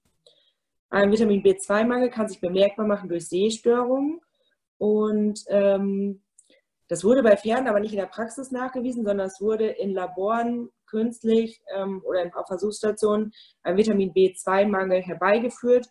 Ein 0.88 1.10
Vitamin 1.10 1.42
B2-Mangel 1.42 2.10
kann 2.10 2.28
sich 2.28 2.40
bemerkbar 2.40 2.86
machen 2.86 3.08
durch 3.08 3.26
Sehstörungen 3.28 4.20
und 4.78 5.40
ähm, 5.48 6.22
das 6.86 7.02
wurde 7.02 7.24
bei 7.24 7.36
Pferden 7.36 7.66
aber 7.66 7.80
nicht 7.80 7.90
in 7.90 7.98
der 7.98 8.06
Praxis 8.06 8.52
nachgewiesen, 8.52 9.04
sondern 9.04 9.26
es 9.26 9.40
wurde 9.40 9.66
in 9.66 9.92
Laboren 9.92 10.70
künstlich 10.86 11.60
ähm, 11.74 12.04
oder 12.06 12.22
in 12.22 12.30
Versuchsstationen 12.30 13.32
ein 13.64 13.76
Vitamin 13.76 14.12
B2-Mangel 14.12 15.02
herbeigeführt. 15.02 15.88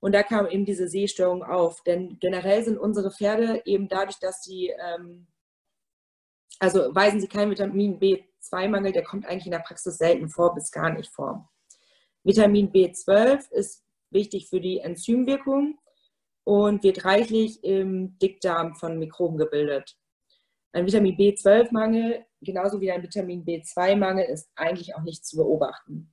Und 0.00 0.14
da 0.14 0.22
kam 0.22 0.46
eben 0.46 0.64
diese 0.64 0.88
Sehstörung 0.88 1.42
auf. 1.42 1.82
Denn 1.82 2.16
generell 2.18 2.64
sind 2.64 2.78
unsere 2.78 3.10
Pferde 3.10 3.60
eben 3.66 3.88
dadurch, 3.88 4.18
dass 4.18 4.42
sie 4.42 4.68
ähm, 4.68 5.26
also 6.58 6.94
weisen 6.94 7.20
Sie 7.20 7.28
keinen 7.28 7.50
Vitamin 7.50 7.98
B2-Mangel, 7.98 8.92
der 8.92 9.04
kommt 9.04 9.26
eigentlich 9.26 9.46
in 9.46 9.52
der 9.52 9.58
Praxis 9.60 9.98
selten 9.98 10.28
vor, 10.28 10.54
bis 10.54 10.70
gar 10.70 10.90
nicht 10.90 11.10
vor. 11.12 11.48
Vitamin 12.24 12.72
B12 12.72 13.50
ist 13.52 13.84
wichtig 14.10 14.48
für 14.48 14.60
die 14.60 14.80
Enzymwirkung 14.80 15.78
und 16.44 16.82
wird 16.82 17.04
reichlich 17.04 17.62
im 17.62 18.18
Dickdarm 18.18 18.74
von 18.74 18.98
Mikroben 18.98 19.38
gebildet. 19.38 19.96
Ein 20.72 20.86
Vitamin 20.86 21.16
B12-Mangel, 21.16 22.24
genauso 22.40 22.80
wie 22.80 22.90
ein 22.90 23.02
Vitamin 23.02 23.44
B2-Mangel, 23.44 24.24
ist 24.24 24.50
eigentlich 24.56 24.94
auch 24.96 25.02
nicht 25.02 25.24
zu 25.24 25.36
beobachten. 25.36 26.12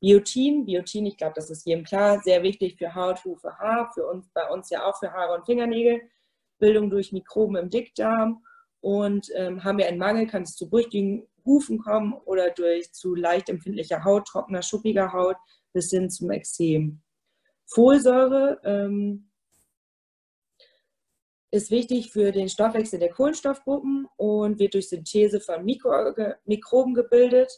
Biotin, 0.00 0.66
Biotin, 0.66 1.06
ich 1.06 1.16
glaube, 1.16 1.34
das 1.36 1.50
ist 1.50 1.66
jedem 1.66 1.84
klar, 1.84 2.20
sehr 2.20 2.42
wichtig 2.42 2.76
für 2.76 2.94
Haut, 2.94 3.24
Hufe, 3.24 3.56
Haar, 3.58 3.90
für 3.94 4.06
uns, 4.06 4.28
bei 4.32 4.48
uns 4.50 4.70
ja 4.70 4.84
auch 4.84 4.98
für 4.98 5.12
Haare 5.12 5.34
und 5.34 5.46
Fingernägel, 5.46 6.02
Bildung 6.58 6.90
durch 6.90 7.12
Mikroben 7.12 7.56
im 7.56 7.70
Dickdarm 7.70 8.42
und 8.86 9.32
ähm, 9.34 9.64
haben 9.64 9.78
wir 9.78 9.88
einen 9.88 9.98
Mangel, 9.98 10.28
kann 10.28 10.44
es 10.44 10.54
zu 10.54 10.70
brüchigen 10.70 11.26
Hufen 11.44 11.80
kommen 11.80 12.12
oder 12.12 12.50
durch 12.50 12.92
zu 12.92 13.16
leicht 13.16 13.48
empfindlicher 13.48 14.04
Haut, 14.04 14.28
trockener, 14.28 14.62
schuppiger 14.62 15.12
Haut 15.12 15.34
bis 15.72 15.90
hin 15.90 16.08
zum 16.08 16.30
Extrem. 16.30 17.02
Folsäure 17.66 18.60
ähm, 18.62 19.28
ist 21.50 21.72
wichtig 21.72 22.12
für 22.12 22.30
den 22.30 22.48
Stoffwechsel 22.48 23.00
der 23.00 23.10
Kohlenstoffgruppen 23.10 24.06
und 24.18 24.60
wird 24.60 24.74
durch 24.74 24.88
Synthese 24.88 25.40
von 25.40 25.64
Mikro 25.64 26.14
Mikroben 26.44 26.94
gebildet. 26.94 27.50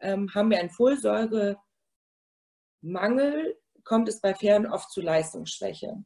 Ähm, 0.00 0.34
haben 0.34 0.50
wir 0.50 0.58
einen 0.58 0.68
Folsäuremangel, 0.68 1.56
kommt 3.84 4.10
es 4.10 4.20
bei 4.20 4.34
Pferden 4.34 4.66
oft 4.66 4.90
zu 4.90 5.00
Leistungsschwäche. 5.00 6.04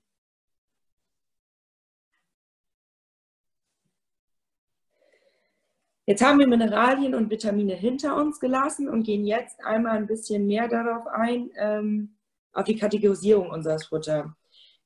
Jetzt 6.06 6.22
haben 6.24 6.40
wir 6.40 6.48
Mineralien 6.48 7.14
und 7.14 7.30
Vitamine 7.30 7.74
hinter 7.74 8.16
uns 8.16 8.40
gelassen 8.40 8.88
und 8.88 9.04
gehen 9.04 9.24
jetzt 9.24 9.64
einmal 9.64 9.96
ein 9.96 10.06
bisschen 10.06 10.46
mehr 10.46 10.66
darauf 10.66 11.06
ein, 11.06 11.50
ähm, 11.56 12.16
auf 12.52 12.64
die 12.64 12.76
Kategorisierung 12.76 13.50
unseres 13.50 13.86
Futters. 13.86 14.26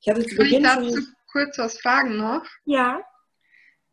Ich 0.00 0.08
hatte 0.08 0.24
zu 0.26 0.36
Beginn 0.36 0.64
ich 0.64 0.68
dazu 0.68 1.00
kurz 1.32 1.58
was 1.58 1.80
fragen 1.80 2.18
noch. 2.18 2.44
Ja. 2.66 3.00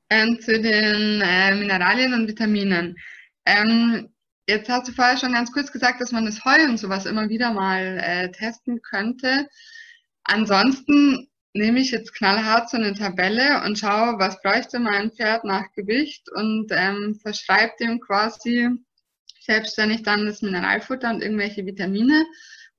Ähm, 0.09 0.39
zu 0.41 0.61
den 0.61 1.21
äh, 1.21 1.55
Mineralien 1.55 2.13
und 2.13 2.27
Vitaminen. 2.27 2.97
Ähm, 3.45 4.13
jetzt 4.47 4.69
hast 4.69 4.89
du 4.89 4.91
vorher 4.91 5.17
schon 5.17 5.33
ganz 5.33 5.51
kurz 5.51 5.71
gesagt, 5.71 6.01
dass 6.01 6.11
man 6.11 6.25
das 6.25 6.43
Heu 6.43 6.65
und 6.65 6.77
sowas 6.77 7.05
immer 7.05 7.29
wieder 7.29 7.53
mal 7.53 7.99
äh, 8.01 8.31
testen 8.31 8.81
könnte. 8.81 9.47
Ansonsten 10.25 11.29
nehme 11.53 11.79
ich 11.79 11.91
jetzt 11.91 12.15
knallhart 12.15 12.69
so 12.69 12.77
eine 12.77 12.93
Tabelle 12.93 13.63
und 13.63 13.77
schaue, 13.77 14.17
was 14.17 14.41
bräuchte 14.41 14.79
mein 14.79 15.11
Pferd 15.11 15.43
nach 15.45 15.71
Gewicht 15.73 16.29
und 16.31 16.67
ähm, 16.71 17.15
verschreibe 17.21 17.73
dem 17.79 17.99
quasi 17.99 18.69
selbstständig 19.41 20.03
dann 20.03 20.25
das 20.25 20.41
Mineralfutter 20.41 21.09
und 21.11 21.21
irgendwelche 21.21 21.65
Vitamine. 21.65 22.25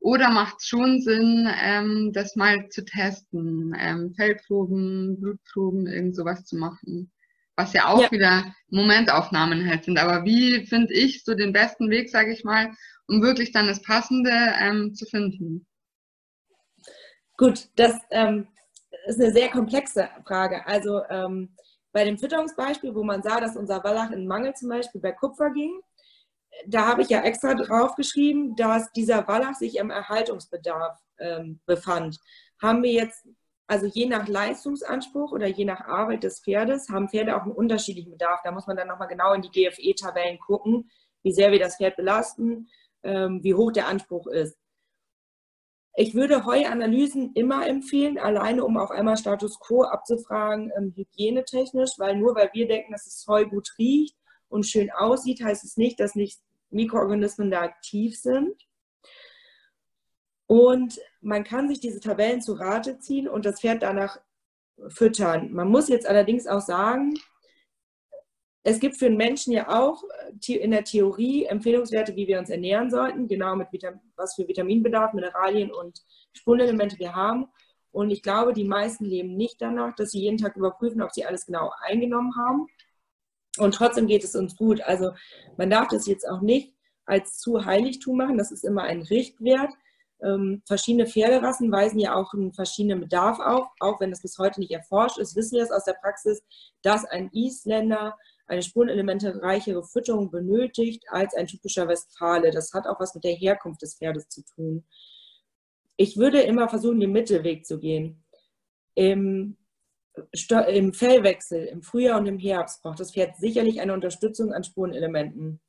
Oder 0.01 0.31
macht 0.31 0.57
es 0.59 0.67
schon 0.67 1.01
Sinn, 1.01 1.49
ähm, 1.63 2.11
das 2.13 2.37
mal 2.37 2.69
zu 2.69 2.85
testen? 2.85 3.75
Ähm, 3.79 4.13
Feldproben, 4.15 5.21
Blutproben, 5.21 5.87
irgend 5.87 6.17
sowas 6.17 6.45
zu 6.45 6.57
machen. 6.57 7.11
Was 7.57 7.73
ja 7.73 7.87
auch 7.87 8.03
ja. 8.03 8.11
wieder 8.11 8.55
Momentaufnahmen 8.69 9.69
halt 9.69 9.85
sind. 9.85 9.99
Aber 9.99 10.25
wie 10.25 10.67
finde 10.67 10.93
ich 10.93 11.25
so 11.25 11.35
den 11.35 11.53
besten 11.53 11.89
Weg, 11.89 12.11
sage 12.11 12.33
ich 12.33 12.45
mal, 12.45 12.73
um 13.07 13.23
wirklich 13.23 13.53
dann 13.53 13.69
das 13.69 13.81
Passende 13.81 14.31
ähm, 14.61 14.95
zu 14.95 15.07
finden? 15.07 15.67
Gut, 17.37 17.69
das 17.77 17.95
ähm, 18.11 18.49
ist 19.07 19.21
eine 19.21 19.33
sehr 19.33 19.51
komplexe 19.51 20.09
Frage. 20.27 20.67
Also 20.67 21.03
ähm, 21.09 21.55
bei 21.93 22.05
dem 22.05 22.19
Fütterungsbeispiel, 22.19 22.95
wo 22.95 23.05
man 23.05 23.23
sah, 23.23 23.41
dass 23.41 23.57
unser 23.57 23.83
Wallach 23.85 24.11
in 24.11 24.27
Mangel 24.27 24.55
zum 24.55 24.69
Beispiel 24.69 25.01
bei 25.01 25.13
Kupfer 25.13 25.51
ging, 25.51 25.81
da 26.67 26.87
habe 26.87 27.03
ich 27.03 27.09
ja 27.09 27.23
extra 27.23 27.55
drauf 27.55 27.95
geschrieben, 27.97 28.55
dass 28.57 28.91
dieser 28.93 29.27
Wallach 29.27 29.55
sich 29.55 29.77
im 29.77 29.91
Erhaltungsbedarf 29.91 30.99
ähm, 31.19 31.61
befand. 31.67 32.19
Haben 32.63 32.83
wir 32.83 32.93
jetzt 32.93 33.27
also 33.67 33.87
je 33.87 34.07
nach 34.07 34.29
Leistungsanspruch 34.29 35.33
oder 35.33 35.47
je 35.47 35.65
nach 35.65 35.81
Arbeit 35.81 36.23
des 36.23 36.41
Pferdes 36.41 36.91
haben 36.91 37.09
Pferde 37.09 37.35
auch 37.37 37.43
einen 37.43 37.53
unterschiedlichen 37.53 38.11
Bedarf. 38.11 38.41
Da 38.45 38.53
muss 38.53 38.67
man 38.67 38.77
dann 38.77 38.89
nochmal 38.89 39.09
genau 39.09 39.33
in 39.33 39.43
die 39.43 39.51
GFE-Tabellen 39.51 40.39
gucken, 40.39 40.91
wie 41.23 41.33
sehr 41.33 41.51
wir 41.51 41.59
das 41.59 41.77
Pferd 41.77 41.97
belasten, 41.97 42.69
ähm, 43.03 43.43
wie 43.43 43.55
hoch 43.55 43.73
der 43.73 43.89
Anspruch 43.89 44.27
ist. 44.27 44.59
Ich 45.97 46.15
würde 46.15 46.45
Heuanalysen 46.45 47.33
immer 47.35 47.67
empfehlen, 47.69 48.19
alleine 48.19 48.65
um 48.65 48.77
auf 48.77 48.91
einmal 48.91 49.17
Status 49.17 49.61
quo 49.61 49.85
abzufragen, 49.85 50.73
ähm, 50.77 50.93
hygienetechnisch, 50.97 51.93
weil 51.99 52.17
nur 52.17 52.35
weil 52.35 52.51
wir 52.53 52.67
denken, 52.67 52.93
dass 52.93 53.05
das 53.05 53.25
Heu 53.29 53.45
gut 53.47 53.69
riecht 53.79 54.17
und 54.49 54.67
schön 54.67 54.91
aussieht, 54.91 55.43
heißt 55.43 55.63
es 55.63 55.77
nicht, 55.77 56.01
dass 56.01 56.17
nicht 56.17 56.41
Mikroorganismen 56.71 57.51
da 57.51 57.63
aktiv 57.63 58.19
sind. 58.19 58.55
Und 60.47 61.01
man 61.21 61.45
kann 61.45 61.69
sich 61.69 61.79
diese 61.79 62.01
Tabellen 62.01 62.43
zu 62.43 62.55
Rate 62.55 62.99
ziehen 62.99 63.29
und 63.29 63.45
das 63.45 63.61
Pferd 63.61 63.83
danach 63.83 64.19
füttern. 64.89 65.53
Man 65.53 65.69
muss 65.69 65.89
jetzt 65.89 66.07
allerdings 66.07 66.49
auch 66.49 66.61
sagen, 66.61 67.15
es 68.65 68.81
gibt 68.81 68.97
für 68.99 69.07
den 69.07 69.17
Menschen 69.17 69.53
ja 69.53 69.69
auch 69.69 70.03
äh, 70.49 70.55
in 70.55 70.73
der 70.73 70.85
Theorie 70.85 71.45
Empfehlungswerte, 71.45 72.17
wie 72.17 72.27
wir 72.27 72.39
uns 72.41 72.51
ernähren 72.51 72.91
sollten, 72.91 73.29
genau 73.29 73.55
mit 73.55 73.71
Vitam 73.71 74.01
was 74.17 74.35
für 74.35 74.49
Vitaminbedarf, 74.49 75.13
Mineralien 75.13 75.73
und 75.73 76.03
Spurenelemente 76.33 76.99
wir 76.99 77.15
haben. 77.15 77.49
Und 77.93 78.11
ich 78.11 78.23
glaube, 78.23 78.53
die 78.53 78.65
meisten 78.65 79.05
leben 79.05 79.37
nicht 79.37 79.63
danach, 79.63 79.95
dass 79.95 80.11
sie 80.11 80.21
jeden 80.21 80.39
Tag 80.39 80.57
überprüfen, 80.57 81.03
ob 81.03 81.13
sie 81.13 81.25
alles 81.25 81.47
genau 81.47 81.73
eingenommen 81.81 82.35
haben. 82.37 82.67
Und 83.59 83.75
trotzdem 83.75 84.07
geht 84.07 84.25
es 84.25 84.35
uns 84.35 84.57
gut. 84.57 84.81
Also 84.81 85.13
man 85.57 85.71
darf 85.71 85.89
das 85.89 86.07
jetzt 86.07 86.29
auch 86.29 86.41
nicht 86.41 86.75
als 87.07 87.39
zu 87.39 87.65
Heiligtum 87.65 88.17
machen. 88.17 88.39
Das 88.39 88.51
ist 88.51 88.65
immer 88.65 88.83
ein 88.83 89.03
Richtwert. 89.03 89.73
Ähm, 90.23 90.63
verschiedene 90.67 91.07
Pferderassen 91.07 91.71
weisen 91.71 91.99
ja 91.99 92.15
auch 92.15 92.35
einen 92.35 92.53
verschiedenen 92.53 93.01
Bedarf 93.01 93.39
auf. 93.39 93.69
Auch 93.81 94.01
wenn 94.01 94.11
das 94.11 94.23
bis 94.23 94.39
heute 94.39 94.61
nicht 94.61 94.73
erforscht 94.73 95.19
ist, 95.19 95.37
wissen 95.37 95.57
wir 95.57 95.63
es 95.63 95.71
aus 95.71 95.85
der 95.85 95.95
Praxis, 95.95 96.43
dass 96.83 97.05
ein 97.05 97.31
Isländer 97.33 98.17
eine 98.47 98.63
spurenelementereichere 98.63 99.85
Fütterung 99.85 100.31
benötigt 100.31 101.05
als 101.09 101.35
ein 101.35 101.47
typischer 101.47 101.89
Westfale. 101.89 102.51
Das 102.51 102.73
hat 102.73 102.87
auch 102.87 103.01
was 103.01 103.15
mit 103.15 103.25
der 103.25 103.35
Herkunft 103.35 103.83
des 103.83 103.97
Pferdes 103.97 104.29
zu 104.29 104.43
tun. 104.45 104.85
Ich 105.97 106.17
würde 106.17 106.41
immer 106.43 106.69
versuchen, 106.69 107.01
den 107.01 107.13
Mittelweg 107.13 107.65
zu 107.65 107.79
gehen. 107.79 108.25
Im, 108.95 109.57
Im 110.69 110.93
Fellwechsel, 110.93 111.65
im 111.67 111.83
Frühjahr 111.83 112.19
und 112.19 112.27
im 112.27 112.39
Herbst 112.39 112.83
braucht 112.83 113.01
das 113.01 113.13
Pferd 113.13 113.37
sicherlich 113.37 113.81
eine 113.81 113.95
Unterstützung 113.95 114.53
an 114.53 114.65
Spurenelementen. 114.65 115.61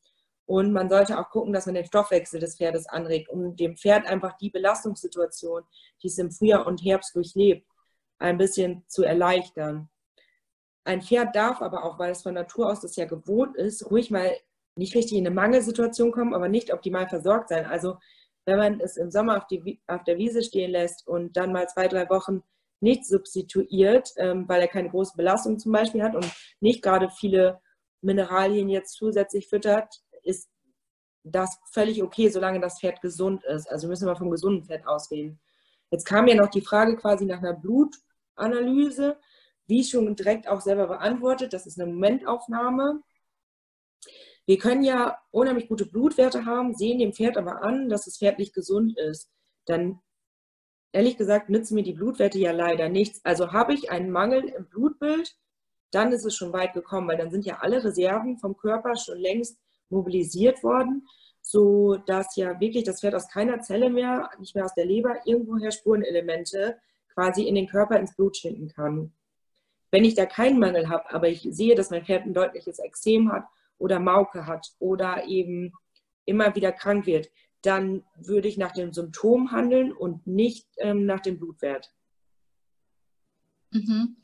Und 0.47 0.71
man 0.73 0.89
sollte 0.89 1.19
auch 1.19 1.29
gucken, 1.29 1.53
dass 1.53 1.65
man 1.65 1.75
den 1.75 1.85
Stoffwechsel 1.85 2.39
des 2.39 2.57
Pferdes 2.57 2.85
anregt, 2.87 3.29
um 3.29 3.55
dem 3.55 3.77
Pferd 3.77 4.05
einfach 4.05 4.37
die 4.37 4.51
Belastungssituation, 4.51 5.63
die 6.03 6.07
es 6.07 6.17
im 6.17 6.31
Frühjahr 6.31 6.67
und 6.67 6.83
Herbst 6.83 7.15
durchlebt, 7.15 7.67
ein 8.19 8.37
bisschen 8.37 8.83
zu 8.87 9.03
erleichtern. 9.03 9.89
Ein 10.85 11.01
Pferd 11.01 11.35
darf 11.35 11.61
aber 11.61 11.83
auch, 11.83 11.99
weil 11.99 12.11
es 12.11 12.21
von 12.21 12.35
Natur 12.35 12.71
aus 12.71 12.79
das 12.79 12.95
ja 12.95 13.05
gewohnt 13.05 13.57
ist, 13.57 13.89
ruhig 13.89 14.11
mal 14.11 14.31
nicht 14.75 14.95
richtig 14.95 15.17
in 15.17 15.25
eine 15.25 15.35
Mangelsituation 15.35 16.11
kommen, 16.11 16.33
aber 16.33 16.47
nicht 16.47 16.71
optimal 16.71 17.09
versorgt 17.09 17.49
sein. 17.49 17.65
Also 17.65 17.97
wenn 18.45 18.57
man 18.57 18.79
es 18.79 18.95
im 18.95 19.09
Sommer 19.09 19.37
auf, 19.37 19.47
die, 19.47 19.81
auf 19.87 20.03
der 20.03 20.17
Wiese 20.17 20.43
stehen 20.43 20.71
lässt 20.71 21.07
und 21.07 21.35
dann 21.35 21.51
mal 21.51 21.67
zwei, 21.67 21.87
drei 21.87 22.07
Wochen 22.09 22.43
nicht 22.81 23.05
substituiert, 23.05 24.13
ähm, 24.17 24.47
weil 24.47 24.61
er 24.61 24.67
keine 24.67 24.89
große 24.89 25.13
Belastung 25.17 25.57
zum 25.57 25.71
Beispiel 25.71 26.03
hat 26.03 26.15
und 26.15 26.31
nicht 26.59 26.83
gerade 26.83 27.09
viele 27.09 27.59
Mineralien 28.01 28.69
jetzt 28.69 28.93
zusätzlich 28.93 29.47
füttert, 29.47 30.03
ist 30.21 30.49
das 31.23 31.57
völlig 31.71 32.03
okay, 32.03 32.29
solange 32.29 32.59
das 32.59 32.79
Pferd 32.79 33.01
gesund 33.01 33.43
ist. 33.45 33.71
Also 33.71 33.87
müssen 33.87 34.07
wir 34.07 34.15
vom 34.15 34.29
gesunden 34.29 34.65
Pferd 34.65 34.85
ausgehen. 34.87 35.39
Jetzt 35.89 36.05
kam 36.05 36.27
ja 36.27 36.35
noch 36.35 36.49
die 36.49 36.61
Frage 36.61 36.95
quasi 36.95 37.25
nach 37.25 37.39
einer 37.39 37.53
Blutanalyse 37.53 39.17
wie 39.67 39.83
schon 39.83 40.15
direkt 40.15 40.47
auch 40.47 40.61
selber 40.61 40.87
beantwortet, 40.87 41.53
das 41.53 41.65
ist 41.65 41.79
eine 41.79 41.91
Momentaufnahme. 41.91 43.01
Wir 44.45 44.57
können 44.59 44.83
ja 44.83 45.17
unheimlich 45.31 45.67
gute 45.67 45.85
Blutwerte 45.85 46.45
haben, 46.45 46.75
sehen 46.75 46.99
dem 46.99 47.13
Pferd 47.13 47.37
aber 47.37 47.63
an, 47.63 47.89
dass 47.89 48.05
das 48.05 48.17
Pferd 48.17 48.37
nicht 48.37 48.53
gesund 48.53 48.97
ist. 48.97 49.31
Dann, 49.65 49.99
ehrlich 50.91 51.17
gesagt, 51.17 51.49
nützen 51.49 51.75
mir 51.75 51.83
die 51.83 51.93
Blutwerte 51.93 52.37
ja 52.37 52.51
leider 52.51 52.89
nichts. 52.89 53.21
Also 53.23 53.51
habe 53.51 53.73
ich 53.73 53.89
einen 53.89 54.11
Mangel 54.11 54.43
im 54.45 54.67
Blutbild, 54.67 55.35
dann 55.91 56.11
ist 56.11 56.25
es 56.25 56.35
schon 56.35 56.53
weit 56.53 56.73
gekommen, 56.73 57.07
weil 57.07 57.17
dann 57.17 57.31
sind 57.31 57.45
ja 57.45 57.59
alle 57.59 57.83
Reserven 57.83 58.37
vom 58.37 58.55
Körper 58.55 58.95
schon 58.97 59.17
längst 59.17 59.57
mobilisiert 59.89 60.61
worden, 60.63 61.07
so 61.41 61.95
dass 61.95 62.35
ja 62.35 62.59
wirklich 62.59 62.83
das 62.83 63.01
Pferd 63.01 63.15
aus 63.15 63.29
keiner 63.29 63.61
Zelle 63.61 63.89
mehr, 63.89 64.29
nicht 64.39 64.55
mehr 64.55 64.65
aus 64.65 64.73
der 64.75 64.85
Leber, 64.85 65.15
irgendwoher 65.25 65.71
Spurenelemente 65.71 66.77
quasi 67.13 67.43
in 67.43 67.55
den 67.55 67.67
Körper 67.67 67.99
ins 67.99 68.15
Blut 68.15 68.37
schicken 68.37 68.67
kann. 68.67 69.13
Wenn 69.95 70.03
ich 70.03 70.15
da 70.15 70.25
keinen 70.25 70.59
Mangel 70.59 70.89
habe, 70.89 71.09
aber 71.13 71.29
ich 71.29 71.47
sehe, 71.51 71.73
dass 71.73 71.89
mein 71.89 72.03
Pferd 72.03 72.25
ein 72.25 72.33
deutliches 72.33 72.79
Exzem 72.79 73.31
hat 73.31 73.45
oder 73.77 74.01
Mauke 74.01 74.45
hat 74.45 74.73
oder 74.77 75.23
eben 75.25 75.71
immer 76.25 76.53
wieder 76.53 76.73
krank 76.73 77.05
wird, 77.05 77.31
dann 77.61 78.03
würde 78.17 78.49
ich 78.49 78.57
nach 78.57 78.73
dem 78.73 78.91
Symptom 78.91 79.53
handeln 79.53 79.93
und 79.93 80.27
nicht 80.27 80.67
ähm, 80.79 81.05
nach 81.05 81.21
dem 81.21 81.39
Blutwert. 81.39 81.93
Mhm. 83.71 84.17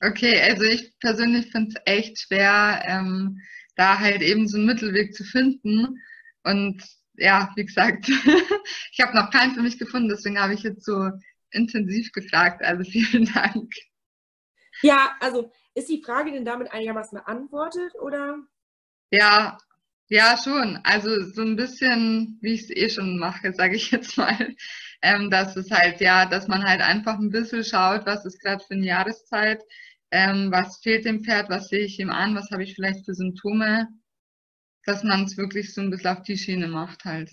Okay, 0.00 0.40
also 0.40 0.64
ich 0.64 0.98
persönlich 1.00 1.52
finde 1.52 1.74
es 1.74 1.82
echt 1.84 2.18
schwer, 2.20 2.82
ähm, 2.86 3.38
da 3.74 3.98
halt 3.98 4.22
eben 4.22 4.48
so 4.48 4.56
einen 4.56 4.64
Mittelweg 4.64 5.14
zu 5.14 5.24
finden. 5.24 6.00
Und 6.44 6.82
ja, 7.18 7.52
wie 7.56 7.66
gesagt, 7.66 8.08
ich 8.90 9.00
habe 9.02 9.14
noch 9.14 9.30
keinen 9.30 9.54
für 9.54 9.60
mich 9.60 9.78
gefunden, 9.78 10.08
deswegen 10.08 10.40
habe 10.40 10.54
ich 10.54 10.62
jetzt 10.62 10.86
so 10.86 11.10
intensiv 11.50 12.10
gefragt. 12.12 12.64
Also 12.64 12.90
vielen 12.90 13.26
Dank. 13.26 13.70
Ja, 14.82 15.16
also 15.20 15.50
ist 15.74 15.88
die 15.88 16.02
Frage 16.02 16.32
denn 16.32 16.44
damit 16.44 16.72
einigermaßen 16.72 17.18
beantwortet 17.18 17.94
oder? 18.00 18.38
Ja, 19.10 19.58
ja, 20.08 20.36
schon. 20.42 20.78
Also 20.84 21.24
so 21.24 21.42
ein 21.42 21.56
bisschen, 21.56 22.38
wie 22.40 22.54
ich 22.54 22.62
es 22.62 22.70
eh 22.70 22.88
schon 22.88 23.18
mache, 23.18 23.52
sage 23.52 23.76
ich 23.76 23.90
jetzt 23.90 24.16
mal. 24.16 24.54
Ähm, 25.02 25.30
dass 25.30 25.56
es 25.56 25.70
halt, 25.70 26.00
ja, 26.00 26.26
dass 26.26 26.48
man 26.48 26.64
halt 26.64 26.80
einfach 26.80 27.18
ein 27.18 27.30
bisschen 27.30 27.64
schaut, 27.64 28.06
was 28.06 28.24
ist 28.24 28.40
gerade 28.40 28.64
für 28.64 28.74
eine 28.74 28.86
Jahreszeit, 28.86 29.62
ähm, 30.10 30.50
was 30.50 30.78
fehlt 30.78 31.04
dem 31.04 31.22
Pferd, 31.22 31.50
was 31.50 31.68
sehe 31.68 31.84
ich 31.84 31.98
ihm 32.00 32.10
an, 32.10 32.34
was 32.34 32.50
habe 32.50 32.62
ich 32.62 32.74
vielleicht 32.74 33.04
für 33.04 33.14
Symptome, 33.14 33.88
dass 34.84 35.04
man 35.04 35.24
es 35.24 35.36
wirklich 35.36 35.74
so 35.74 35.82
ein 35.82 35.90
bisschen 35.90 36.16
auf 36.16 36.22
die 36.22 36.38
Schiene 36.38 36.68
macht 36.68 37.04
halt. 37.04 37.30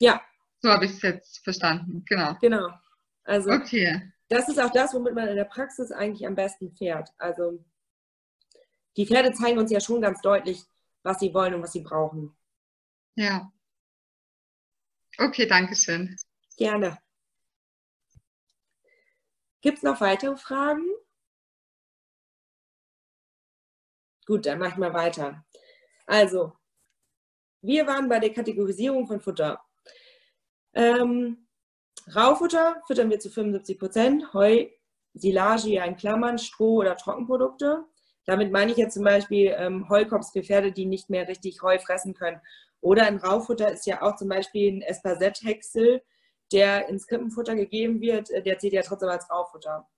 Ja. 0.00 0.20
So 0.60 0.70
habe 0.70 0.84
ich 0.84 0.92
es 0.92 1.02
jetzt 1.02 1.42
verstanden, 1.42 2.04
genau. 2.06 2.36
Genau. 2.40 2.68
Also, 3.24 3.50
okay 3.50 4.12
das 4.30 4.48
ist 4.48 4.60
auch 4.60 4.70
das, 4.70 4.94
womit 4.94 5.14
man 5.14 5.28
in 5.28 5.36
der 5.36 5.44
Praxis 5.44 5.90
eigentlich 5.90 6.26
am 6.26 6.36
besten 6.36 6.70
fährt. 6.70 7.12
Also 7.18 7.62
die 8.96 9.04
Pferde 9.06 9.32
zeigen 9.32 9.58
uns 9.58 9.72
ja 9.72 9.80
schon 9.80 10.00
ganz 10.00 10.20
deutlich, 10.22 10.62
was 11.02 11.18
sie 11.18 11.34
wollen 11.34 11.54
und 11.54 11.62
was 11.62 11.72
sie 11.72 11.82
brauchen. 11.82 12.34
Ja. 13.16 13.52
Okay, 15.18 15.46
danke 15.46 15.74
schön. 15.74 16.16
Gerne. 16.56 16.98
Gibt 19.60 19.78
es 19.78 19.82
noch 19.82 20.00
weitere 20.00 20.36
Fragen? 20.36 20.86
Gut, 24.26 24.46
dann 24.46 24.60
mache 24.60 24.70
ich 24.70 24.76
mal 24.76 24.94
weiter. 24.94 25.44
Also, 26.06 26.56
wir 27.62 27.84
waren 27.86 28.08
bei 28.08 28.20
der 28.20 28.32
Kategorisierung 28.32 29.08
von 29.08 29.20
Futter. 29.20 29.60
Ähm, 30.72 31.48
Raufutter 32.14 32.82
füttern 32.86 33.10
wir 33.10 33.18
zu 33.18 33.30
75 33.30 33.78
Prozent, 33.78 34.32
Heu, 34.34 34.66
Silage 35.14 35.68
ja 35.68 35.84
in 35.84 35.96
Klammern, 35.96 36.38
Stroh 36.38 36.76
oder 36.76 36.96
Trockenprodukte. 36.96 37.84
Damit 38.26 38.52
meine 38.52 38.70
ich 38.70 38.76
jetzt 38.76 38.94
zum 38.94 39.04
Beispiel 39.04 39.54
ähm, 39.56 39.88
Heukops 39.88 40.30
für 40.30 40.42
Pferde, 40.42 40.72
die 40.72 40.86
nicht 40.86 41.10
mehr 41.10 41.26
richtig 41.28 41.62
Heu 41.62 41.78
fressen 41.78 42.14
können. 42.14 42.40
Oder 42.80 43.06
ein 43.06 43.16
Raufutter 43.16 43.70
ist 43.72 43.86
ja 43.86 44.02
auch 44.02 44.16
zum 44.16 44.28
Beispiel 44.28 44.72
ein 44.72 44.82
Espasette-Häcksel, 44.82 46.02
der 46.52 46.88
ins 46.88 47.06
Krippenfutter 47.06 47.54
gegeben 47.54 48.00
wird, 48.00 48.30
äh, 48.30 48.42
der 48.42 48.58
zählt 48.58 48.72
ja 48.72 48.82
trotzdem 48.82 49.08
als 49.08 49.30
Raufutter. 49.30 49.88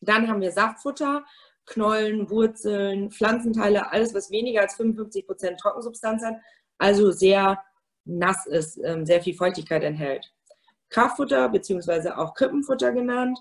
Dann 0.00 0.28
haben 0.28 0.40
wir 0.40 0.52
Saftfutter, 0.52 1.24
Knollen, 1.66 2.28
Wurzeln, 2.30 3.10
Pflanzenteile, 3.10 3.90
alles, 3.90 4.14
was 4.14 4.30
weniger 4.30 4.60
als 4.60 4.74
55 4.74 5.26
Prozent 5.26 5.60
Trockensubstanz 5.60 6.22
hat, 6.22 6.36
also 6.78 7.10
sehr 7.10 7.62
nass 8.04 8.46
ist, 8.46 8.78
ähm, 8.84 9.06
sehr 9.06 9.22
viel 9.22 9.34
Feuchtigkeit 9.34 9.82
enthält. 9.82 10.33
Kraftfutter 10.94 11.48
bzw. 11.48 12.10
auch 12.10 12.34
Krippenfutter 12.34 12.92
genannt, 12.92 13.36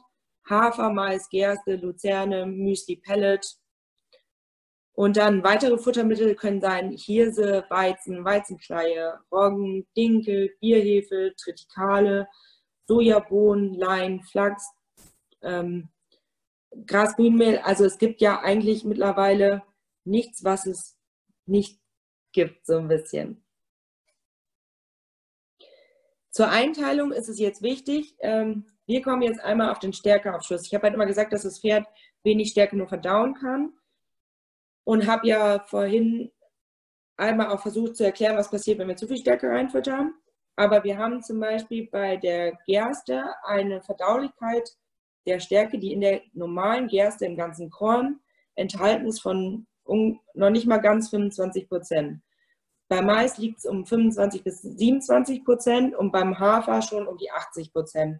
Hafer, 0.49 0.89
Mais, 0.89 1.29
Gerste, 1.29 1.75
Luzerne, 1.75 2.47
Müsli, 2.47 2.95
Pellet. 2.95 3.45
Und 4.93 5.17
dann 5.17 5.43
weitere 5.43 5.77
Futtermittel 5.77 6.33
können 6.33 6.61
sein 6.61 6.91
Hirse, 6.91 7.63
Weizen, 7.69 8.25
Weizenkleie, 8.25 9.19
Roggen, 9.31 9.87
Dinkel, 9.95 10.49
Bierhefe, 10.61 11.35
Tritikale, 11.37 12.27
Sojabohnen, 12.87 13.75
Lein, 13.75 14.21
Flachs, 14.23 14.67
ähm, 15.43 15.89
Grasgrünmehl. 16.87 17.59
Also 17.59 17.85
es 17.85 17.99
gibt 17.99 18.19
ja 18.21 18.41
eigentlich 18.41 18.83
mittlerweile 18.83 19.61
nichts, 20.05 20.43
was 20.43 20.65
es 20.65 20.97
nicht 21.45 21.79
gibt, 22.31 22.65
so 22.65 22.77
ein 22.77 22.87
bisschen. 22.87 23.42
Zur 26.33 26.49
Einteilung 26.49 27.11
ist 27.11 27.29
es 27.29 27.37
jetzt 27.37 27.61
wichtig, 27.61 28.15
ähm, 28.19 28.65
wir 28.87 29.03
kommen 29.03 29.21
jetzt 29.21 29.39
einmal 29.39 29.69
auf 29.69 29.77
den 29.77 29.93
Stärkeaufschluss. 29.93 30.65
Ich 30.65 30.73
habe 30.73 30.85
halt 30.85 30.95
immer 30.95 31.05
gesagt, 31.05 31.31
dass 31.31 31.43
das 31.43 31.59
Pferd 31.59 31.85
wenig 32.23 32.49
Stärke 32.49 32.75
nur 32.75 32.87
verdauen 32.87 33.35
kann 33.35 33.71
und 34.83 35.05
habe 35.05 35.27
ja 35.27 35.59
vorhin 35.59 36.31
einmal 37.17 37.49
auch 37.49 37.61
versucht 37.61 37.95
zu 37.95 38.03
erklären, 38.03 38.35
was 38.35 38.49
passiert, 38.49 38.79
wenn 38.79 38.87
wir 38.87 38.95
zu 38.95 39.07
viel 39.07 39.17
Stärke 39.17 39.47
reinfüttern. 39.47 40.15
Aber 40.55 40.83
wir 40.83 40.97
haben 40.97 41.21
zum 41.21 41.39
Beispiel 41.39 41.87
bei 41.91 42.17
der 42.17 42.57
Gerste 42.65 43.25
eine 43.43 43.83
Verdaulichkeit 43.83 44.67
der 45.27 45.39
Stärke, 45.39 45.77
die 45.77 45.93
in 45.93 46.01
der 46.01 46.21
normalen 46.33 46.87
Gerste 46.87 47.27
im 47.27 47.37
ganzen 47.37 47.69
Korn 47.69 48.19
enthalten 48.55 49.05
ist 49.05 49.21
von 49.21 49.67
noch 49.85 50.49
nicht 50.49 50.65
mal 50.65 50.77
ganz 50.77 51.11
25 51.11 51.69
Prozent. 51.69 52.21
Bei 52.89 53.01
Mais 53.01 53.37
liegt 53.37 53.59
es 53.59 53.65
um 53.65 53.85
25 53.85 54.43
bis 54.43 54.61
27 54.61 55.43
Prozent 55.43 55.95
und 55.95 56.11
beim 56.11 56.37
Hafer 56.39 56.81
schon 56.81 57.07
um 57.07 57.17
die 57.17 57.31
80 57.31 57.71
Prozent. 57.71 58.19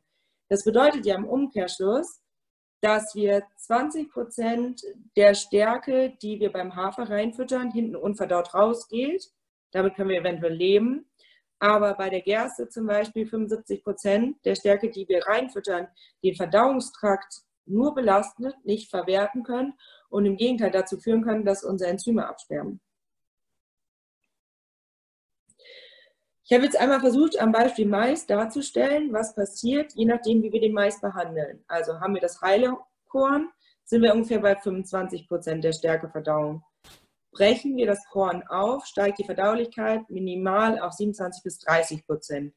Das 0.49 0.63
bedeutet 0.63 1.05
ja 1.05 1.15
im 1.15 1.25
Umkehrschluss, 1.25 2.21
dass 2.81 3.15
wir 3.15 3.43
20 3.57 4.11
Prozent 4.11 4.81
der 5.15 5.35
Stärke, 5.35 6.17
die 6.21 6.39
wir 6.39 6.51
beim 6.51 6.75
Hafer 6.75 7.09
reinfüttern, 7.09 7.71
hinten 7.71 7.95
unverdaut 7.95 8.53
rausgeht. 8.53 9.31
Damit 9.71 9.95
können 9.95 10.09
wir 10.09 10.19
eventuell 10.19 10.53
leben. 10.53 11.09
Aber 11.59 11.93
bei 11.93 12.09
der 12.09 12.21
Gerste 12.21 12.67
zum 12.67 12.87
Beispiel 12.87 13.25
75 13.25 13.83
Prozent 13.83 14.37
der 14.43 14.55
Stärke, 14.55 14.89
die 14.89 15.07
wir 15.07 15.25
reinfüttern, 15.25 15.87
den 16.21 16.35
Verdauungstrakt 16.35 17.43
nur 17.65 17.95
belastet, 17.95 18.53
nicht 18.65 18.89
verwerten 18.89 19.43
können 19.43 19.73
und 20.09 20.25
im 20.25 20.35
Gegenteil 20.35 20.71
dazu 20.71 20.97
führen 20.97 21.23
können, 21.23 21.45
dass 21.45 21.63
unsere 21.63 21.89
Enzyme 21.89 22.27
absterben. 22.27 22.81
Ich 26.53 26.55
habe 26.55 26.65
jetzt 26.65 26.79
einmal 26.79 26.99
versucht, 26.99 27.41
am 27.41 27.51
Beispiel 27.51 27.87
Mais 27.87 28.27
darzustellen, 28.27 29.11
was 29.11 29.33
passiert, 29.33 29.91
je 29.95 30.05
nachdem, 30.05 30.43
wie 30.43 30.51
wir 30.51 30.61
den 30.61 30.71
Mais 30.73 31.01
behandeln. 31.01 31.63
Also 31.67 31.99
haben 31.99 32.13
wir 32.13 32.21
das 32.21 32.43
heile 32.43 32.77
Korn, 33.09 33.49
sind 33.83 34.03
wir 34.03 34.13
ungefähr 34.13 34.37
bei 34.37 34.55
25 34.55 35.27
Prozent 35.27 35.63
der 35.63 35.73
Stärkeverdauung. 35.73 36.63
Brechen 37.31 37.75
wir 37.75 37.87
das 37.87 38.05
Korn 38.05 38.43
auf, 38.49 38.85
steigt 38.85 39.17
die 39.17 39.23
Verdaulichkeit 39.23 40.07
minimal 40.11 40.79
auf 40.79 40.93
27 40.93 41.41
bis 41.41 41.57
30 41.57 42.05
Prozent. 42.05 42.53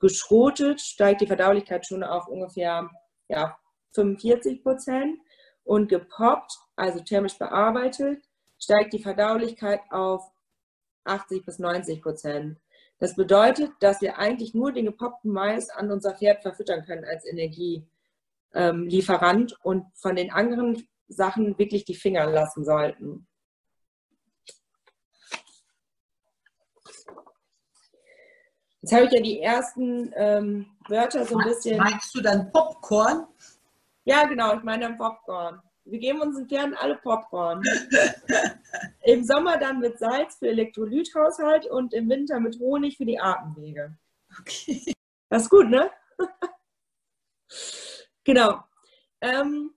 Geschrotet 0.00 0.80
steigt 0.80 1.20
die 1.20 1.28
Verdaulichkeit 1.28 1.86
schon 1.86 2.02
auf 2.02 2.26
ungefähr 2.26 2.90
ja, 3.28 3.56
45 3.92 4.64
Prozent. 4.64 5.16
Und 5.62 5.88
gepoppt, 5.88 6.58
also 6.74 6.98
thermisch 7.04 7.38
bearbeitet, 7.38 8.20
steigt 8.58 8.94
die 8.94 9.02
Verdaulichkeit 9.04 9.82
auf 9.90 10.28
80 11.04 11.46
bis 11.46 11.60
90 11.60 12.02
Prozent. 12.02 12.58
Das 12.98 13.14
bedeutet, 13.14 13.70
dass 13.80 14.00
wir 14.00 14.18
eigentlich 14.18 14.54
nur 14.54 14.72
den 14.72 14.86
gepoppten 14.86 15.30
Mais 15.32 15.68
an 15.70 15.92
unser 15.92 16.16
Pferd 16.16 16.42
verfüttern 16.42 16.84
können 16.84 17.04
als 17.04 17.24
Energielieferant 17.24 19.56
und 19.62 19.84
von 19.94 20.16
den 20.16 20.32
anderen 20.32 20.88
Sachen 21.06 21.56
wirklich 21.58 21.84
die 21.84 21.94
Finger 21.94 22.26
lassen 22.26 22.64
sollten. 22.64 23.28
Jetzt 28.80 28.92
habe 28.92 29.06
ich 29.06 29.12
ja 29.12 29.20
die 29.20 29.40
ersten 29.40 30.12
ähm, 30.16 30.66
Wörter 30.88 31.24
so 31.24 31.36
ein 31.36 31.44
bisschen. 31.44 31.78
Meinst 31.78 32.14
du 32.14 32.20
dann 32.20 32.52
Popcorn? 32.52 33.26
Ja, 34.04 34.24
genau, 34.26 34.56
ich 34.56 34.62
meine 34.62 34.84
dann 34.84 34.96
Popcorn. 34.96 35.60
Wir 35.84 35.98
geben 35.98 36.20
unseren 36.20 36.48
Pferden 36.48 36.74
alle 36.74 36.94
Popcorn. 36.96 37.62
Im 39.08 39.24
Sommer 39.24 39.56
dann 39.56 39.78
mit 39.78 39.98
Salz 39.98 40.36
für 40.36 40.48
Elektrolythaushalt 40.48 41.64
und 41.64 41.94
im 41.94 42.10
Winter 42.10 42.40
mit 42.40 42.58
Honig 42.58 42.98
für 42.98 43.06
die 43.06 43.18
Atemwege. 43.18 43.96
Okay. 44.38 44.92
Das 45.30 45.44
ist 45.44 45.48
gut, 45.48 45.70
ne? 45.70 45.90
genau. 48.24 48.62
Ähm, 49.22 49.70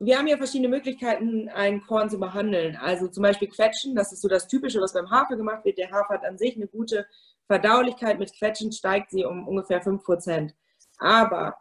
wir 0.00 0.18
haben 0.18 0.26
ja 0.26 0.36
verschiedene 0.36 0.70
Möglichkeiten, 0.70 1.48
ein 1.50 1.82
Korn 1.82 2.10
zu 2.10 2.18
behandeln. 2.18 2.74
Also 2.74 3.06
zum 3.06 3.22
Beispiel 3.22 3.46
Quetschen, 3.46 3.94
das 3.94 4.12
ist 4.12 4.22
so 4.22 4.28
das 4.28 4.48
Typische, 4.48 4.80
was 4.80 4.92
beim 4.92 5.08
Hafer 5.08 5.36
gemacht 5.36 5.64
wird. 5.64 5.78
Der 5.78 5.92
Hafer 5.92 6.14
hat 6.14 6.24
an 6.24 6.36
sich 6.36 6.56
eine 6.56 6.66
gute 6.66 7.06
Verdaulichkeit. 7.46 8.18
Mit 8.18 8.36
Quetschen 8.36 8.72
steigt 8.72 9.12
sie 9.12 9.24
um 9.24 9.46
ungefähr 9.46 9.84
5%. 9.84 10.52
Aber 10.98 11.56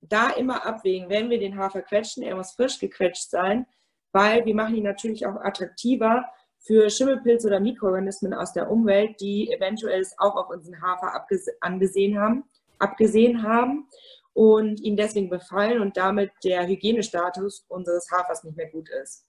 da 0.00 0.30
immer 0.30 0.66
abwägen, 0.66 1.08
wenn 1.08 1.30
wir 1.30 1.38
den 1.38 1.56
Hafer 1.56 1.82
quetschen, 1.82 2.24
er 2.24 2.34
muss 2.34 2.54
frisch 2.54 2.80
gequetscht 2.80 3.30
sein, 3.30 3.66
weil 4.14 4.46
wir 4.46 4.54
machen 4.54 4.76
ihn 4.76 4.84
natürlich 4.84 5.26
auch 5.26 5.36
attraktiver 5.36 6.24
für 6.60 6.88
Schimmelpilze 6.88 7.48
oder 7.48 7.60
Mikroorganismen 7.60 8.32
aus 8.32 8.52
der 8.52 8.70
Umwelt, 8.70 9.20
die 9.20 9.52
eventuell 9.52 10.00
es 10.00 10.18
auch 10.18 10.36
auf 10.36 10.48
unseren 10.48 10.80
Hafer 10.80 11.26
angesehen 11.60 12.18
haben, 12.18 12.44
abgesehen 12.78 13.42
haben 13.42 13.88
und 14.32 14.80
ihn 14.80 14.96
deswegen 14.96 15.28
befallen 15.28 15.80
und 15.80 15.96
damit 15.96 16.30
der 16.44 16.66
Hygienestatus 16.66 17.66
unseres 17.68 18.10
Hafers 18.10 18.44
nicht 18.44 18.56
mehr 18.56 18.70
gut 18.70 18.88
ist. 19.02 19.26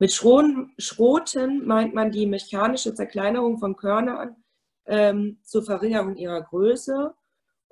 Mit 0.00 0.12
Schroten 0.12 1.66
meint 1.66 1.94
man 1.94 2.10
die 2.10 2.26
mechanische 2.26 2.94
Zerkleinerung 2.94 3.58
von 3.58 3.76
Körnern 3.76 4.36
ähm, 4.86 5.38
zur 5.44 5.62
Verringerung 5.62 6.16
ihrer 6.16 6.42
Größe 6.42 7.14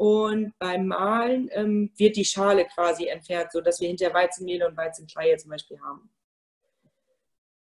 und 0.03 0.53
beim 0.59 0.88
Malen 0.88 1.48
ähm, 1.53 1.92
wird 1.96 2.16
die 2.16 2.24
Schale 2.24 2.66
quasi 2.74 3.07
entfernt, 3.07 3.53
sodass 3.53 3.80
wir 3.80 3.86
hinterher 3.86 4.12
Weizenmehl 4.12 4.64
und 4.64 4.76
Weizenkleie 4.76 5.36
zum 5.36 5.53
Beispiel 5.53 5.78
haben. 5.80 6.11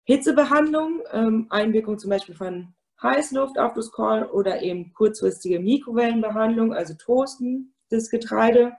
Hitzebehandlung, 0.02 1.04
ähm, 1.12 1.46
Einwirkung 1.50 2.00
zum 2.00 2.10
Beispiel 2.10 2.34
von 2.34 2.74
Heißluft 3.00 3.60
auf 3.60 3.74
das 3.74 3.92
Korn 3.92 4.24
oder 4.24 4.60
eben 4.60 4.92
kurzfristige 4.92 5.60
Mikrowellenbehandlung, 5.60 6.74
also 6.74 6.94
Toasten 6.94 7.76
des 7.92 8.10
Getreide. 8.10 8.72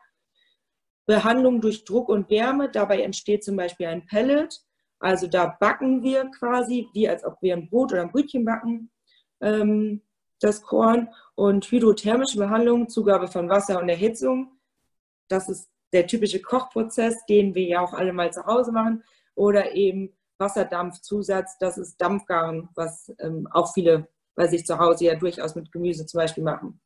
Behandlung 1.06 1.62
durch 1.62 1.86
Druck 1.86 2.10
und 2.10 2.30
Wärme, 2.30 2.70
dabei 2.70 3.02
entsteht 3.02 3.46
zum 3.46 3.56
Beispiel 3.56 3.88
ein 3.88 4.06
Pellet. 4.06 4.60
Also 5.00 5.28
da 5.28 5.56
backen 5.58 6.04
wir 6.04 6.26
quasi, 6.38 6.90
wie 6.92 7.08
als 7.08 7.24
ob 7.24 7.42
wir 7.42 7.56
ein 7.56 7.70
Brot 7.70 7.94
oder 7.94 8.02
ein 8.02 8.12
Brötchen 8.12 8.44
backen. 8.44 8.92
Ähm, 9.40 10.02
das 10.44 10.62
Korn 10.62 11.10
und 11.36 11.66
hydrothermische 11.66 12.38
Behandlung, 12.38 12.90
Zugabe 12.90 13.28
von 13.28 13.50
Wasser 13.50 13.80
und 13.80 13.90
Erhitzung. 13.90 14.52
Das 15.28 15.50
ist 15.50 15.70
der 15.94 16.08
typische 16.08 16.42
Kochprozess, 16.42 17.26
den 17.26 17.56
wir 17.56 17.64
ja 17.64 17.82
auch 17.82 17.94
alle 17.94 18.14
mal 18.14 18.34
zu 18.34 18.46
Hause 18.46 18.72
machen. 18.72 19.04
Oder 19.36 19.74
eben 19.74 20.14
Wasserdampfzusatz, 20.38 21.58
das 21.60 21.78
ist 21.78 22.02
Dampfgaren, 22.02 22.70
was 22.76 23.14
ähm, 23.20 23.48
auch 23.52 23.74
viele 23.74 24.08
bei 24.36 24.48
sich 24.48 24.66
zu 24.66 24.78
Hause 24.80 25.06
ja 25.06 25.16
durchaus 25.16 25.56
mit 25.56 25.72
Gemüse 25.72 26.06
zum 26.06 26.20
Beispiel 26.20 26.44
machen. 26.44 26.82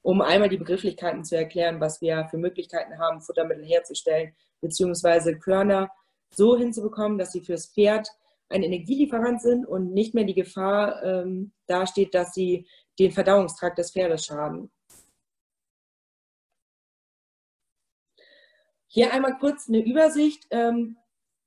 Um 0.00 0.20
einmal 0.20 0.48
die 0.48 0.56
Begrifflichkeiten 0.56 1.24
zu 1.24 1.36
erklären, 1.36 1.80
was 1.80 2.00
wir 2.00 2.26
für 2.30 2.38
Möglichkeiten 2.38 2.98
haben, 2.98 3.20
Futtermittel 3.20 3.64
herzustellen, 3.64 4.34
beziehungsweise 4.60 5.38
Körner 5.38 5.90
so 6.34 6.56
hinzubekommen, 6.56 7.18
dass 7.18 7.32
sie 7.32 7.40
fürs 7.40 7.66
Pferd 7.66 8.08
ein 8.52 8.62
Energielieferant 8.62 9.40
sind 9.40 9.66
und 9.66 9.92
nicht 9.92 10.14
mehr 10.14 10.24
die 10.24 10.34
Gefahr 10.34 11.02
ähm, 11.02 11.52
dasteht, 11.66 12.14
dass 12.14 12.34
sie 12.34 12.66
den 12.98 13.10
Verdauungstrakt 13.10 13.78
des 13.78 13.92
Pferdes 13.92 14.24
schaden. 14.26 14.70
Hier 18.86 19.12
einmal 19.12 19.38
kurz 19.38 19.68
eine 19.68 19.82
Übersicht. 19.82 20.46
Ähm, 20.50 20.98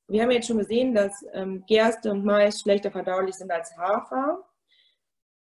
wir 0.08 0.24
haben 0.24 0.32
jetzt 0.32 0.48
schon 0.48 0.58
gesehen, 0.58 0.94
dass 0.96 1.24
ähm, 1.34 1.64
Gerste 1.68 2.12
und 2.12 2.26
Mais 2.26 2.60
schlechter 2.60 2.92
verdaulich 2.92 3.36
sind 3.36 3.52
als 3.52 3.76
Hafer. 3.78 4.44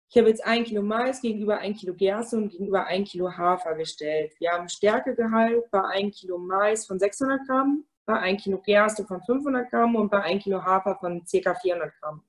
Ich 0.09 0.17
habe 0.17 0.29
jetzt 0.29 0.45
ein 0.45 0.63
Kilo 0.63 0.81
Mais 0.81 1.21
gegenüber 1.21 1.57
ein 1.59 1.73
Kilo 1.73 1.93
Gerste 1.93 2.37
und 2.37 2.49
gegenüber 2.49 2.85
ein 2.85 3.03
Kilo 3.03 3.31
Hafer 3.31 3.75
gestellt. 3.75 4.33
Wir 4.39 4.51
haben 4.51 4.69
Stärkegehalt 4.69 5.69
bei 5.71 5.83
ein 5.85 6.11
Kilo 6.11 6.37
Mais 6.37 6.85
von 6.85 6.99
600 6.99 7.47
Gramm 7.47 7.85
bei 8.05 8.19
1 8.19 8.43
Kilo 8.43 8.59
Gerste 8.59 9.05
von 9.05 9.21
500 9.21 9.69
Gramm 9.69 9.95
und 9.95 10.09
bei 10.09 10.21
1 10.21 10.43
Kilo 10.43 10.63
Hafer 10.63 10.95
von 10.95 11.23
ca. 11.23 11.55
400 11.55 11.93
Gramm. 11.99 12.23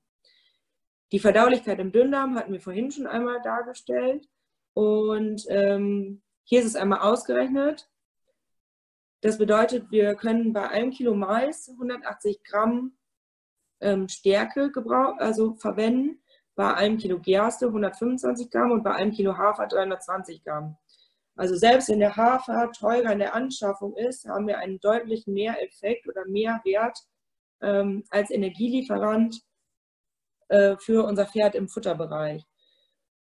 Die 1.11 1.19
Verdaulichkeit 1.19 1.79
im 1.79 1.91
Dünndarm 1.91 2.35
hatten 2.35 2.53
wir 2.53 2.61
vorhin 2.61 2.91
schon 2.91 3.07
einmal 3.07 3.41
dargestellt. 3.41 4.27
Und 4.73 5.45
ähm, 5.49 6.21
hier 6.43 6.59
ist 6.59 6.65
es 6.65 6.75
einmal 6.75 6.99
ausgerechnet. 6.99 7.89
Das 9.21 9.37
bedeutet, 9.37 9.89
wir 9.91 10.15
können 10.15 10.53
bei 10.53 10.67
einem 10.69 10.91
Kilo 10.91 11.15
Mais 11.15 11.69
180 11.69 12.43
Gramm 12.43 12.97
ähm, 13.81 14.07
Stärke 14.07 14.71
also 15.17 15.55
verwenden, 15.55 16.21
bei 16.55 16.73
einem 16.73 16.97
Kilo 16.97 17.19
Gerste 17.19 17.67
125 17.67 18.49
Gramm 18.49 18.71
und 18.71 18.83
bei 18.83 18.93
einem 18.93 19.11
Kilo 19.11 19.37
Hafer 19.37 19.67
320 19.67 20.43
Gramm. 20.43 20.77
Also 21.35 21.55
selbst 21.55 21.89
wenn 21.89 21.99
der 21.99 22.15
Hafer 22.15 22.71
teurer 22.71 23.11
in 23.11 23.19
der 23.19 23.35
Anschaffung 23.35 23.95
ist, 23.97 24.25
haben 24.25 24.47
wir 24.47 24.57
einen 24.57 24.79
deutlichen 24.79 25.33
Mehreffekt 25.33 26.07
oder 26.07 26.25
Mehrwert 26.27 26.97
ähm, 27.61 28.03
als 28.09 28.31
Energielieferant 28.31 29.41
äh, 30.47 30.77
für 30.77 31.05
unser 31.05 31.25
Pferd 31.25 31.55
im 31.55 31.67
Futterbereich. 31.67 32.43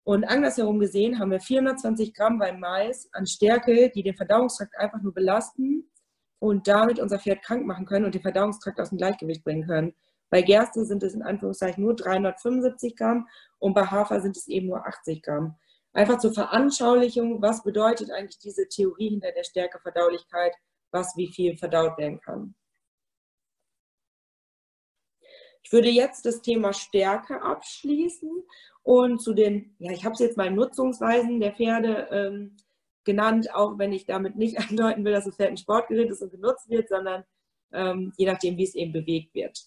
Und 0.03 0.23
andersherum 0.23 0.79
gesehen 0.79 1.17
haben 1.17 1.31
wir 1.31 1.39
420 1.39 2.13
Gramm 2.13 2.37
beim 2.37 2.59
Mais 2.59 3.09
an 3.13 3.25
Stärke, 3.25 3.89
die 3.89 4.03
den 4.03 4.15
Verdauungstrakt 4.15 4.77
einfach 4.77 5.01
nur 5.01 5.13
belasten 5.13 5.89
und 6.37 6.67
damit 6.67 6.99
unser 6.99 7.17
Pferd 7.17 7.41
krank 7.41 7.65
machen 7.65 7.87
können 7.87 8.05
und 8.05 8.13
den 8.13 8.21
Verdauungstrakt 8.21 8.79
aus 8.79 8.89
dem 8.89 8.99
Gleichgewicht 8.99 9.43
bringen 9.43 9.65
können. 9.65 9.95
Bei 10.29 10.43
Gerste 10.43 10.85
sind 10.85 11.01
es 11.01 11.15
in 11.15 11.23
Anführungszeichen 11.23 11.83
nur 11.83 11.95
375 11.95 12.95
Gramm 12.95 13.27
und 13.57 13.73
bei 13.73 13.85
Hafer 13.85 14.21
sind 14.21 14.37
es 14.37 14.47
eben 14.47 14.67
nur 14.67 14.85
80 14.85 15.23
Gramm. 15.23 15.55
Einfach 15.95 16.19
zur 16.19 16.33
Veranschaulichung, 16.33 17.41
was 17.41 17.63
bedeutet 17.63 18.11
eigentlich 18.11 18.37
diese 18.37 18.67
Theorie 18.67 19.11
hinter 19.11 19.31
der 19.31 19.45
Stärkeverdaulichkeit, 19.45 20.53
was 20.91 21.15
wie 21.15 21.31
viel 21.31 21.55
verdaut 21.55 21.97
werden 21.97 22.19
kann. 22.19 22.53
Ich 25.63 25.71
würde 25.71 25.89
jetzt 25.89 26.25
das 26.25 26.41
Thema 26.41 26.73
Stärke 26.73 27.41
abschließen 27.41 28.29
und 28.83 29.19
zu 29.19 29.33
den, 29.33 29.73
ja, 29.79 29.93
ich 29.93 30.03
habe 30.03 30.13
es 30.13 30.19
jetzt 30.19 30.35
mal 30.35 30.51
Nutzungsweisen 30.51 31.39
der 31.39 31.53
Pferde 31.53 32.09
ähm, 32.11 32.57
genannt, 33.05 33.55
auch 33.55 33.77
wenn 33.77 33.93
ich 33.93 34.05
damit 34.05 34.35
nicht 34.35 34.59
andeuten 34.69 35.05
will, 35.05 35.13
dass 35.13 35.25
das 35.25 35.37
Pferd 35.37 35.51
ein 35.51 35.57
Sportgerät 35.57 36.11
ist 36.11 36.21
und 36.21 36.31
genutzt 36.31 36.69
wird, 36.69 36.89
sondern 36.89 37.23
ähm, 37.71 38.11
je 38.17 38.25
nachdem, 38.25 38.57
wie 38.57 38.65
es 38.65 38.75
eben 38.75 38.91
bewegt 38.91 39.33
wird. 39.33 39.57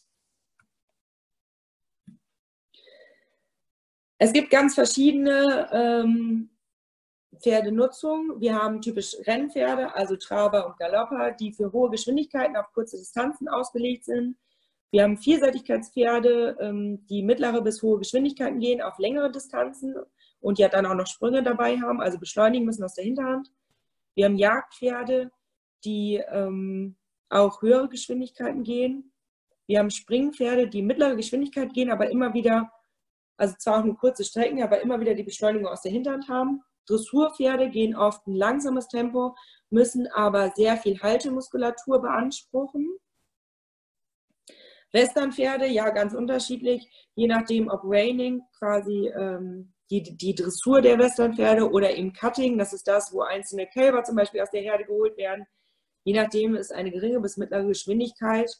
Es 4.18 4.32
gibt 4.32 4.50
ganz 4.50 4.74
verschiedene 4.74 5.68
ähm, 5.72 6.50
Pferdenutzungen. 7.40 8.40
Wir 8.40 8.54
haben 8.56 8.82
typisch 8.82 9.16
Rennpferde, 9.26 9.94
also 9.94 10.16
Traber 10.16 10.66
und 10.66 10.76
Galopper, 10.76 11.32
die 11.32 11.52
für 11.52 11.72
hohe 11.72 11.90
Geschwindigkeiten 11.90 12.56
auf 12.56 12.72
kurze 12.72 12.98
Distanzen 12.98 13.48
ausgelegt 13.48 14.04
sind. 14.04 14.36
Wir 14.90 15.04
haben 15.04 15.18
Vielseitigkeitspferde, 15.18 16.56
ähm, 16.60 17.06
die 17.06 17.22
mittlere 17.22 17.60
bis 17.60 17.82
hohe 17.82 17.98
Geschwindigkeiten 17.98 18.58
gehen 18.58 18.80
auf 18.80 18.98
längere 18.98 19.30
Distanzen 19.30 19.94
und 20.40 20.58
ja 20.58 20.68
dann 20.68 20.86
auch 20.86 20.94
noch 20.94 21.06
Sprünge 21.06 21.42
dabei 21.42 21.78
haben, 21.78 22.00
also 22.00 22.18
beschleunigen 22.18 22.64
müssen 22.64 22.84
aus 22.84 22.94
der 22.94 23.04
Hinterhand. 23.04 23.52
Wir 24.14 24.24
haben 24.24 24.36
Jagdpferde, 24.36 25.30
die 25.84 26.16
ähm, 26.30 26.96
auch 27.28 27.62
höhere 27.62 27.88
Geschwindigkeiten 27.88 28.64
gehen. 28.64 29.12
Wir 29.66 29.78
haben 29.78 29.90
Springpferde, 29.90 30.68
die 30.68 30.82
mittlere 30.82 31.14
Geschwindigkeit 31.14 31.72
gehen, 31.72 31.90
aber 31.90 32.10
immer 32.10 32.32
wieder, 32.34 32.72
also 33.38 33.54
zwar 33.58 33.80
auch 33.80 33.84
nur 33.84 33.96
kurze 33.96 34.24
Strecken, 34.24 34.62
aber 34.62 34.80
immer 34.82 35.00
wieder 35.00 35.14
die 35.14 35.22
Beschleunigung 35.22 35.68
aus 35.68 35.82
der 35.82 35.92
Hinterhand 35.92 36.28
haben. 36.28 36.62
Dressurpferde 36.86 37.70
gehen 37.70 37.96
oft 37.96 38.26
ein 38.26 38.34
langsames 38.34 38.88
Tempo, 38.88 39.34
müssen 39.70 40.06
aber 40.08 40.52
sehr 40.56 40.76
viel 40.76 41.00
Haltemuskulatur 41.00 42.00
beanspruchen. 42.02 42.98
Westernpferde, 44.92 45.66
ja, 45.66 45.90
ganz 45.90 46.14
unterschiedlich, 46.14 46.88
je 47.14 47.26
nachdem, 47.26 47.68
ob 47.68 47.82
Reining 47.84 48.42
quasi 48.58 49.08
ähm, 49.08 49.74
die, 49.90 50.02
die 50.16 50.34
Dressur 50.34 50.80
der 50.80 50.98
Westernpferde 50.98 51.70
oder 51.70 51.94
eben 51.94 52.12
Cutting, 52.12 52.58
das 52.58 52.72
ist 52.72 52.88
das, 52.88 53.12
wo 53.12 53.20
einzelne 53.20 53.66
Kälber 53.66 54.02
zum 54.04 54.16
Beispiel 54.16 54.40
aus 54.40 54.50
der 54.50 54.62
Herde 54.62 54.84
geholt 54.84 55.16
werden. 55.16 55.46
Je 56.04 56.14
nachdem 56.14 56.54
ist 56.54 56.72
eine 56.72 56.90
geringe 56.90 57.20
bis 57.20 57.36
mittlere 57.36 57.66
Geschwindigkeit 57.66 58.50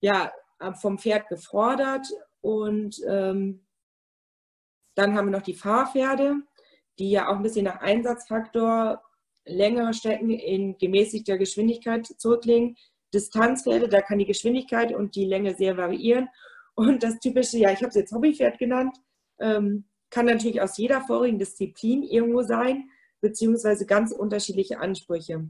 ja, 0.00 0.32
vom 0.80 0.98
Pferd 0.98 1.28
gefordert. 1.28 2.06
Und 2.40 3.00
ähm, 3.08 3.66
dann 4.94 5.14
haben 5.14 5.26
wir 5.26 5.38
noch 5.38 5.42
die 5.42 5.54
Fahrpferde, 5.54 6.36
die 6.98 7.10
ja 7.10 7.28
auch 7.28 7.36
ein 7.36 7.42
bisschen 7.42 7.64
nach 7.64 7.80
Einsatzfaktor 7.80 9.02
längere 9.44 9.94
Strecken 9.94 10.30
in 10.30 10.76
gemäßigter 10.78 11.38
Geschwindigkeit 11.38 12.06
zurücklegen. 12.06 12.76
Distanzpferde, 13.14 13.88
da 13.88 14.02
kann 14.02 14.18
die 14.18 14.26
Geschwindigkeit 14.26 14.94
und 14.94 15.14
die 15.14 15.24
Länge 15.24 15.54
sehr 15.54 15.76
variieren. 15.76 16.28
Und 16.74 17.02
das 17.02 17.18
typische, 17.18 17.58
ja, 17.58 17.72
ich 17.72 17.78
habe 17.78 17.88
es 17.88 17.94
jetzt 17.94 18.12
Hobbypferd 18.12 18.58
genannt, 18.58 18.96
ähm, 19.40 19.84
kann 20.10 20.26
natürlich 20.26 20.60
aus 20.60 20.76
jeder 20.76 21.00
vorigen 21.00 21.38
Disziplin 21.38 22.02
irgendwo 22.02 22.42
sein, 22.42 22.90
beziehungsweise 23.20 23.86
ganz 23.86 24.12
unterschiedliche 24.12 24.78
Ansprüche. 24.78 25.48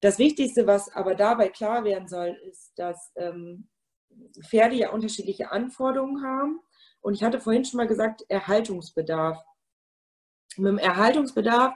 Das 0.00 0.18
Wichtigste, 0.18 0.66
was 0.66 0.92
aber 0.92 1.14
dabei 1.14 1.48
klar 1.48 1.84
werden 1.84 2.08
soll, 2.08 2.36
ist, 2.48 2.72
dass 2.76 3.12
ähm, 3.16 3.68
Pferde 4.42 4.76
ja 4.76 4.90
unterschiedliche 4.90 5.50
Anforderungen 5.50 6.24
haben. 6.24 6.60
Und 7.00 7.14
ich 7.14 7.22
hatte 7.22 7.40
vorhin 7.40 7.64
schon 7.64 7.78
mal 7.78 7.86
gesagt, 7.86 8.24
Erhaltungsbedarf. 8.28 9.38
Mit 10.56 10.68
dem 10.68 10.78
Erhaltungsbedarf 10.78 11.74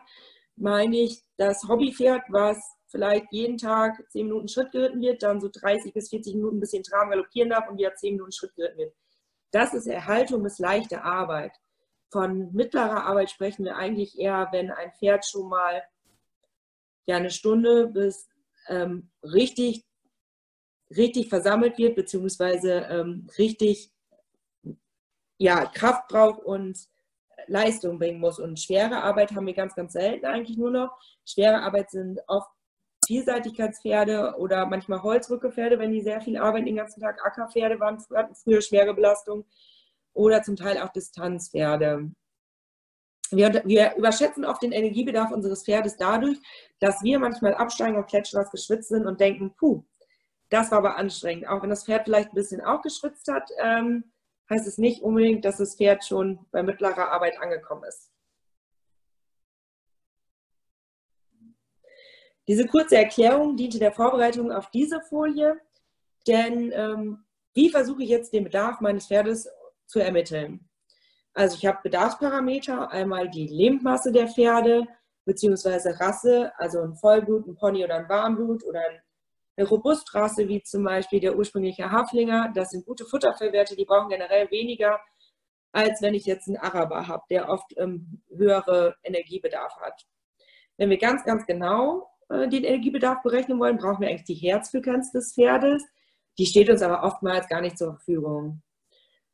meine 0.57 0.97
ich 0.97 1.23
das 1.37 1.67
Hobbypferd, 1.69 2.23
was 2.29 2.59
vielleicht 2.89 3.27
jeden 3.31 3.57
Tag 3.57 4.03
10 4.11 4.27
Minuten 4.27 4.49
Schritt 4.49 4.73
geritten 4.73 5.01
wird, 5.01 5.23
dann 5.23 5.41
so 5.41 5.49
30 5.53 5.93
bis 5.95 6.11
40 6.11 6.35
Minuten 6.35 6.57
ein 6.57 6.61
bisschen 6.61 6.83
traben 6.83 7.11
galoppieren 7.11 7.51
darf 7.51 7.69
und 7.69 7.79
wieder 7.79 7.95
10 7.95 8.15
Minuten 8.15 8.33
Schritt 8.33 8.55
geritten 8.57 8.79
wird. 8.79 8.95
Das 9.53 9.75
ist 9.75 9.87
Erhaltung 9.87 10.43
bis 10.43 10.59
leichte 10.59 11.03
Arbeit. 11.03 11.53
Von 12.11 12.53
mittlerer 12.53 13.05
Arbeit 13.05 13.31
sprechen 13.31 13.65
wir 13.65 13.77
eigentlich 13.77 14.19
eher, 14.19 14.49
wenn 14.53 14.71
ein 14.71 14.93
Pferd 14.93 15.25
schon 15.25 15.49
mal 15.49 15.83
ja, 17.07 17.17
eine 17.17 17.31
Stunde 17.31 17.87
bis 17.89 18.29
ähm, 18.69 19.11
richtig, 19.23 19.85
richtig 20.97 21.29
versammelt 21.29 21.79
wird, 21.79 21.97
beziehungsweise 21.97 22.87
ähm, 22.91 23.29
richtig 23.39 23.93
ja, 25.39 25.67
Kraft 25.67 26.09
braucht 26.09 26.41
und 26.41 26.79
Leistung 27.47 27.99
bringen 27.99 28.21
muss. 28.21 28.39
Und 28.39 28.61
schwere 28.61 29.03
Arbeit 29.03 29.33
haben 29.33 29.47
wir 29.47 29.55
ganz, 29.55 29.75
ganz 29.75 29.93
selten 29.93 30.27
eigentlich 30.27 30.59
nur 30.59 30.71
noch. 30.71 30.91
Schwere 31.25 31.63
Arbeit 31.63 31.91
sind 31.91 32.21
oft 32.27 32.51
Vielseitigkeitspferde 33.07 34.37
oder 34.39 34.67
manchmal 34.67 35.03
Holzrückepferde, 35.03 35.79
wenn 35.79 35.91
die 35.91 36.03
sehr 36.03 36.21
viel 36.21 36.37
arbeiten 36.37 36.67
den 36.67 36.77
ganzen 36.77 37.01
Tag. 37.01 37.19
Ackerpferde 37.25 37.81
waren 37.81 37.99
hatten 38.15 38.35
früher 38.35 38.61
schwere 38.61 38.95
Belastung 38.95 39.45
oder 40.13 40.43
zum 40.43 40.57
Teil 40.57 40.79
auch 40.79 40.91
Distanzpferde. 40.91 42.11
Wir, 43.33 43.63
wir, 43.65 43.95
überschätzen 43.97 44.45
oft 44.45 44.63
den 44.63 44.73
Energiebedarf 44.73 45.31
unseres 45.31 45.65
Pferdes 45.65 45.97
dadurch, 45.97 46.39
dass 46.81 47.03
wir 47.03 47.19
manchmal 47.19 47.55
absteigen 47.55 47.97
auf 47.97 48.07
Kletschras 48.07 48.51
geschwitzt 48.51 48.89
sind 48.89 49.07
und 49.07 49.21
denken, 49.21 49.55
puh, 49.57 49.85
das 50.51 50.71
war 50.71 50.79
aber 50.79 50.97
anstrengend. 50.97 51.49
Auch 51.49 51.63
wenn 51.63 51.71
das 51.71 51.85
Pferd 51.85 52.05
vielleicht 52.05 52.31
ein 52.31 52.35
bisschen 52.35 52.61
auch 52.61 52.83
geschwitzt 52.83 53.29
hat, 53.29 53.49
ähm, 53.63 54.13
heißt 54.51 54.67
es 54.67 54.79
nicht 54.79 55.03
unbedingt, 55.03 55.45
dass 55.45 55.59
das 55.59 55.77
Pferd 55.77 56.05
schon 56.05 56.47
bei 56.51 56.63
mittlerer 56.63 57.11
Arbeit 57.13 57.41
angekommen 57.41 57.85
ist. 57.85 58.11
Diese 62.49 62.67
kurze 62.67 62.97
Erklärung 62.97 63.57
diente 63.57 63.79
der 63.79 63.93
Vorbereitung 63.93 64.51
auf 64.51 64.71
diese 64.71 65.01
Folie, 65.03 65.61
denn 66.27 66.73
ähm, 66.73 67.25
wie 67.55 67.71
versuche 67.71 68.03
ich 68.03 68.09
jetzt 68.09 68.33
den 68.33 68.45
Bedarf 68.45 68.81
meines 68.81 69.07
Pferdes 69.07 69.49
zu 69.87 70.01
ermitteln? 70.01 70.69
Also 71.33 71.57
ich 71.57 71.67
habe 71.67 71.79
Bedarfsparameter, 71.85 72.91
einmal 72.91 73.31
die 73.31 73.47
Lebendmasse 73.47 74.11
der 74.11 74.27
Pferde 74.27 74.89
beziehungsweise 75.25 76.01
Rasse, 76.01 76.53
also 76.59 76.81
ein 76.81 76.97
Vollblut, 76.97 77.47
ein 77.47 77.55
Pony 77.55 77.85
oder 77.85 77.97
ein 77.97 78.09
Warmblut 78.09 78.65
oder 78.65 78.83
eine 79.61 79.69
Robustrasse 79.69 80.49
wie 80.49 80.63
zum 80.63 80.85
Beispiel 80.85 81.21
der 81.21 81.37
ursprüngliche 81.37 81.91
Haflinger. 81.91 82.51
Das 82.55 82.71
sind 82.71 82.87
gute 82.87 83.05
Futterverwerte, 83.05 83.77
die 83.77 83.85
brauchen 83.85 84.09
generell 84.09 84.51
weniger, 84.51 84.99
als 85.73 86.01
wenn 86.01 86.15
ich 86.15 86.25
jetzt 86.25 86.49
einen 86.49 86.57
Araber 86.57 87.07
habe, 87.07 87.23
der 87.31 87.49
oft 87.49 87.75
ähm, 87.77 88.23
höhere 88.35 88.97
Energiebedarf 89.05 89.77
hat. 89.81 90.07
Wenn 90.79 90.89
wir 90.89 90.99
ganz, 90.99 91.25
ganz 91.25 91.45
genau 91.47 92.11
äh, 92.31 92.49
den 92.49 92.65
Energiebedarf 92.65 93.23
berechnen 93.23 93.61
wollen, 93.61 93.77
brauchen 93.77 94.01
wir 94.01 94.09
eigentlich 94.09 94.25
die 94.25 94.35
Herzfrequenz 94.35 95.13
des 95.13 95.35
Pferdes. 95.35 95.85
Die 96.39 96.47
steht 96.47 96.71
uns 96.71 96.81
aber 96.81 97.05
oftmals 97.05 97.47
gar 97.49 97.61
nicht 97.61 97.77
zur 97.77 97.97
Verfügung. 97.97 98.63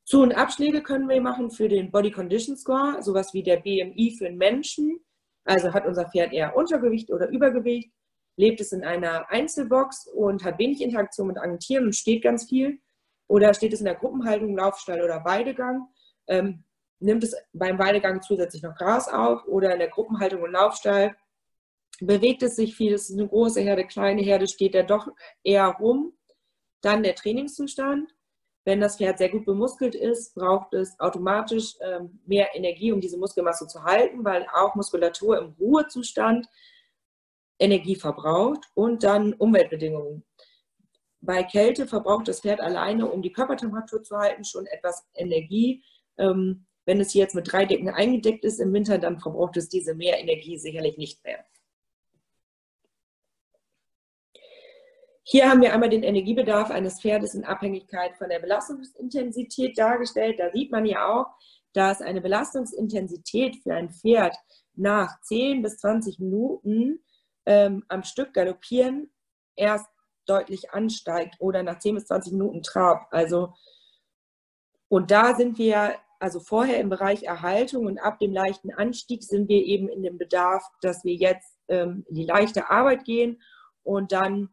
Zu- 0.05 0.22
und 0.22 0.37
Abschläge 0.37 0.83
können 0.83 1.09
wir 1.09 1.20
machen 1.20 1.51
für 1.51 1.68
den 1.68 1.91
Body 1.91 2.11
Condition 2.11 2.57
Score, 2.57 3.03
sowas 3.03 3.33
wie 3.33 3.43
der 3.43 3.59
BMI 3.59 4.14
für 4.18 4.24
den 4.24 4.39
Menschen. 4.39 5.01
Also 5.45 5.72
hat 5.72 5.87
unser 5.87 6.09
Pferd 6.11 6.33
eher 6.33 6.57
Untergewicht 6.57 7.12
oder 7.12 7.29
Übergewicht, 7.29 7.93
lebt 8.37 8.61
es 8.61 8.72
in 8.72 8.84
einer 8.84 9.30
Einzelbox 9.30 10.07
und 10.07 10.45
hat 10.45 10.59
wenig 10.59 10.82
Interaktion 10.82 11.28
mit 11.28 11.39
anderen 11.39 11.61
Tieren 11.61 11.87
und 11.87 11.97
steht 11.97 12.22
ganz 12.22 12.49
viel. 12.49 12.80
Oder 13.28 13.55
steht 13.55 13.72
es 13.72 13.80
in 13.80 13.87
der 13.87 13.97
Gruppenhaltung, 13.97 14.57
Laufstall 14.57 15.03
oder 15.03 15.24
Weidegang, 15.24 15.89
ähm, 16.28 16.64
nimmt 17.01 17.24
es 17.24 17.34
beim 17.53 17.78
Weidegang 17.78 18.22
zusätzlich 18.22 18.62
noch 18.62 18.76
Gras 18.76 19.09
auf 19.09 19.45
oder 19.47 19.72
in 19.72 19.80
der 19.80 19.89
Gruppenhaltung 19.89 20.43
und 20.43 20.53
Laufstall 20.53 21.16
bewegt 22.01 22.43
es 22.43 22.57
sich 22.57 22.76
viel, 22.76 22.93
es 22.93 23.11
ist 23.11 23.18
eine 23.18 23.28
große 23.28 23.61
Herde, 23.61 23.87
kleine 23.87 24.22
Herde, 24.22 24.47
steht 24.47 24.74
er 24.74 24.84
doch 24.84 25.09
eher 25.43 25.66
rum. 25.80 26.12
Dann 26.82 27.03
der 27.03 27.14
Trainingszustand. 27.14 28.14
Wenn 28.64 28.80
das 28.80 28.97
Pferd 28.97 29.18
sehr 29.18 29.28
gut 29.28 29.47
bemuskelt 29.47 29.95
ist, 29.95 30.34
braucht 30.34 30.74
es 30.74 30.99
automatisch 30.99 31.76
ähm, 31.80 32.20
mehr 32.26 32.55
Energie, 32.55 32.91
um 32.93 33.01
diese 33.01 33.16
Muskelmasse 33.16 33.68
zu 33.68 33.84
halten, 33.84 34.24
weil 34.24 34.47
auch 34.53 34.74
Muskulatur 34.74 35.39
im 35.39 35.55
Ruhezustand 35.59 36.49
Energie 37.59 37.96
verbraucht 37.96 38.64
und 38.74 39.02
dann 39.02 39.32
Umweltbedingungen. 39.34 40.24
Bei 41.20 41.42
Kälte 41.42 41.86
verbraucht 41.86 42.28
das 42.28 42.40
Pferd 42.40 42.61
alleine, 42.61 43.11
um 43.11 43.22
die 43.22 43.32
Körpertemperatur 43.32 44.02
zu 44.02 44.16
halten, 44.16 44.44
schon 44.44 44.66
etwas 44.66 45.04
Energie. 45.14 45.82
Ähm, 46.18 46.66
wenn 46.84 47.00
es 47.00 47.14
jetzt 47.14 47.34
mit 47.34 47.50
drei 47.50 47.64
Decken 47.64 47.88
eingedeckt 47.88 48.44
ist 48.44 48.61
im 48.61 48.72
Winter, 48.72 48.98
dann 48.98 49.18
verbraucht 49.18 49.57
es 49.57 49.68
diese 49.68 49.94
mehr 49.94 50.20
Energie 50.20 50.57
sicherlich 50.57 50.96
nicht 50.96 51.22
mehr. 51.24 51.44
Hier 55.24 55.50
haben 55.50 55.61
wir 55.61 55.74
einmal 55.74 55.88
den 55.88 56.04
Energiebedarf 56.04 56.70
eines 56.70 57.00
Pferdes 57.00 57.34
in 57.34 57.44
Abhängigkeit 57.44 58.16
von 58.16 58.28
der 58.28 58.38
Belastungsintensität 58.38 59.76
dargestellt. 59.76 60.38
Da 60.38 60.52
sieht 60.52 60.70
man 60.70 60.86
ja 60.86 61.12
auch, 61.12 61.26
dass 61.72 62.00
eine 62.00 62.20
Belastungsintensität 62.20 63.57
für 63.57 63.74
ein 63.74 63.90
Pferd 63.90 64.36
nach 64.74 65.20
10 65.22 65.62
bis 65.62 65.78
20 65.78 66.20
Minuten 66.20 67.00
ähm, 67.47 67.84
am 67.88 68.03
Stück 68.03 68.34
galoppieren 68.34 69.11
erst 69.57 69.88
deutlich 70.26 70.72
ansteigt 70.72 71.36
oder 71.38 71.62
nach 71.62 71.78
10 71.78 71.94
bis 71.94 72.07
20 72.07 72.32
Minuten 72.32 72.62
Trab. 72.62 73.07
Also, 73.11 73.55
und 74.88 75.11
da 75.11 75.34
sind 75.34 75.59
wir 75.59 75.97
also 76.18 76.40
vorher 76.40 76.80
im 76.80 76.88
Bereich 76.88 77.24
Erhaltung 77.24 77.86
und 77.86 77.99
ab 77.99 78.18
dem 78.18 78.32
leichten 78.32 78.72
Anstieg 78.72 79.22
sind 79.22 79.49
wir 79.49 79.64
eben 79.64 79.88
in 79.88 80.03
dem 80.03 80.18
Bedarf, 80.18 80.64
dass 80.80 81.05
wir 81.05 81.14
jetzt 81.14 81.59
ähm, 81.68 82.05
in 82.09 82.14
die 82.14 82.24
leichte 82.24 82.70
Arbeit 82.70 83.05
gehen 83.05 83.40
und 83.82 84.12
dann, 84.12 84.51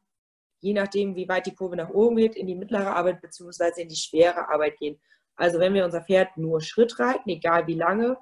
je 0.60 0.74
nachdem, 0.74 1.16
wie 1.16 1.28
weit 1.30 1.46
die 1.46 1.56
Kurve 1.56 1.76
nach 1.76 1.89
oben 1.89 2.18
geht, 2.18 2.36
in 2.36 2.48
die 2.48 2.56
mittlere 2.56 2.96
Arbeit 2.96 3.22
bzw. 3.22 3.82
in 3.82 3.89
die 3.89 3.96
schwere 3.96 4.50
Arbeit 4.50 4.78
gehen. 4.78 5.00
Also 5.36 5.60
wenn 5.60 5.74
wir 5.74 5.86
unser 5.86 6.04
Pferd 6.04 6.38
nur 6.38 6.62
Schritt 6.62 7.00
reiten, 7.00 7.30
egal 7.30 7.66
wie 7.68 7.76
lange, 7.76 8.18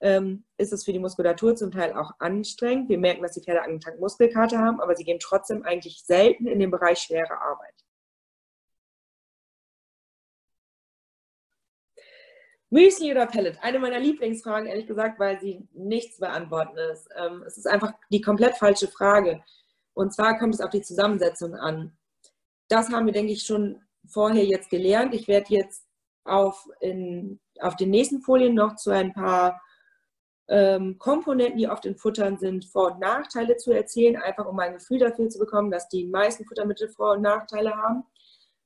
ähm, 0.00 0.44
ist 0.56 0.72
es 0.72 0.84
für 0.84 0.92
die 0.92 0.98
Muskulatur 0.98 1.56
zum 1.56 1.70
Teil 1.70 1.92
auch 1.92 2.12
anstrengend. 2.18 2.88
Wir 2.88 2.98
merken, 2.98 3.22
dass 3.22 3.32
die 3.32 3.40
Pferde 3.40 3.62
einen 3.62 3.80
Tag 3.80 3.98
Muskelkater 3.98 4.58
haben, 4.58 4.80
aber 4.80 4.94
sie 4.94 5.04
gehen 5.04 5.18
trotzdem 5.20 5.64
eigentlich 5.64 6.02
selten 6.04 6.46
in 6.46 6.58
den 6.58 6.70
Bereich 6.70 6.98
schwere 6.98 7.40
Arbeit. 7.40 7.74
Müsli 12.70 13.10
oder 13.10 13.26
Pellet? 13.26 13.58
Eine 13.62 13.78
meiner 13.78 13.98
Lieblingsfragen, 13.98 14.68
ehrlich 14.68 14.86
gesagt, 14.86 15.18
weil 15.18 15.40
sie 15.40 15.66
nichts 15.72 16.18
beantworten 16.18 16.76
ist. 16.92 17.08
Ähm, 17.16 17.42
es 17.46 17.56
ist 17.56 17.66
einfach 17.66 17.92
die 18.10 18.20
komplett 18.20 18.56
falsche 18.56 18.88
Frage. 18.88 19.42
Und 19.94 20.12
zwar 20.12 20.38
kommt 20.38 20.54
es 20.54 20.60
auf 20.60 20.70
die 20.70 20.82
Zusammensetzung 20.82 21.54
an. 21.54 21.96
Das 22.68 22.90
haben 22.90 23.06
wir, 23.06 23.14
denke 23.14 23.32
ich, 23.32 23.42
schon 23.42 23.82
vorher 24.06 24.44
jetzt 24.44 24.68
gelernt. 24.68 25.14
Ich 25.14 25.28
werde 25.28 25.54
jetzt 25.54 25.86
auf, 26.24 26.68
in, 26.80 27.40
auf 27.58 27.74
den 27.76 27.90
nächsten 27.90 28.20
Folien 28.20 28.54
noch 28.54 28.76
zu 28.76 28.90
ein 28.90 29.14
paar 29.14 29.60
ähm, 30.48 30.98
Komponenten, 30.98 31.58
die 31.58 31.68
oft 31.68 31.84
in 31.84 31.96
Futtern 31.96 32.38
sind, 32.38 32.64
Vor- 32.64 32.92
und 32.92 33.00
Nachteile 33.00 33.56
zu 33.56 33.72
erzählen, 33.72 34.16
einfach 34.16 34.46
um 34.46 34.58
ein 34.58 34.74
Gefühl 34.74 34.98
dafür 34.98 35.28
zu 35.28 35.38
bekommen, 35.38 35.70
dass 35.70 35.88
die 35.88 36.06
meisten 36.06 36.44
Futtermittel 36.44 36.88
Vor- 36.88 37.16
und 37.16 37.22
Nachteile 37.22 37.76
haben. 37.76 38.04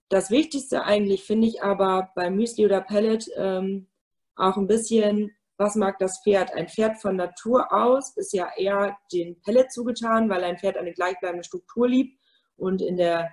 Das 0.08 0.30
Wichtigste 0.30 0.84
eigentlich 0.84 1.24
finde 1.24 1.48
ich 1.48 1.62
aber 1.62 2.10
beim 2.14 2.36
Müsli 2.36 2.66
oder 2.66 2.82
Pellet 2.82 3.28
ähm, 3.36 3.88
auch 4.36 4.56
ein 4.56 4.66
bisschen, 4.66 5.32
was 5.56 5.74
mag 5.74 5.98
das 5.98 6.20
Pferd? 6.22 6.52
Ein 6.54 6.68
Pferd 6.68 6.98
von 7.00 7.16
Natur 7.16 7.72
aus 7.72 8.16
ist 8.16 8.32
ja 8.32 8.48
eher 8.56 8.96
den 9.12 9.40
Pellet 9.40 9.72
zugetan, 9.72 10.28
weil 10.28 10.44
ein 10.44 10.58
Pferd 10.58 10.76
eine 10.76 10.92
gleichbleibende 10.92 11.44
Struktur 11.44 11.88
liebt 11.88 12.18
und 12.56 12.82
in 12.82 12.96
der 12.96 13.30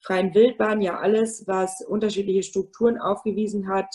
freien 0.00 0.34
Wildbahn 0.34 0.80
ja 0.80 0.98
alles, 0.98 1.46
was 1.46 1.84
unterschiedliche 1.86 2.42
Strukturen 2.42 2.98
aufgewiesen 2.98 3.68
hat, 3.68 3.94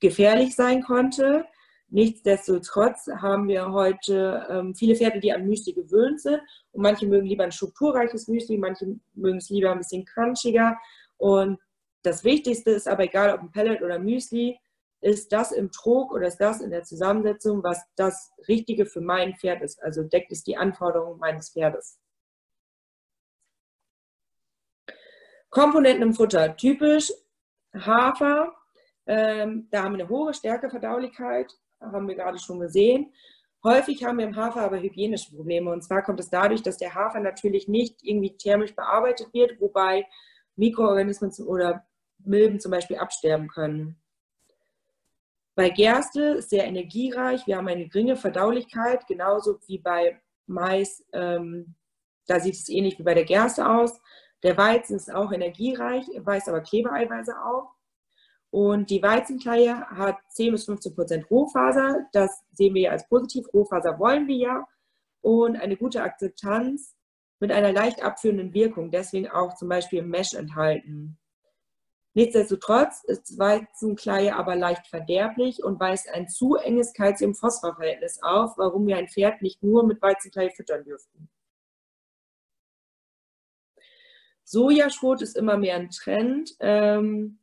gefährlich 0.00 0.54
sein 0.54 0.82
konnte. 0.82 1.46
Nichtsdestotrotz 1.88 3.06
haben 3.06 3.46
wir 3.48 3.70
heute 3.70 4.46
ähm, 4.50 4.74
viele 4.74 4.96
Pferde, 4.96 5.20
die 5.20 5.32
an 5.32 5.46
Müsli 5.46 5.72
gewöhnt 5.72 6.20
sind. 6.20 6.40
Und 6.72 6.82
manche 6.82 7.06
mögen 7.06 7.26
lieber 7.26 7.44
ein 7.44 7.52
strukturreiches 7.52 8.28
Müsli, 8.28 8.58
manche 8.58 8.98
mögen 9.14 9.38
es 9.38 9.50
lieber 9.50 9.70
ein 9.70 9.78
bisschen 9.78 10.04
crunchiger. 10.04 10.76
Und 11.16 11.58
das 12.02 12.24
Wichtigste 12.24 12.70
ist 12.72 12.88
aber, 12.88 13.04
egal 13.04 13.34
ob 13.34 13.40
ein 13.40 13.52
Pellet 13.52 13.82
oder 13.82 13.98
Müsli, 13.98 14.58
ist 15.00 15.32
das 15.32 15.52
im 15.52 15.70
Trog 15.70 16.12
oder 16.12 16.26
ist 16.26 16.38
das 16.38 16.60
in 16.60 16.70
der 16.70 16.82
Zusammensetzung, 16.82 17.62
was 17.62 17.80
das 17.94 18.32
Richtige 18.48 18.86
für 18.86 19.00
mein 19.00 19.36
Pferd 19.36 19.62
ist. 19.62 19.80
Also 19.82 20.02
deckt 20.02 20.32
es 20.32 20.42
die 20.42 20.56
Anforderungen 20.56 21.18
meines 21.18 21.50
Pferdes. 21.50 22.00
Komponenten 25.50 26.02
im 26.02 26.14
Futter. 26.14 26.56
Typisch 26.56 27.12
Hafer. 27.74 28.54
Ähm, 29.06 29.68
da 29.70 29.84
haben 29.84 29.96
wir 29.96 30.04
eine 30.04 30.08
hohe 30.08 30.34
Stärkeverdaulichkeit, 30.34 31.52
haben 31.80 32.08
wir 32.08 32.14
gerade 32.14 32.38
schon 32.38 32.60
gesehen. 32.60 33.12
Häufig 33.64 34.04
haben 34.04 34.18
wir 34.18 34.26
im 34.26 34.36
Hafer 34.36 34.62
aber 34.62 34.80
hygienische 34.80 35.34
Probleme. 35.34 35.72
Und 35.72 35.82
zwar 35.82 36.02
kommt 36.02 36.20
es 36.20 36.30
dadurch, 36.30 36.62
dass 36.62 36.76
der 36.78 36.94
Hafer 36.94 37.20
natürlich 37.20 37.68
nicht 37.68 38.02
irgendwie 38.02 38.36
thermisch 38.36 38.74
bearbeitet 38.74 39.32
wird, 39.32 39.60
wobei 39.60 40.06
Mikroorganismen 40.56 41.32
oder 41.46 41.84
Milben 42.18 42.60
zum 42.60 42.70
Beispiel 42.70 42.96
absterben 42.96 43.48
können. 43.48 44.00
Bei 45.54 45.70
Gerste 45.70 46.22
ist 46.38 46.50
sehr 46.50 46.64
energiereich. 46.64 47.46
Wir 47.46 47.56
haben 47.56 47.68
eine 47.68 47.88
geringe 47.88 48.16
Verdaulichkeit, 48.16 49.06
genauso 49.06 49.58
wie 49.66 49.78
bei 49.78 50.20
Mais. 50.46 51.04
Ähm, 51.12 51.74
da 52.26 52.40
sieht 52.40 52.54
es 52.54 52.68
ähnlich 52.68 52.98
wie 52.98 53.04
bei 53.04 53.14
der 53.14 53.24
Gerste 53.24 53.68
aus. 53.68 53.98
Der 54.42 54.56
Weizen 54.58 54.96
ist 54.96 55.12
auch 55.12 55.32
energiereich, 55.32 56.04
weist 56.18 56.48
aber 56.48 56.60
Klebeeiweiße 56.60 57.32
auf. 57.42 57.70
Und 58.56 58.88
die 58.88 59.02
Weizenkleie 59.02 59.86
hat 59.90 60.16
10 60.30 60.52
bis 60.52 60.64
15 60.64 60.94
Prozent 60.94 61.30
Rohfaser. 61.30 62.06
Das 62.12 62.42
sehen 62.52 62.72
wir 62.72 62.84
ja 62.84 62.90
als 62.92 63.06
positiv. 63.06 63.44
Rohfaser 63.52 63.98
wollen 63.98 64.26
wir 64.28 64.36
ja. 64.36 64.66
Und 65.20 65.56
eine 65.56 65.76
gute 65.76 66.02
Akzeptanz 66.02 66.96
mit 67.38 67.52
einer 67.52 67.70
leicht 67.70 68.02
abführenden 68.02 68.54
Wirkung. 68.54 68.90
Deswegen 68.90 69.28
auch 69.28 69.56
zum 69.56 69.68
Beispiel 69.68 70.00
Mesh 70.00 70.32
enthalten. 70.32 71.18
Nichtsdestotrotz 72.14 73.04
ist 73.04 73.38
Weizenkleie 73.38 74.34
aber 74.34 74.56
leicht 74.56 74.86
verderblich 74.86 75.62
und 75.62 75.78
weist 75.78 76.08
ein 76.08 76.26
zu 76.26 76.54
enges 76.54 76.94
Calcium-Phosphor-Verhältnis 76.94 78.20
auf, 78.22 78.56
warum 78.56 78.86
wir 78.86 78.96
ein 78.96 79.08
Pferd 79.08 79.42
nicht 79.42 79.62
nur 79.62 79.86
mit 79.86 80.00
Weizenkleie 80.00 80.50
füttern 80.50 80.82
dürften. 80.82 81.28
Sojaschrot 84.44 85.20
ist 85.20 85.36
immer 85.36 85.58
mehr 85.58 85.76
ein 85.76 85.90
Trend, 85.90 86.56
ähm, 86.60 87.38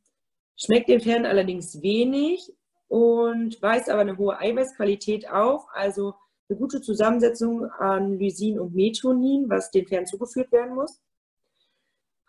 schmeckt 0.56 0.88
den 0.88 1.00
Pferden 1.00 1.26
allerdings 1.26 1.82
wenig 1.82 2.52
und 2.88 3.60
weist 3.62 3.90
aber 3.90 4.02
eine 4.02 4.16
hohe 4.16 4.38
Eiweißqualität 4.38 5.30
auf, 5.30 5.66
also 5.72 6.14
eine 6.48 6.58
gute 6.58 6.80
Zusammensetzung 6.80 7.70
an 7.70 8.18
Lysin 8.18 8.58
und 8.60 8.74
Methionin, 8.74 9.48
was 9.48 9.70
den 9.70 9.86
Pferden 9.86 10.06
zugeführt 10.06 10.52
werden 10.52 10.74
muss. 10.74 11.00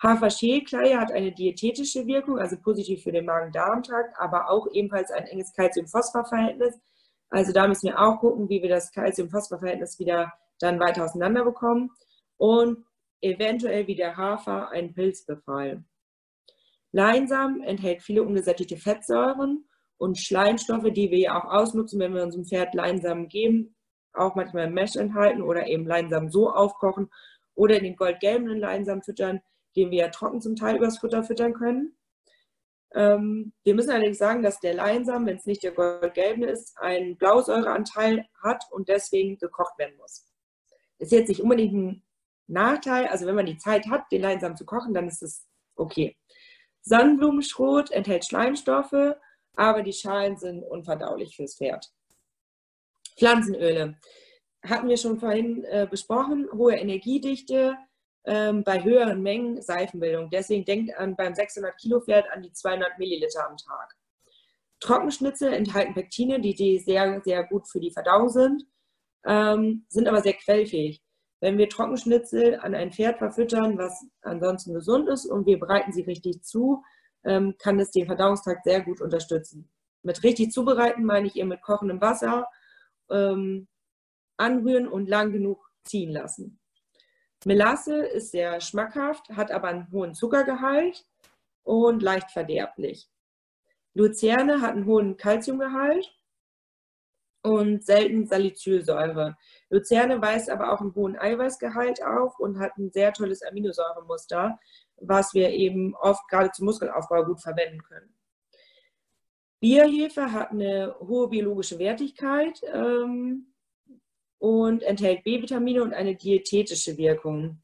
Haferschälkleie 0.01 0.99
hat 0.99 1.11
eine 1.11 1.31
diätetische 1.31 2.05
Wirkung, 2.05 2.37
also 2.37 2.57
positiv 2.57 3.03
für 3.03 3.11
den 3.11 3.25
Magen-Darm-Trakt, 3.25 4.15
aber 4.19 4.49
auch 4.49 4.67
ebenfalls 4.71 5.11
ein 5.11 5.25
enges 5.25 5.53
Calcium-Phosphor-Verhältnis. 5.53 6.77
Also 7.29 7.53
da 7.53 7.67
müssen 7.67 7.87
wir 7.87 7.99
auch 7.99 8.19
gucken, 8.19 8.49
wie 8.49 8.61
wir 8.61 8.69
das 8.69 8.91
Calcium-Phosphor-Verhältnis 8.91 9.99
wieder 9.99 10.33
dann 10.59 10.79
weiter 10.79 11.05
auseinander 11.05 11.43
bekommen. 11.43 11.91
Und 12.37 12.85
eventuell 13.21 13.87
wie 13.87 13.95
der 13.95 14.17
Hafer 14.17 14.69
ein 14.69 14.93
Pilzbefall. 14.93 15.83
Leinsamen 16.95 17.61
enthält 17.61 18.01
viele 18.03 18.23
ungesättigte 18.23 18.77
Fettsäuren 18.77 19.65
und 19.97 20.17
Schleimstoffe, 20.17 20.93
die 20.93 21.11
wir 21.11 21.17
ja 21.17 21.37
auch 21.37 21.51
ausnutzen, 21.51 21.99
wenn 21.99 22.13
wir 22.13 22.23
unserem 22.23 22.45
Pferd 22.45 22.73
Leinsamen 22.73 23.27
geben, 23.27 23.75
auch 24.13 24.35
manchmal 24.35 24.71
Mesh 24.71 24.95
enthalten 24.95 25.41
oder 25.41 25.67
eben 25.67 25.85
Leinsamen 25.85 26.31
so 26.31 26.49
aufkochen 26.49 27.11
oder 27.53 27.81
den 27.81 27.97
goldgelben 27.97 28.47
Leinsamen 28.47 29.03
füttern, 29.03 29.41
den 29.75 29.91
wir 29.91 30.05
ja 30.05 30.07
trocken 30.07 30.39
zum 30.39 30.55
Teil 30.55 30.77
übers 30.77 30.99
Futter 30.99 31.25
füttern 31.25 31.53
können. 31.53 31.97
Ähm, 32.93 33.51
wir 33.65 33.75
müssen 33.75 33.91
allerdings 33.91 34.17
sagen, 34.17 34.41
dass 34.41 34.61
der 34.61 34.75
Leinsamen, 34.75 35.27
wenn 35.27 35.35
es 35.35 35.45
nicht 35.45 35.63
der 35.63 35.73
goldgelbe 35.73 36.45
ist, 36.45 36.77
einen 36.77 37.17
Blausäureanteil 37.17 38.25
hat 38.41 38.63
und 38.71 38.87
deswegen 38.87 39.37
gekocht 39.37 39.77
werden 39.77 39.97
muss. 39.97 40.23
Ist 40.99 41.11
jetzt 41.11 41.27
nicht 41.27 41.41
unbedingt 41.41 41.73
ein 41.73 42.03
Nachteil, 42.47 43.07
also 43.07 43.25
wenn 43.25 43.35
man 43.35 43.47
die 43.47 43.57
Zeit 43.57 43.85
hat, 43.89 44.09
den 44.13 44.21
Leinsamen 44.21 44.55
zu 44.55 44.65
kochen, 44.65 44.93
dann 44.93 45.09
ist 45.09 45.23
es 45.23 45.45
okay. 45.75 46.15
Sonnenblumenschrot 46.85 47.91
enthält 47.91 48.25
Schleimstoffe, 48.25 49.15
aber 49.55 49.81
die 49.83 49.93
Schalen 49.93 50.37
sind 50.37 50.63
unverdaulich 50.63 51.35
fürs 51.35 51.57
Pferd. 51.57 51.91
Pflanzenöle 53.17 53.97
hatten 54.63 54.87
wir 54.87 54.97
schon 54.97 55.19
vorhin 55.19 55.63
äh, 55.65 55.87
besprochen, 55.89 56.47
hohe 56.51 56.75
Energiedichte, 56.75 57.75
ähm, 58.25 58.63
bei 58.63 58.83
höheren 58.83 59.21
Mengen 59.21 59.61
Seifenbildung. 59.61 60.29
Deswegen 60.29 60.65
denkt 60.65 60.95
an 60.97 61.15
beim 61.15 61.35
600 61.35 61.77
Kilo 61.77 62.01
Pferd 62.01 62.25
an 62.31 62.41
die 62.41 62.51
200 62.51 62.97
Milliliter 62.97 63.47
am 63.47 63.57
Tag. 63.57 63.95
Trockenschnitzel 64.79 65.53
enthalten 65.53 65.93
Pektine, 65.93 66.39
die, 66.39 66.53
die 66.53 66.79
sehr, 66.79 67.21
sehr 67.23 67.43
gut 67.43 67.67
für 67.69 67.79
die 67.79 67.91
Verdauung 67.91 68.29
sind, 68.29 68.63
ähm, 69.25 69.85
sind 69.89 70.07
aber 70.07 70.21
sehr 70.21 70.33
quellfähig. 70.33 71.01
Wenn 71.41 71.57
wir 71.57 71.69
Trockenschnitzel 71.69 72.59
an 72.59 72.75
ein 72.75 72.91
Pferd 72.91 73.17
verfüttern, 73.17 73.77
was 73.77 74.05
ansonsten 74.21 74.73
gesund 74.73 75.09
ist 75.09 75.25
und 75.25 75.45
wir 75.45 75.59
bereiten 75.59 75.91
sie 75.91 76.01
richtig 76.01 76.43
zu, 76.43 76.83
ähm, 77.23 77.55
kann 77.57 77.79
es 77.79 77.91
den 77.91 78.05
Verdauungstrakt 78.05 78.63
sehr 78.63 78.81
gut 78.81 79.01
unterstützen. 79.01 79.69
Mit 80.03 80.23
richtig 80.23 80.51
zubereiten 80.51 81.03
meine 81.03 81.27
ich 81.27 81.35
ihr 81.35 81.45
mit 81.45 81.61
kochendem 81.61 81.99
Wasser 81.99 82.47
ähm, 83.09 83.67
anrühren 84.37 84.87
und 84.87 85.09
lang 85.09 85.31
genug 85.31 85.69
ziehen 85.83 86.11
lassen. 86.11 86.59
Melasse 87.45 88.05
ist 88.05 88.31
sehr 88.31 88.59
schmackhaft, 88.61 89.29
hat 89.29 89.51
aber 89.51 89.67
einen 89.67 89.91
hohen 89.91 90.13
Zuckergehalt 90.15 91.05
und 91.63 92.01
leicht 92.01 92.31
verderblich. 92.31 93.09
Luzerne 93.93 94.61
hat 94.61 94.71
einen 94.71 94.85
hohen 94.85 95.17
Kalziumgehalt 95.17 96.11
und 97.45 97.85
selten 97.85 98.25
Salicylsäure. 98.27 99.37
Luzerne 99.69 100.21
weist 100.21 100.49
aber 100.49 100.73
auch 100.73 100.81
einen 100.81 100.95
hohen 100.95 101.17
Eiweißgehalt 101.17 102.03
auf 102.03 102.39
und 102.39 102.59
hat 102.59 102.77
ein 102.77 102.91
sehr 102.91 103.13
tolles 103.13 103.41
Aminosäuremuster, 103.43 104.59
was 104.97 105.33
wir 105.33 105.49
eben 105.51 105.95
oft 105.95 106.27
gerade 106.27 106.51
zum 106.51 106.65
Muskelaufbau 106.65 107.23
gut 107.25 107.41
verwenden 107.41 107.83
können. 107.83 108.13
Bierhefe 109.59 110.31
hat 110.31 110.51
eine 110.51 110.95
hohe 110.99 111.29
biologische 111.29 111.79
Wertigkeit. 111.79 112.61
Ähm, 112.73 113.51
und 114.37 114.83
enthält 114.83 115.23
B-Vitamine 115.23 115.81
und 115.81 115.93
eine 115.93 116.15
diätetische 116.15 116.97
Wirkung. 116.97 117.63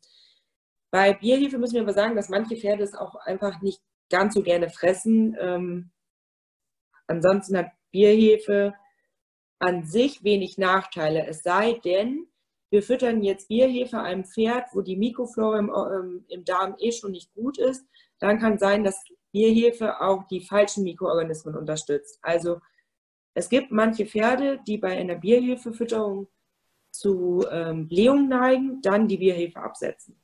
Bei 0.89 1.13
Bierhefe 1.13 1.59
müssen 1.59 1.75
wir 1.75 1.81
aber 1.81 1.93
sagen, 1.93 2.15
dass 2.15 2.29
manche 2.29 2.55
Pferde 2.55 2.83
es 2.83 2.95
auch 2.95 3.15
einfach 3.15 3.61
nicht 3.61 3.81
ganz 4.09 4.33
so 4.33 4.41
gerne 4.41 4.69
fressen. 4.69 5.37
Ähm, 5.39 5.91
Ansonsten 7.11 7.57
hat 7.57 7.71
Bierhefe 7.91 8.73
an 9.61 9.85
sich 9.85 10.23
wenig 10.23 10.57
Nachteile. 10.57 11.25
Es 11.27 11.43
sei 11.43 11.73
denn, 11.85 12.27
wir 12.71 12.81
füttern 12.81 13.21
jetzt 13.21 13.47
Bierhefe 13.47 13.99
einem 13.99 14.25
Pferd, 14.25 14.65
wo 14.73 14.81
die 14.81 14.95
Mikroflora 14.95 15.59
im, 15.59 15.69
ähm, 15.69 16.25
im 16.29 16.45
Darm 16.45 16.75
eh 16.79 16.91
schon 16.91 17.11
nicht 17.11 17.33
gut 17.33 17.57
ist. 17.57 17.85
Dann 18.19 18.39
kann 18.39 18.57
sein, 18.57 18.83
dass 18.83 19.03
Bierhefe 19.31 20.01
auch 20.01 20.23
die 20.27 20.41
falschen 20.41 20.83
Mikroorganismen 20.83 21.55
unterstützt. 21.55 22.17
Also 22.21 22.59
es 23.33 23.49
gibt 23.49 23.71
manche 23.71 24.05
Pferde, 24.05 24.59
die 24.65 24.77
bei 24.77 24.97
einer 24.97 25.15
Bierhefefütterung 25.15 26.27
zu 26.91 27.45
ähm, 27.49 27.87
Blähung 27.87 28.27
neigen, 28.27 28.81
dann 28.81 29.07
die 29.07 29.17
Bierhefe 29.17 29.59
absetzen. 29.59 30.19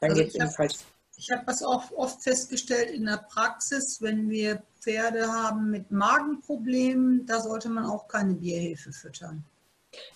Dann 0.00 0.10
also 0.10 0.22
geht 0.22 0.30
es 0.30 0.34
in 0.34 0.46
die 0.46 0.54
falsche 0.54 0.78
ich 1.22 1.30
habe 1.30 1.44
das 1.46 1.62
auch 1.62 1.92
oft 1.92 2.20
festgestellt 2.20 2.90
in 2.90 3.06
der 3.06 3.18
Praxis, 3.18 4.02
wenn 4.02 4.28
wir 4.28 4.60
Pferde 4.80 5.32
haben 5.32 5.70
mit 5.70 5.92
Magenproblemen, 5.92 7.24
da 7.26 7.38
sollte 7.38 7.68
man 7.68 7.84
auch 7.84 8.08
keine 8.08 8.34
Bierhefe 8.34 8.90
füttern. 8.90 9.44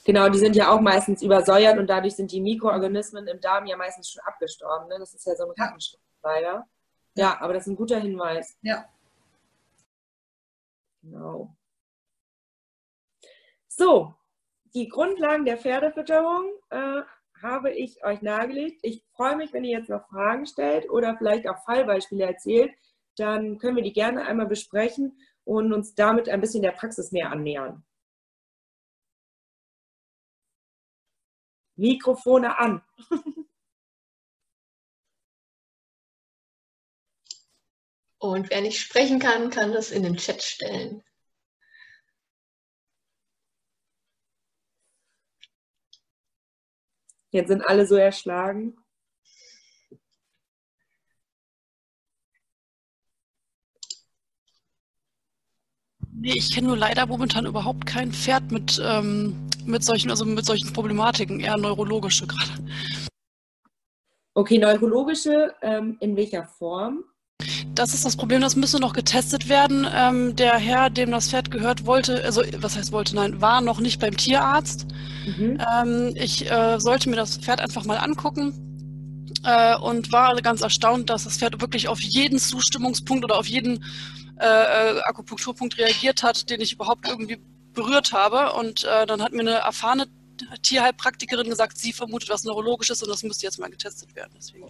Genau, 0.04 0.28
die 0.28 0.38
sind 0.38 0.56
ja 0.56 0.72
auch 0.72 0.80
meistens 0.80 1.22
übersäuert 1.22 1.78
und 1.78 1.86
dadurch 1.86 2.16
sind 2.16 2.32
die 2.32 2.40
Mikroorganismen 2.40 3.28
im 3.28 3.40
Darm 3.40 3.66
ja 3.66 3.76
meistens 3.76 4.10
schon 4.10 4.22
abgestorben. 4.24 4.88
Ne? 4.88 4.96
Das 4.98 5.14
ist 5.14 5.24
ja 5.24 5.36
so 5.36 5.44
ein 5.44 5.54
Rattenschritt 5.56 6.00
leider. 6.24 6.66
Ja, 7.14 7.40
aber 7.40 7.52
das 7.52 7.62
ist 7.62 7.68
ein 7.68 7.76
guter 7.76 8.00
Hinweis. 8.00 8.56
Ja. 8.62 8.86
Genau. 11.02 11.54
So, 13.68 14.12
die 14.74 14.88
Grundlagen 14.88 15.44
der 15.44 15.58
Pferdefütterung 15.58 16.50
äh, 16.70 17.02
habe 17.42 17.72
ich 17.72 18.04
euch 18.04 18.22
nahegelegt. 18.22 18.80
Ich 18.82 19.04
freue 19.14 19.36
mich, 19.36 19.52
wenn 19.52 19.64
ihr 19.64 19.78
jetzt 19.78 19.88
noch 19.88 20.08
Fragen 20.08 20.46
stellt 20.46 20.88
oder 20.90 21.16
vielleicht 21.16 21.48
auch 21.48 21.62
Fallbeispiele 21.64 22.24
erzählt. 22.24 22.72
Dann 23.16 23.58
können 23.58 23.76
wir 23.76 23.82
die 23.82 23.92
gerne 23.92 24.26
einmal 24.26 24.46
besprechen 24.46 25.18
und 25.44 25.72
uns 25.72 25.94
damit 25.94 26.28
ein 26.28 26.40
bisschen 26.40 26.62
der 26.62 26.72
Praxis 26.72 27.12
näher 27.12 27.30
annähern. 27.30 27.84
Mikrofone 31.76 32.58
an. 32.58 32.82
Und 38.18 38.50
wer 38.50 38.60
nicht 38.62 38.80
sprechen 38.80 39.18
kann, 39.18 39.50
kann 39.50 39.72
das 39.72 39.90
in 39.90 40.02
den 40.02 40.16
Chat 40.16 40.42
stellen. 40.42 41.02
Jetzt 47.36 47.48
sind 47.48 47.68
alle 47.68 47.86
so 47.86 47.96
erschlagen. 47.96 48.78
Nee, 56.14 56.32
ich 56.34 56.54
kenne 56.54 56.68
nur 56.68 56.78
leider 56.78 57.04
momentan 57.04 57.44
überhaupt 57.44 57.84
kein 57.84 58.10
Pferd 58.10 58.50
mit, 58.50 58.80
ähm, 58.82 59.36
mit, 59.66 59.84
solchen, 59.84 60.08
also 60.10 60.24
mit 60.24 60.46
solchen 60.46 60.72
Problematiken, 60.72 61.40
eher 61.40 61.58
neurologische 61.58 62.26
gerade. 62.26 62.64
Okay, 64.32 64.56
neurologische, 64.56 65.54
ähm, 65.60 65.98
in 66.00 66.16
welcher 66.16 66.46
Form? 66.46 67.04
Das 67.76 67.92
ist 67.92 68.06
das 68.06 68.16
Problem, 68.16 68.40
das 68.40 68.56
müsste 68.56 68.80
noch 68.80 68.94
getestet 68.94 69.50
werden. 69.50 69.86
Ähm, 69.92 70.34
der 70.34 70.56
Herr, 70.56 70.88
dem 70.88 71.10
das 71.10 71.28
Pferd 71.28 71.50
gehört, 71.50 71.84
wollte, 71.84 72.24
also 72.24 72.42
was 72.56 72.74
heißt 72.74 72.90
wollte, 72.90 73.14
nein, 73.14 73.42
war 73.42 73.60
noch 73.60 73.80
nicht 73.80 74.00
beim 74.00 74.16
Tierarzt. 74.16 74.86
Mhm. 75.26 75.58
Ähm, 75.60 76.12
ich 76.14 76.50
äh, 76.50 76.80
sollte 76.80 77.10
mir 77.10 77.16
das 77.16 77.36
Pferd 77.36 77.60
einfach 77.60 77.84
mal 77.84 77.98
angucken 77.98 79.26
äh, 79.44 79.76
und 79.76 80.10
war 80.10 80.34
ganz 80.40 80.62
erstaunt, 80.62 81.10
dass 81.10 81.24
das 81.24 81.36
Pferd 81.36 81.60
wirklich 81.60 81.88
auf 81.88 82.00
jeden 82.00 82.38
Zustimmungspunkt 82.38 83.24
oder 83.24 83.38
auf 83.38 83.46
jeden 83.46 83.84
äh, 84.40 84.94
äh 84.96 85.00
Akupunkturpunkt 85.02 85.76
reagiert 85.76 86.22
hat, 86.22 86.48
den 86.48 86.62
ich 86.62 86.72
überhaupt 86.72 87.06
irgendwie 87.06 87.38
berührt 87.74 88.12
habe. 88.12 88.54
Und 88.54 88.84
äh, 88.84 89.04
dann 89.04 89.20
hat 89.22 89.32
mir 89.32 89.40
eine 89.40 89.56
erfahrene 89.56 90.06
Tierheilpraktikerin 90.62 91.50
gesagt, 91.50 91.76
sie 91.76 91.92
vermutet 91.92 92.30
was 92.30 92.44
Neurologisches 92.44 93.02
und 93.02 93.10
das 93.10 93.22
müsste 93.22 93.44
jetzt 93.44 93.58
mal 93.58 93.68
getestet 93.68 94.14
werden. 94.14 94.32
Deswegen. 94.34 94.68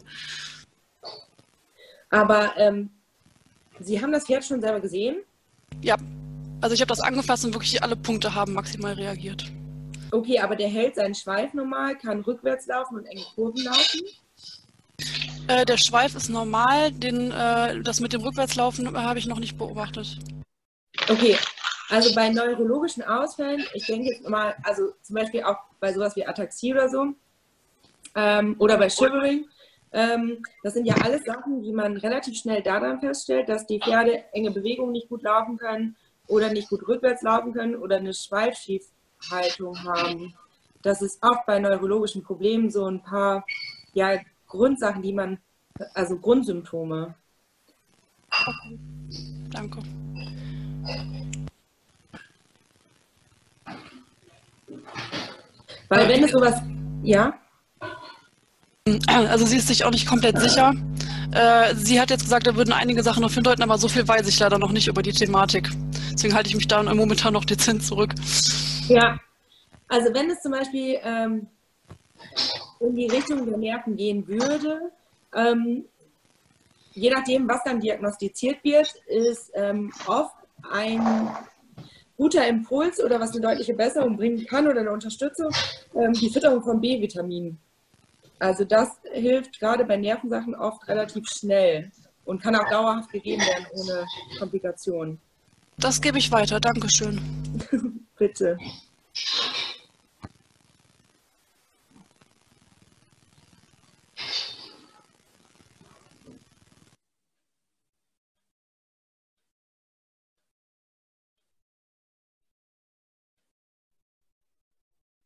Aber 2.10 2.56
ähm, 2.56 2.90
Sie 3.80 4.00
haben 4.00 4.12
das 4.12 4.24
Pferd 4.24 4.44
schon 4.44 4.60
selber 4.60 4.80
gesehen? 4.80 5.22
Ja, 5.82 5.96
also 6.60 6.74
ich 6.74 6.80
habe 6.80 6.88
das 6.88 7.00
angefasst 7.00 7.44
und 7.44 7.54
wirklich 7.54 7.82
alle 7.82 7.96
Punkte 7.96 8.34
haben 8.34 8.52
maximal 8.52 8.94
reagiert. 8.94 9.44
Okay, 10.12 10.38
aber 10.38 10.56
der 10.56 10.68
hält 10.68 10.94
seinen 10.94 11.14
Schweif 11.14 11.52
normal, 11.52 11.96
kann 11.96 12.20
rückwärts 12.20 12.66
laufen 12.66 12.96
und 12.96 13.06
enge 13.06 13.24
Kurven 13.34 13.64
laufen? 13.64 14.00
Äh, 15.48 15.64
der 15.64 15.76
Schweif 15.76 16.14
ist 16.14 16.28
normal, 16.28 16.92
den, 16.92 17.30
äh, 17.30 17.80
das 17.82 18.00
mit 18.00 18.12
dem 18.12 18.22
Rückwärtslaufen 18.22 18.96
habe 18.96 19.18
ich 19.18 19.26
noch 19.26 19.38
nicht 19.38 19.58
beobachtet. 19.58 20.18
Okay, 21.08 21.36
also 21.88 22.14
bei 22.14 22.30
neurologischen 22.30 23.02
Ausfällen, 23.02 23.64
ich 23.74 23.86
denke 23.86 24.10
jetzt 24.10 24.28
mal, 24.28 24.56
also 24.64 24.92
zum 25.02 25.14
Beispiel 25.14 25.42
auch 25.42 25.56
bei 25.78 25.92
sowas 25.92 26.16
wie 26.16 26.26
Ataxie 26.26 26.72
oder 26.72 26.88
so, 26.88 27.12
ähm, 28.14 28.56
oder 28.58 28.78
bei 28.78 28.88
Shivering, 28.88 29.46
das 29.92 30.74
sind 30.74 30.84
ja 30.84 30.94
alles 31.02 31.24
Sachen, 31.24 31.62
die 31.62 31.72
man 31.72 31.96
relativ 31.96 32.36
schnell 32.36 32.62
daran 32.62 33.00
feststellt, 33.00 33.48
dass 33.48 33.66
die 33.66 33.80
Pferde 33.80 34.24
enge 34.32 34.50
Bewegungen 34.50 34.92
nicht 34.92 35.08
gut 35.08 35.22
laufen 35.22 35.56
können 35.56 35.96
oder 36.26 36.52
nicht 36.52 36.68
gut 36.68 36.86
rückwärts 36.86 37.22
laufen 37.22 37.52
können 37.52 37.76
oder 37.76 37.96
eine 37.96 38.12
Schweifschiefhaltung 38.12 39.82
haben. 39.84 40.34
Das 40.82 41.02
ist 41.02 41.22
auch 41.22 41.44
bei 41.46 41.58
neurologischen 41.58 42.22
Problemen 42.22 42.70
so 42.70 42.86
ein 42.86 43.02
paar 43.02 43.46
ja, 43.94 44.18
Grundsachen, 44.46 45.02
die 45.02 45.12
man, 45.12 45.38
also 45.94 46.18
Grundsymptome. 46.18 47.14
Okay. 48.30 48.78
Danke. 49.50 49.78
Weil 55.88 56.08
wenn 56.08 56.24
es 56.24 56.32
sowas, 56.32 56.60
ja? 57.02 57.38
Also 59.08 59.46
sie 59.46 59.56
ist 59.56 59.68
sich 59.68 59.84
auch 59.84 59.90
nicht 59.90 60.06
komplett 60.06 60.38
sicher. 60.38 60.72
Äh, 61.32 61.74
sie 61.74 62.00
hat 62.00 62.10
jetzt 62.10 62.22
gesagt, 62.22 62.46
da 62.46 62.56
würden 62.56 62.72
einige 62.72 63.02
Sachen 63.02 63.22
noch 63.22 63.32
hindeuten, 63.32 63.62
aber 63.62 63.78
so 63.78 63.88
viel 63.88 64.06
weiß 64.06 64.28
ich 64.28 64.38
leider 64.38 64.58
noch 64.58 64.72
nicht 64.72 64.86
über 64.88 65.02
die 65.02 65.12
Thematik. 65.12 65.68
Deswegen 66.12 66.34
halte 66.34 66.48
ich 66.48 66.54
mich 66.54 66.68
da 66.68 66.82
momentan 66.82 67.32
noch 67.32 67.44
dezent 67.44 67.84
zurück. 67.84 68.14
Ja, 68.88 69.18
also 69.88 70.12
wenn 70.14 70.30
es 70.30 70.40
zum 70.40 70.52
Beispiel 70.52 70.98
ähm, 71.02 71.46
in 72.80 72.94
die 72.94 73.06
Richtung 73.06 73.44
der 73.46 73.58
Nerven 73.58 73.96
gehen 73.96 74.26
würde, 74.26 74.92
ähm, 75.34 75.84
je 76.92 77.10
nachdem, 77.10 77.48
was 77.48 77.62
dann 77.64 77.80
diagnostiziert 77.80 78.62
wird, 78.64 78.94
ist 79.06 79.50
ähm, 79.54 79.92
oft 80.06 80.34
ein 80.70 81.28
guter 82.16 82.46
Impuls 82.46 83.02
oder 83.02 83.20
was 83.20 83.32
eine 83.32 83.42
deutliche 83.42 83.74
Besserung 83.74 84.16
bringen 84.16 84.46
kann 84.46 84.66
oder 84.66 84.80
eine 84.80 84.92
Unterstützung, 84.92 85.50
ähm, 85.94 86.12
die 86.14 86.30
Fütterung 86.30 86.62
von 86.62 86.80
B-Vitaminen. 86.80 87.58
Also 88.38 88.64
das 88.64 88.90
hilft 89.12 89.58
gerade 89.58 89.84
bei 89.84 89.96
Nervensachen 89.96 90.54
oft 90.54 90.86
relativ 90.88 91.28
schnell 91.28 91.90
und 92.24 92.42
kann 92.42 92.54
auch 92.56 92.68
dauerhaft 92.68 93.10
gegeben 93.10 93.42
werden 93.42 93.66
ohne 93.72 94.06
Komplikationen. 94.38 95.18
Das 95.78 96.00
gebe 96.00 96.18
ich 96.18 96.30
weiter. 96.30 96.60
Dankeschön. 96.60 97.20
Bitte. 98.18 98.58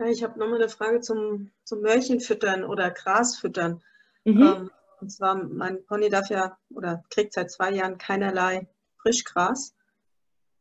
Ich 0.08 0.22
habe 0.22 0.38
nochmal 0.38 0.56
eine 0.56 0.68
Frage 0.68 1.00
zum, 1.00 1.50
zum 1.64 1.82
Möhrchenfüttern 1.82 2.64
oder 2.64 2.90
Grasfüttern. 2.90 3.82
Mhm. 4.24 4.42
Ähm, 4.42 4.70
und 5.00 5.10
zwar, 5.10 5.34
mein 5.34 5.84
Pony 5.86 6.08
darf 6.08 6.28
ja 6.30 6.56
oder 6.70 7.02
kriegt 7.10 7.34
seit 7.34 7.50
zwei 7.50 7.70
Jahren 7.72 7.98
keinerlei 7.98 8.68
Frischgras, 9.02 9.74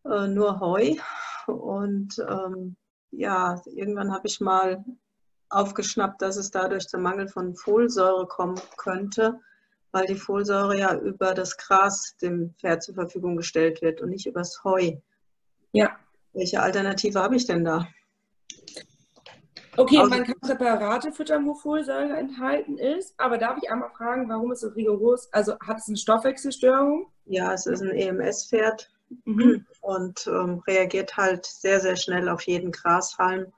äh, 0.06 0.28
nur 0.28 0.60
Heu. 0.60 0.96
Und 1.48 2.20
ähm, 2.20 2.76
ja, 3.12 3.62
irgendwann 3.66 4.12
habe 4.14 4.28
ich 4.28 4.40
mal 4.40 4.84
aufgeschnappt, 5.50 6.22
dass 6.22 6.38
es 6.38 6.52
dadurch 6.52 6.88
zum 6.88 7.02
Mangel 7.02 7.28
von 7.28 7.56
Folsäure 7.56 8.28
kommen 8.28 8.60
könnte, 8.78 9.40
weil 9.92 10.06
die 10.06 10.16
Folsäure 10.16 10.78
ja 10.78 10.96
über 10.96 11.34
das 11.34 11.58
Gras 11.58 12.16
dem 12.22 12.54
Pferd 12.60 12.84
zur 12.84 12.96
Verfügung 12.96 13.36
gestellt 13.36 13.82
wird 13.82 14.02
und 14.02 14.10
nicht 14.10 14.28
übers 14.28 14.64
Heu. 14.64 14.98
Ja. 15.72 15.98
Welche 16.34 16.62
Alternative 16.62 17.20
habe 17.22 17.36
ich 17.36 17.48
denn 17.48 17.66
da? 17.66 17.88
Okay, 19.80 19.98
also, 19.98 20.10
man 20.10 20.26
kann 20.26 21.46
wo 21.46 21.54
Folsäure 21.54 22.18
enthalten 22.18 22.78
ist, 22.78 23.14
aber 23.18 23.38
darf 23.38 23.58
ich 23.62 23.72
einmal 23.72 23.90
fragen, 23.92 24.28
warum 24.28 24.52
es 24.52 24.60
so 24.60 24.68
rigoros, 24.70 25.32
also 25.32 25.58
hat 25.60 25.78
es 25.78 25.88
eine 25.88 25.96
Stoffwechselstörung? 25.96 27.08
Ja, 27.26 27.54
es 27.54 27.66
ist 27.66 27.82
ein 27.82 27.92
EMS-Pferd 27.92 28.90
mhm. 29.24 29.66
und 29.82 30.28
ähm, 30.28 30.62
reagiert 30.68 31.16
halt 31.16 31.46
sehr, 31.46 31.80
sehr 31.80 31.96
schnell 31.96 32.28
auf 32.28 32.42
jeden 32.42 32.72
Grashalm 32.74 33.54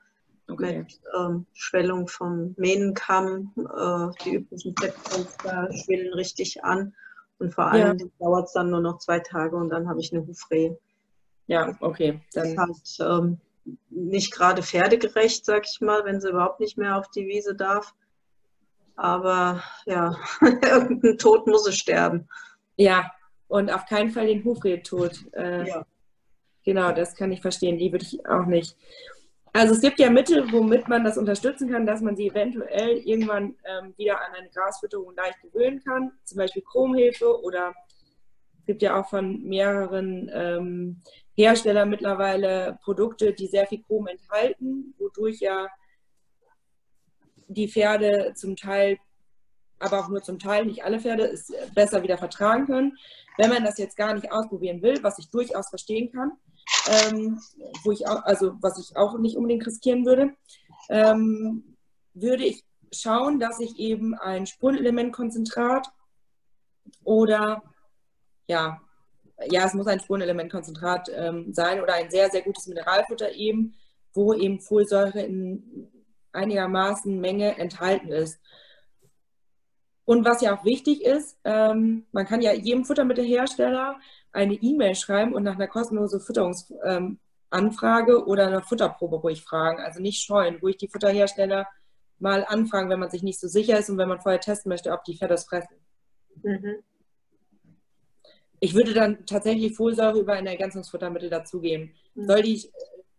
okay. 0.48 0.78
mit 0.78 1.00
ähm, 1.18 1.46
Schwellung 1.54 2.06
vom 2.06 2.54
Mähnenkamm. 2.56 3.52
Äh, 3.56 4.22
die 4.24 4.36
üblichen 4.36 4.76
Fettfenster 4.76 5.70
schwillen 5.72 6.14
richtig 6.14 6.62
an 6.62 6.94
und 7.38 7.52
vor 7.52 7.66
allem 7.66 7.98
ja. 7.98 8.06
dauert 8.20 8.46
es 8.46 8.52
dann 8.52 8.70
nur 8.70 8.80
noch 8.80 8.98
zwei 8.98 9.18
Tage 9.18 9.56
und 9.56 9.70
dann 9.70 9.88
habe 9.88 10.00
ich 10.00 10.12
eine 10.12 10.24
Hufrehe. 10.24 10.78
Ja, 11.48 11.76
okay. 11.80 12.20
Dann 12.32 12.54
das 12.54 12.76
ist 12.78 12.98
halt 13.00 13.22
ähm, 13.24 13.40
nicht 13.90 14.32
gerade 14.32 14.62
pferdegerecht, 14.62 15.44
sag 15.44 15.64
ich 15.66 15.80
mal, 15.80 16.04
wenn 16.04 16.20
sie 16.20 16.30
überhaupt 16.30 16.60
nicht 16.60 16.78
mehr 16.78 16.96
auf 16.96 17.10
die 17.10 17.26
Wiese 17.26 17.54
darf. 17.54 17.94
Aber 18.96 19.62
ja, 19.86 20.16
irgendein 20.40 21.18
Tod 21.18 21.46
muss 21.46 21.66
es 21.66 21.76
sterben. 21.76 22.28
Ja, 22.76 23.10
und 23.48 23.70
auf 23.70 23.86
keinen 23.86 24.10
Fall 24.10 24.26
den 24.26 24.44
Hufredtod. 24.44 25.12
Äh, 25.34 25.68
ja. 25.68 25.86
Genau, 26.64 26.92
das 26.92 27.14
kann 27.14 27.32
ich 27.32 27.40
verstehen. 27.40 27.78
Die 27.78 27.92
würde 27.92 28.04
ich 28.04 28.26
auch 28.26 28.46
nicht. 28.46 28.76
Also 29.52 29.74
es 29.74 29.80
gibt 29.82 29.98
ja 29.98 30.08
Mittel, 30.08 30.50
womit 30.50 30.88
man 30.88 31.04
das 31.04 31.18
unterstützen 31.18 31.70
kann, 31.70 31.84
dass 31.84 32.00
man 32.00 32.16
sie 32.16 32.28
eventuell 32.28 32.96
irgendwann 32.98 33.54
ähm, 33.64 33.92
wieder 33.98 34.18
an 34.18 34.34
eine 34.34 34.48
Grasfütterung 34.48 35.14
leicht 35.14 35.42
gewöhnen 35.42 35.82
kann. 35.84 36.12
Zum 36.24 36.38
Beispiel 36.38 36.62
Chromhilfe 36.62 37.42
oder 37.42 37.74
es 38.62 38.66
gibt 38.66 38.82
ja 38.82 39.00
auch 39.00 39.08
von 39.08 39.42
mehreren 39.42 40.30
ähm, 40.32 41.02
Herstellern 41.34 41.90
mittlerweile 41.90 42.78
Produkte, 42.84 43.32
die 43.32 43.48
sehr 43.48 43.66
viel 43.66 43.82
Chrom 43.82 44.06
enthalten, 44.06 44.94
wodurch 44.98 45.40
ja 45.40 45.66
die 47.48 47.66
Pferde 47.66 48.34
zum 48.36 48.54
Teil, 48.54 48.98
aber 49.80 49.98
auch 49.98 50.08
nur 50.08 50.22
zum 50.22 50.38
Teil, 50.38 50.64
nicht 50.64 50.84
alle 50.84 51.00
Pferde, 51.00 51.24
es 51.24 51.52
besser 51.74 52.04
wieder 52.04 52.18
vertragen 52.18 52.66
können. 52.66 52.96
Wenn 53.36 53.50
man 53.50 53.64
das 53.64 53.78
jetzt 53.78 53.96
gar 53.96 54.14
nicht 54.14 54.30
ausprobieren 54.30 54.80
will, 54.80 55.02
was 55.02 55.18
ich 55.18 55.28
durchaus 55.28 55.68
verstehen 55.68 56.12
kann, 56.12 56.30
ähm, 56.88 57.40
wo 57.82 57.90
ich 57.90 58.06
auch, 58.06 58.22
also 58.22 58.54
was 58.60 58.78
ich 58.78 58.96
auch 58.96 59.18
nicht 59.18 59.36
unbedingt 59.36 59.66
riskieren 59.66 60.06
würde, 60.06 60.36
ähm, 60.88 61.76
würde 62.14 62.44
ich 62.44 62.64
schauen, 62.92 63.40
dass 63.40 63.58
ich 63.58 63.76
eben 63.80 64.14
ein 64.14 64.46
Spurenelementkonzentrat 64.46 65.88
oder 67.02 67.64
ja, 68.52 68.80
ja, 69.50 69.64
es 69.64 69.74
muss 69.74 69.86
ein 69.86 70.00
Spurenelementkonzentrat 70.00 71.10
ähm, 71.14 71.52
sein 71.52 71.80
oder 71.80 71.94
ein 71.94 72.10
sehr, 72.10 72.30
sehr 72.30 72.42
gutes 72.42 72.66
Mineralfutter 72.66 73.32
eben, 73.32 73.74
wo 74.12 74.34
eben 74.34 74.60
Folsäure 74.60 75.22
in 75.22 75.90
einigermaßen 76.32 77.18
Menge 77.18 77.58
enthalten 77.58 78.08
ist. 78.08 78.38
Und 80.04 80.24
was 80.24 80.42
ja 80.42 80.54
auch 80.54 80.64
wichtig 80.64 81.02
ist, 81.02 81.38
ähm, 81.44 82.06
man 82.12 82.26
kann 82.26 82.42
ja 82.42 82.52
jedem 82.52 82.84
Futtermittelhersteller 82.84 83.96
eine 84.32 84.54
E-Mail 84.54 84.94
schreiben 84.94 85.34
und 85.34 85.44
nach 85.44 85.54
einer 85.54 85.68
kostenlosen 85.68 86.20
Fütterungsanfrage 86.20 88.12
ähm, 88.12 88.22
oder 88.26 88.48
einer 88.48 88.62
Futterprobe 88.62 89.16
ruhig 89.16 89.42
fragen. 89.42 89.80
Also 89.80 90.00
nicht 90.00 90.22
scheuen, 90.22 90.56
ruhig 90.56 90.76
die 90.76 90.88
Futterhersteller 90.88 91.66
mal 92.18 92.44
anfragen, 92.46 92.90
wenn 92.90 93.00
man 93.00 93.10
sich 93.10 93.22
nicht 93.22 93.40
so 93.40 93.48
sicher 93.48 93.78
ist 93.78 93.90
und 93.90 93.98
wenn 93.98 94.08
man 94.08 94.20
vorher 94.20 94.40
testen 94.40 94.70
möchte, 94.70 94.92
ob 94.92 95.04
die 95.04 95.16
Fett 95.16 95.30
das 95.30 95.44
fressen. 95.44 95.76
Mhm. 96.42 96.82
Ich 98.62 98.76
würde 98.76 98.94
dann 98.94 99.26
tatsächlich 99.26 99.74
Folsäure 99.74 100.20
über 100.20 100.34
ein 100.34 100.46
Ergänzungsfuttermittel 100.46 101.28
dazugeben. 101.28 101.90
Mhm. 102.14 102.26
Soll, 102.26 102.42
die, 102.42 102.70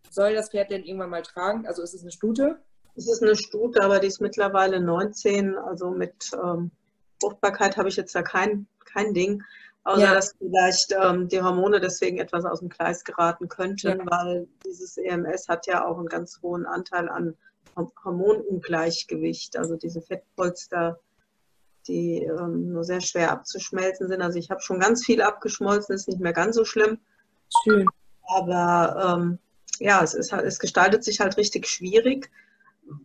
soll 0.10 0.34
das 0.36 0.50
Pferd 0.50 0.72
denn 0.72 0.86
irgendwann 0.86 1.10
mal 1.10 1.22
tragen? 1.22 1.68
Also 1.68 1.84
ist 1.84 1.94
es 1.94 2.02
eine 2.02 2.14
Stute? 2.14 2.60
Es 2.96 3.10
ist 3.10 3.22
eine 3.22 3.36
Stute, 3.36 3.84
aber 3.84 4.00
die 4.00 4.08
ist 4.08 4.22
mittlerweile 4.22 4.80
19. 4.80 5.58
Also 5.58 5.92
mit 5.92 6.32
ähm, 6.34 6.72
Fruchtbarkeit 7.22 7.76
habe 7.76 7.90
ich 7.90 7.98
jetzt 7.98 8.16
da 8.16 8.22
kein, 8.22 8.68
kein 8.86 9.14
Ding. 9.14 9.44
Außer 9.84 10.04
ja. 10.04 10.14
dass 10.14 10.34
vielleicht 10.38 10.96
ähm, 10.98 11.28
die 11.28 11.42
Hormone 11.42 11.82
deswegen 11.82 12.20
etwas 12.20 12.46
aus 12.46 12.60
dem 12.60 12.70
Gleis 12.70 13.04
geraten 13.04 13.50
könnten, 13.50 14.00
ja. 14.00 14.06
weil 14.06 14.48
dieses 14.66 14.96
EMS 14.96 15.50
hat 15.50 15.68
ja 15.68 15.86
auch 15.86 15.98
einen 15.98 16.08
ganz 16.08 16.40
hohen 16.42 16.66
Anteil 16.66 17.10
an 17.10 17.36
Hormonungleichgewicht. 17.76 19.58
Also 19.58 19.76
diese 19.76 20.02
Fettpolster, 20.02 21.02
die 21.88 22.24
ähm, 22.24 22.72
nur 22.72 22.84
sehr 22.84 23.02
schwer 23.02 23.32
abzuschmelzen 23.32 24.08
sind. 24.08 24.22
Also 24.22 24.40
ich 24.40 24.50
habe 24.50 24.62
schon 24.62 24.80
ganz 24.80 25.06
viel 25.06 25.22
abgeschmolzen, 25.22 25.96
ist 25.96 26.08
nicht 26.08 26.20
mehr 26.20 26.34
ganz 26.34 26.56
so 26.56 26.66
schlimm. 26.66 27.00
Schön. 27.64 27.88
Aber 28.26 29.18
ähm, 29.20 29.40
ja, 29.80 30.04
es, 30.04 30.14
ist 30.14 30.32
halt, 30.32 30.46
es 30.46 30.60
gestaltet 30.60 31.04
sich 31.04 31.20
halt 31.20 31.38
richtig 31.38 31.68
schwierig, 31.68 32.30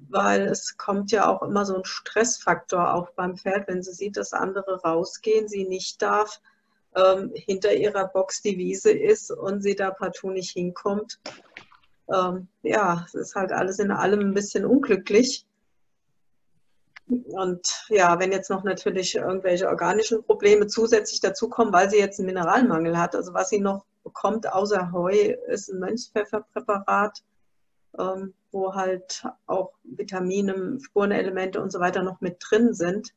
weil 0.08 0.42
es 0.42 0.76
kommt 0.76 1.10
ja 1.10 1.28
auch 1.28 1.42
immer 1.42 1.64
so 1.64 1.76
ein 1.76 1.84
Stressfaktor 1.84 2.94
auch 2.94 3.10
beim 3.10 3.36
Pferd, 3.36 3.68
wenn 3.68 3.82
sie 3.82 3.92
sieht, 3.92 4.16
dass 4.16 4.32
andere 4.32 4.80
rausgehen, 4.82 5.48
sie 5.48 5.66
nicht 5.66 6.02
darf, 6.02 6.40
ähm, 6.96 7.32
hinter 7.34 7.74
ihrer 7.74 8.08
Box 8.08 8.42
die 8.42 8.58
Wiese 8.58 8.90
ist 8.90 9.30
und 9.30 9.62
sie 9.62 9.76
da 9.76 9.90
partout 9.90 10.30
nicht 10.30 10.52
hinkommt. 10.52 11.20
Ähm, 12.12 12.48
ja, 12.62 13.04
es 13.06 13.14
ist 13.14 13.34
halt 13.34 13.52
alles 13.52 13.78
in 13.78 13.90
allem 13.90 14.20
ein 14.20 14.34
bisschen 14.34 14.64
unglücklich. 14.64 15.46
Und 17.08 17.84
ja, 17.88 18.18
wenn 18.18 18.32
jetzt 18.32 18.50
noch 18.50 18.64
natürlich 18.64 19.14
irgendwelche 19.14 19.68
organischen 19.68 20.22
Probleme 20.24 20.66
zusätzlich 20.66 21.20
dazukommen, 21.20 21.72
weil 21.72 21.88
sie 21.88 21.98
jetzt 21.98 22.18
einen 22.18 22.26
Mineralmangel 22.26 22.98
hat, 22.98 23.16
also 23.16 23.32
was 23.32 23.48
sie 23.48 23.60
noch 23.60 23.84
bekommt 24.04 24.52
außer 24.52 24.92
Heu, 24.92 25.34
ist 25.48 25.70
ein 25.70 25.80
Mönchspfefferpräparat, 25.80 27.22
ähm, 27.98 28.34
wo 28.50 28.74
halt 28.74 29.24
auch 29.46 29.72
Vitamine, 29.84 30.78
Spurenelemente 30.80 31.62
und 31.62 31.72
so 31.72 31.80
weiter 31.80 32.02
noch 32.02 32.20
mit 32.20 32.36
drin 32.40 32.74
sind. 32.74 33.14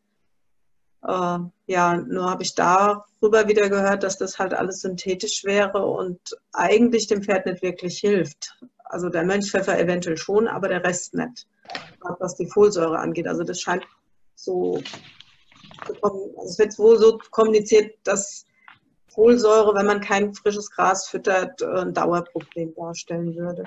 Äh, 1.04 1.40
ja, 1.68 1.98
nur 1.98 2.30
habe 2.30 2.44
ich 2.44 2.56
darüber 2.56 3.48
wieder 3.48 3.70
gehört, 3.70 4.04
dass 4.04 4.18
das 4.18 4.40
halt 4.40 4.54
alles 4.54 4.82
synthetisch 4.82 5.44
wäre 5.44 5.86
und 5.86 6.20
eigentlich 6.54 7.08
dem 7.08 7.24
Pferd 7.24 7.46
nicht 7.46 7.62
wirklich 7.62 8.00
hilft. 8.00 8.58
Also 8.86 9.10
der 9.10 9.24
Mönchpfeffer 9.24 9.78
eventuell 9.80 10.18
schon, 10.18 10.48
aber 10.48 10.68
der 10.68 10.84
Rest 10.84 11.14
nicht, 11.14 11.48
was 12.20 12.36
die 12.36 12.48
Folsäure 12.48 13.00
angeht. 13.00 13.28
Also 13.28 13.44
das 13.44 13.62
scheint 13.62 13.84
so, 14.36 14.82
also 16.02 16.36
es 16.46 16.58
wird 16.60 16.78
wohl 16.80 16.98
so 16.98 17.20
kommuniziert, 17.32 17.96
dass 18.04 18.46
Folsäure, 19.10 19.76
wenn 19.76 19.86
man 19.86 20.02
kein 20.02 20.34
frisches 20.34 20.72
Gras 20.72 21.08
füttert, 21.08 21.62
ein 21.62 21.94
Dauerproblem 21.94 22.74
darstellen 22.76 23.36
würde. 23.36 23.64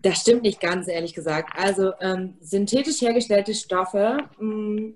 Das 0.00 0.18
stimmt 0.18 0.42
nicht 0.42 0.60
ganz, 0.60 0.88
ehrlich 0.88 1.14
gesagt. 1.14 1.50
Also 1.56 1.92
ähm, 2.00 2.36
synthetisch 2.40 3.00
hergestellte 3.00 3.54
Stoffe 3.54 4.18
mh, 4.38 4.46
mm, 4.46 4.94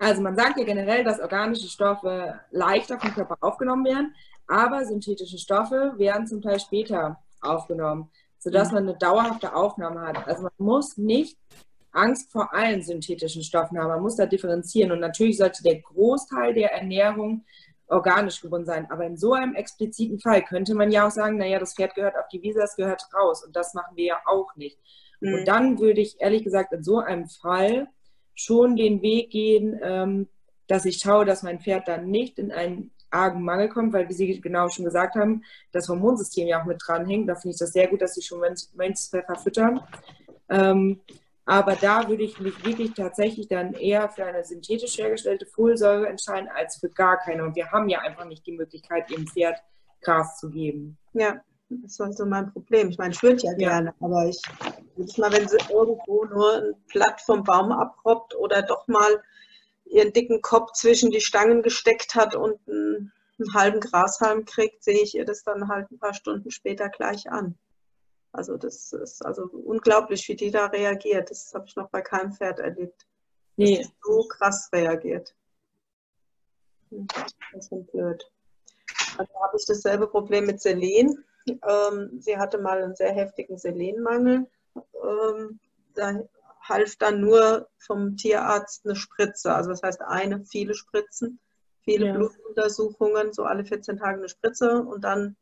also 0.00 0.22
man 0.22 0.34
sagt 0.34 0.58
ja 0.58 0.64
generell, 0.64 1.04
dass 1.04 1.20
organische 1.20 1.68
Stoffe 1.68 2.40
leichter 2.50 2.98
vom 2.98 3.12
Körper 3.12 3.36
aufgenommen 3.42 3.84
werden, 3.84 4.14
aber 4.46 4.84
synthetische 4.86 5.36
Stoffe 5.36 5.92
werden 5.98 6.26
zum 6.26 6.40
Teil 6.40 6.58
später 6.58 7.18
aufgenommen, 7.42 8.10
sodass 8.40 8.68
mhm. 8.68 8.74
man 8.74 8.88
eine 8.88 8.98
dauerhafte 8.98 9.54
Aufnahme 9.54 10.00
hat. 10.00 10.26
Also 10.26 10.42
man 10.42 10.52
muss 10.58 10.96
nicht 10.96 11.38
Angst 11.92 12.32
vor 12.32 12.52
allen 12.52 12.82
synthetischen 12.82 13.44
Stoffen 13.44 13.78
haben, 13.78 13.88
man 13.88 14.02
muss 14.02 14.16
da 14.16 14.26
differenzieren 14.26 14.90
und 14.90 15.00
natürlich 15.00 15.38
sollte 15.38 15.62
der 15.62 15.80
Großteil 15.80 16.54
der 16.54 16.72
Ernährung 16.72 17.44
organisch 17.86 18.40
gebunden 18.40 18.66
sein. 18.66 18.90
Aber 18.90 19.04
in 19.04 19.16
so 19.16 19.32
einem 19.34 19.54
expliziten 19.54 20.18
Fall 20.20 20.42
könnte 20.42 20.74
man 20.74 20.90
ja 20.90 21.06
auch 21.06 21.10
sagen, 21.10 21.36
naja, 21.36 21.58
das 21.58 21.74
Pferd 21.74 21.94
gehört 21.94 22.16
auf 22.16 22.28
die 22.28 22.42
Wiese, 22.42 22.60
das 22.60 22.76
gehört 22.76 23.02
raus 23.14 23.44
und 23.44 23.54
das 23.54 23.74
machen 23.74 23.96
wir 23.96 24.04
ja 24.04 24.18
auch 24.26 24.54
nicht. 24.56 24.78
Mhm. 25.20 25.34
Und 25.34 25.48
dann 25.48 25.78
würde 25.78 26.00
ich 26.00 26.20
ehrlich 26.20 26.44
gesagt 26.44 26.72
in 26.72 26.82
so 26.82 26.98
einem 26.98 27.28
Fall 27.28 27.88
schon 28.34 28.76
den 28.76 29.02
Weg 29.02 29.30
gehen, 29.30 29.78
ähm, 29.82 30.28
dass 30.66 30.84
ich 30.84 30.98
schaue, 30.98 31.24
dass 31.24 31.42
mein 31.42 31.60
Pferd 31.60 31.88
dann 31.88 32.10
nicht 32.10 32.38
in 32.38 32.52
einen 32.52 32.92
argen 33.10 33.42
Mangel 33.42 33.68
kommt, 33.68 33.92
weil, 33.92 34.08
wie 34.08 34.14
Sie 34.14 34.40
genau 34.40 34.68
schon 34.68 34.84
gesagt 34.84 35.14
haben, 35.16 35.44
das 35.72 35.88
Hormonsystem 35.88 36.46
ja 36.46 36.60
auch 36.60 36.66
mit 36.66 36.80
dranhängt. 36.84 37.28
Da 37.28 37.34
finde 37.34 37.54
ich 37.54 37.58
das 37.58 37.72
sehr 37.72 37.88
gut, 37.88 38.02
dass 38.02 38.14
Sie 38.14 38.22
schon 38.22 38.40
Mönchspfeffer 38.40 39.36
füttern. 39.36 39.80
Ähm, 40.48 41.00
aber 41.44 41.74
da 41.74 42.08
würde 42.08 42.22
ich 42.22 42.38
mich 42.38 42.64
wirklich 42.64 42.94
tatsächlich 42.94 43.48
dann 43.48 43.72
eher 43.72 44.08
für 44.08 44.24
eine 44.24 44.44
synthetisch 44.44 44.98
hergestellte 44.98 45.46
Folsäure 45.46 46.08
entscheiden, 46.08 46.48
als 46.54 46.76
für 46.76 46.90
gar 46.90 47.18
keine. 47.18 47.44
Und 47.44 47.56
wir 47.56 47.72
haben 47.72 47.88
ja 47.88 48.00
einfach 48.00 48.24
nicht 48.24 48.46
die 48.46 48.56
Möglichkeit, 48.56 49.10
dem 49.10 49.26
Pferd 49.26 49.58
Gras 50.00 50.38
zu 50.38 50.50
geben. 50.50 50.96
Ja, 51.12 51.40
das 51.68 51.98
ist 51.98 52.18
so 52.18 52.26
mein 52.26 52.52
Problem. 52.52 52.90
Ich 52.90 52.98
meine, 52.98 53.12
ich 53.12 53.22
würde 53.22 53.42
ja, 53.42 53.50
ja 53.52 53.56
gerne, 53.56 53.94
aber 54.00 54.26
ich 54.26 54.40
jedes 54.96 55.18
Mal, 55.18 55.32
wenn 55.32 55.48
sie 55.48 55.58
irgendwo 55.70 56.24
nur 56.24 56.56
ein 56.56 56.74
Blatt 56.88 57.20
vom 57.20 57.42
Baum 57.42 57.72
abrobbt 57.72 58.34
oder 58.36 58.62
doch 58.62 58.86
mal 58.86 59.22
ihren 59.90 60.12
dicken 60.12 60.40
Kopf 60.40 60.72
zwischen 60.72 61.10
die 61.10 61.20
Stangen 61.20 61.62
gesteckt 61.62 62.14
hat 62.14 62.34
und 62.34 62.58
einen, 62.68 63.12
einen 63.38 63.54
halben 63.54 63.80
Grashalm 63.80 64.44
kriegt, 64.44 64.84
sehe 64.84 65.02
ich 65.02 65.14
ihr 65.14 65.24
das 65.24 65.42
dann 65.42 65.68
halt 65.68 65.90
ein 65.90 65.98
paar 65.98 66.14
Stunden 66.14 66.50
später 66.50 66.88
gleich 66.88 67.30
an. 67.30 67.58
Also 68.32 68.56
das 68.56 68.92
ist 68.92 69.24
also 69.24 69.42
unglaublich, 69.42 70.28
wie 70.28 70.36
die 70.36 70.50
da 70.50 70.66
reagiert. 70.66 71.30
Das 71.30 71.52
habe 71.52 71.64
ich 71.66 71.74
noch 71.74 71.90
bei 71.90 72.00
keinem 72.00 72.32
Pferd 72.32 72.60
erlebt. 72.60 73.06
Nee. 73.56 73.78
Dass 73.78 73.92
so 74.02 74.28
krass 74.28 74.68
reagiert. 74.72 75.34
Das 76.90 77.70
ist 77.70 77.92
blöd. 77.92 78.30
Dann 79.16 79.26
habe 79.42 79.56
ich 79.56 79.66
dasselbe 79.66 80.06
Problem 80.06 80.46
mit 80.46 80.60
Selen. 80.60 81.24
Ähm, 81.46 82.20
sie 82.20 82.38
hatte 82.38 82.58
mal 82.58 82.82
einen 82.82 82.94
sehr 82.94 83.12
heftigen 83.12 83.58
Selenmangel. 83.58 84.48
Ähm, 84.76 85.58
da 85.94 86.20
half 86.70 86.96
dann 86.96 87.20
nur 87.20 87.68
vom 87.78 88.16
Tierarzt 88.16 88.86
eine 88.86 88.96
Spritze. 88.96 89.54
Also 89.54 89.70
das 89.70 89.82
heißt 89.82 90.00
eine, 90.00 90.44
viele 90.46 90.74
Spritzen, 90.74 91.38
viele 91.82 92.06
ja. 92.06 92.12
Blutuntersuchungen, 92.14 93.32
so 93.32 93.44
alle 93.44 93.64
14 93.64 93.98
Tage 93.98 94.18
eine 94.18 94.28
Spritze 94.28 94.82
und 94.82 95.04
dann 95.04 95.36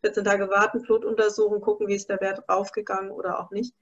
14 0.00 0.24
Tage 0.24 0.48
warten, 0.48 0.82
Blutuntersuchung, 0.82 1.60
gucken, 1.60 1.86
wie 1.86 1.94
ist 1.94 2.08
der 2.08 2.20
Wert 2.20 2.42
raufgegangen 2.48 3.10
oder 3.10 3.38
auch 3.38 3.50
nicht. 3.50 3.74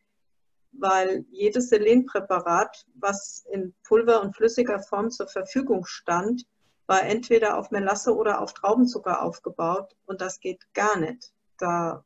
Weil 0.73 1.25
jedes 1.31 1.71
Selenpräparat, 1.71 2.85
was 2.95 3.47
in 3.51 3.75
Pulver 3.85 4.21
und 4.21 4.37
flüssiger 4.37 4.81
Form 4.81 5.11
zur 5.11 5.29
Verfügung 5.29 5.87
stand, 5.87 6.45
war 6.87 7.03
entweder 7.05 7.59
auf 7.59 7.71
Melasse 7.71 8.15
oder 8.15 8.41
auf 8.41 8.53
Traubenzucker 8.53 9.23
aufgebaut 9.23 9.95
und 10.07 10.21
das 10.21 10.41
geht 10.41 10.63
gar 10.75 10.99
nicht. 10.99 11.33
da 11.59 12.05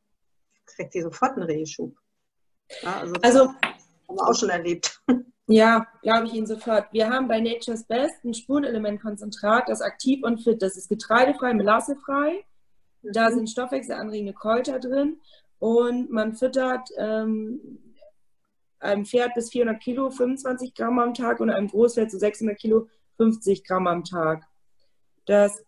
kriegt 0.65 0.93
die 0.93 1.01
sofort 1.01 1.33
einen 1.33 1.43
Reheschub. 1.43 1.95
Ja, 2.81 2.99
also, 2.99 3.13
also 3.21 3.53
haben 4.13 4.27
wir 4.27 4.29
auch 4.29 4.35
schon 4.35 4.49
erlebt. 4.49 5.01
Ja, 5.47 5.87
glaube 6.01 6.27
ich 6.27 6.33
Ihnen 6.33 6.47
sofort. 6.47 6.85
Wir 6.93 7.09
haben 7.09 7.27
bei 7.27 7.41
Nature's 7.41 7.83
Best 7.83 8.23
ein 8.23 8.33
Spurenelementkonzentrat, 8.33 9.67
das 9.67 9.81
aktiv 9.81 10.23
und 10.23 10.41
fit. 10.41 10.61
Das 10.61 10.77
ist 10.77 10.87
getreidefrei, 10.87 11.53
melassefrei. 11.53 12.45
Da 13.01 13.29
mhm. 13.29 13.35
sind 13.35 13.49
stoffwechselanregende 13.49 14.33
Kräuter 14.33 14.79
drin 14.79 15.19
und 15.59 16.09
man 16.09 16.33
füttert 16.33 16.87
ähm, 16.97 17.59
einem 18.79 19.05
Pferd 19.05 19.33
bis 19.33 19.49
400 19.51 19.81
Kilo 19.81 20.09
25 20.09 20.73
Gramm 20.73 20.99
am 20.99 21.13
Tag 21.13 21.41
und 21.41 21.49
einem 21.49 21.67
Großpferd 21.67 22.09
zu 22.09 22.17
so 22.17 22.21
600 22.21 22.57
Kilo 22.57 22.87
50 23.17 23.65
Gramm 23.65 23.87
am 23.87 24.05
Tag. 24.05 24.45
Das 25.25 25.61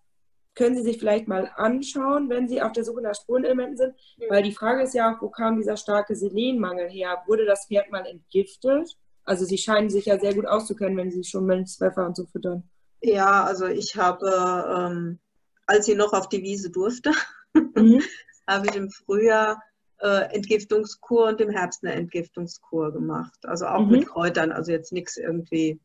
können 0.55 0.75
Sie 0.75 0.83
sich 0.83 0.97
vielleicht 0.97 1.27
mal 1.27 1.51
anschauen, 1.55 2.29
wenn 2.29 2.47
Sie 2.47 2.61
auf 2.61 2.71
der 2.71 2.85
Suche 2.85 3.01
nach 3.01 3.15
Spurenelementen 3.15 3.77
sind, 3.77 3.95
weil 4.29 4.41
die 4.41 4.53
Frage 4.53 4.83
ist 4.83 4.95
ja 4.95 5.13
auch, 5.13 5.21
wo 5.21 5.29
kam 5.29 5.57
dieser 5.57 5.77
starke 5.77 6.15
Selenmangel 6.15 6.89
her? 6.89 7.23
Wurde 7.27 7.45
das 7.45 7.67
Pferd 7.67 7.91
mal 7.91 8.05
entgiftet? 8.05 8.97
Also 9.25 9.45
Sie 9.45 9.57
scheinen 9.57 9.89
sich 9.89 10.05
ja 10.05 10.19
sehr 10.19 10.33
gut 10.33 10.45
auszukennen, 10.45 10.97
wenn 10.97 11.11
Sie 11.11 11.23
schon 11.23 11.45
Milchpfeffer 11.45 12.05
und 12.05 12.15
so 12.15 12.25
füttern. 12.25 12.63
Ja, 13.01 13.43
also 13.43 13.65
ich 13.67 13.95
habe, 13.97 14.89
ähm, 14.89 15.19
als 15.65 15.87
ich 15.87 15.95
noch 15.95 16.13
auf 16.13 16.29
die 16.29 16.41
Wiese 16.41 16.71
durfte, 16.71 17.11
mhm. 17.53 18.01
habe 18.47 18.67
ich 18.67 18.75
im 18.75 18.89
Frühjahr 18.89 19.61
äh, 19.99 20.33
Entgiftungskur 20.33 21.27
und 21.27 21.41
im 21.41 21.49
Herbst 21.49 21.83
eine 21.83 21.93
Entgiftungskur 21.93 22.93
gemacht. 22.93 23.39
Also 23.43 23.65
auch 23.67 23.85
mhm. 23.85 23.91
mit 23.91 24.07
Kräutern, 24.07 24.51
also 24.51 24.71
jetzt 24.71 24.93
nichts 24.93 25.17
irgendwie 25.17 25.79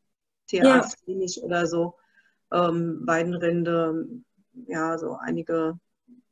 tierarztklinisch 0.47 1.38
ja. 1.38 1.42
oder 1.44 1.66
so. 1.66 1.94
Ähm, 2.52 3.02
Weidenrinde, 3.05 4.06
ja, 4.52 4.98
so 4.98 5.16
einige 5.16 5.78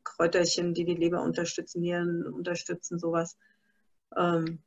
Kräuterchen, 0.05 0.74
die 0.74 0.85
die 0.85 0.95
Leber 0.95 1.23
unterstützen, 1.23 1.81
Nieren 1.81 2.27
unterstützen, 2.27 2.99
sowas. 2.99 3.36
Ähm, 4.16 4.62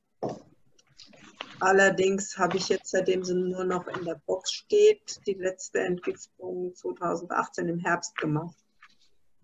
allerdings 1.60 2.38
habe 2.38 2.57
ich 2.57 2.69
jetzt, 2.69 2.91
seitdem 2.91 3.23
sie 3.23 3.36
nur 3.36 3.64
noch 3.64 3.88
in 3.88 4.06
der 4.06 4.22
Box 4.26 4.52
steht, 4.52 5.19
die 5.26 5.34
letzte 5.34 5.80
Entgiftung 5.80 6.73
2018 6.76 7.68
im 7.68 7.80
Herbst 7.80 8.15
gemacht. 8.18 8.56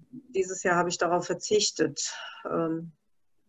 Dieses 0.10 0.64
Jahr 0.64 0.76
habe 0.76 0.90
ich 0.90 0.98
darauf 0.98 1.26
verzichtet. 1.26 2.14
Ähm, 2.50 2.92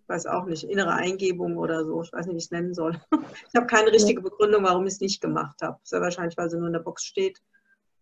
weiß 0.08 0.26
auch 0.26 0.46
nicht, 0.46 0.64
innere 0.64 0.94
Eingebung 0.94 1.56
oder 1.58 1.84
so. 1.84 2.02
Ich 2.02 2.12
weiß 2.12 2.26
nicht, 2.26 2.34
wie 2.34 2.38
ich 2.38 2.44
es 2.44 2.50
nennen 2.50 2.74
soll. 2.74 3.00
Ich 3.48 3.54
habe 3.54 3.66
keine 3.66 3.92
richtige 3.92 4.20
Begründung, 4.20 4.64
warum 4.64 4.86
ich 4.86 4.94
es 4.94 5.00
nicht 5.00 5.20
gemacht 5.20 5.60
habe. 5.62 5.78
Sehr 5.82 6.00
wahrscheinlich, 6.00 6.36
weil 6.36 6.50
sie 6.50 6.56
nur 6.56 6.66
in 6.66 6.72
der 6.72 6.80
Box 6.80 7.04
steht. 7.04 7.40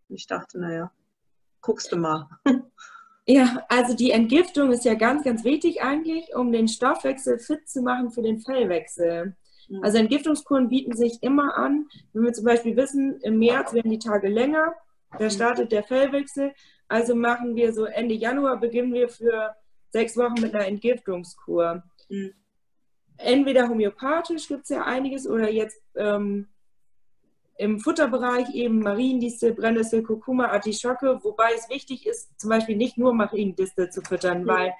Und 0.09 0.17
ich 0.17 0.27
dachte, 0.27 0.59
naja, 0.59 0.93
guckst 1.67 1.91
du 1.93 1.97
mal. 1.97 2.29
Ja, 3.29 3.67
also 3.69 3.97
die 3.97 4.13
Entgiftung 4.13 4.71
ist 4.71 4.85
ja 4.85 4.95
ganz, 4.95 5.25
ganz 5.25 5.43
wichtig 5.43 5.83
eigentlich, 5.83 6.33
um 6.37 6.53
den 6.53 6.69
Stoffwechsel 6.69 7.41
fit 7.41 7.69
zu 7.69 7.83
machen 7.83 8.13
für 8.13 8.23
den 8.23 8.39
Fellwechsel. 8.39 9.35
Mhm. 9.69 9.83
Also 9.83 9.99
Entgiftungskuren 9.99 10.69
bieten 10.69 10.97
sich 10.97 11.19
immer 11.23 11.57
an. 11.57 11.89
Wenn 12.13 12.23
wir 12.23 12.33
zum 12.33 12.45
Beispiel 12.45 12.77
wissen, 12.77 13.19
im 13.23 13.41
März 13.41 13.73
werden 13.73 13.91
die 13.91 13.99
Tage 13.99 14.29
länger, 14.29 14.75
da 15.19 15.25
mhm. 15.25 15.31
startet 15.31 15.73
der 15.73 15.83
Fellwechsel. 15.83 16.55
Also 16.87 17.17
machen 17.17 17.57
wir 17.57 17.73
so 17.73 17.85
Ende 17.85 18.15
Januar, 18.15 18.61
beginnen 18.61 18.95
wir 18.95 19.09
für 19.09 19.57
sechs 19.91 20.17
Wochen 20.17 20.41
mit 20.41 20.55
einer 20.55 20.69
Entgiftungskur. 20.69 21.83
Mhm. 22.09 22.33
Entweder 23.17 23.69
homöopathisch 23.69 24.47
gibt 24.47 24.63
es 24.65 24.69
ja 24.69 24.85
einiges 24.85 25.27
oder 25.27 25.51
jetzt 25.51 25.83
ähm, 25.97 26.47
im 27.59 27.81
Futterbereich 27.81 28.55
eben 28.55 28.81
Mariendistel, 28.81 29.55
Brennnessel, 29.55 30.03
Kurkuma, 30.03 30.49
Artischocke, 30.49 31.21
wobei 31.23 31.51
es 31.57 31.69
wichtig 31.71 32.07
ist, 32.07 32.39
zum 32.39 32.51
Beispiel 32.51 32.77
nicht 32.77 32.99
nur 32.99 33.15
Mariendistel 33.15 33.91
zu 33.91 34.03
füttern, 34.03 34.43
mhm. 34.43 34.47
weil 34.47 34.75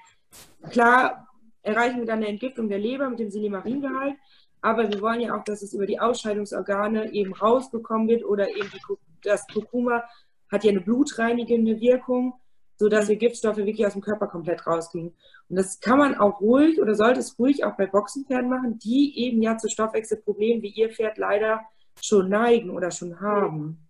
klar 0.69 1.27
erreichen 1.63 1.99
wir 1.99 2.05
dann 2.05 2.19
eine 2.19 2.27
Entgiftung 2.27 2.69
der 2.69 2.79
Leber 2.79 3.09
mit 3.09 3.19
dem 3.19 3.31
Silimaringehalt, 3.31 4.15
aber 4.61 4.91
wir 4.91 5.01
wollen 5.01 5.21
ja 5.21 5.35
auch, 5.35 5.43
dass 5.43 5.61
es 5.61 5.73
über 5.73 5.85
die 5.85 5.99
Ausscheidungsorgane 5.99 7.11
eben 7.13 7.33
rausbekommen 7.33 8.07
wird 8.07 8.23
oder 8.23 8.49
eben 8.49 8.69
die, 8.71 8.81
das 9.23 9.45
Kurkuma 9.47 10.03
hat 10.49 10.63
ja 10.63 10.71
eine 10.71 10.81
blutreinigende 10.81 11.79
Wirkung 11.79 12.33
sodass 12.77 13.09
wir 13.09 13.15
Giftstoffe 13.15 13.57
wirklich 13.57 13.85
aus 13.85 13.93
dem 13.93 14.01
Körper 14.01 14.27
komplett 14.27 14.65
rauskriegen. 14.67 15.13
Und 15.49 15.55
das 15.55 15.79
kann 15.79 15.97
man 15.97 16.15
auch 16.15 16.39
ruhig 16.39 16.79
oder 16.79 16.95
sollte 16.95 17.19
es 17.19 17.37
ruhig 17.39 17.65
auch 17.65 17.75
bei 17.75 17.87
Boxenpferden 17.87 18.49
machen, 18.49 18.79
die 18.79 19.17
eben 19.17 19.41
ja 19.41 19.57
zu 19.57 19.67
Stoffwechselproblemen 19.67 20.61
wie 20.61 20.69
ihr 20.69 20.89
Pferd 20.89 21.17
leider 21.17 21.61
schon 22.01 22.29
neigen 22.29 22.69
oder 22.69 22.91
schon 22.91 23.19
haben. 23.19 23.87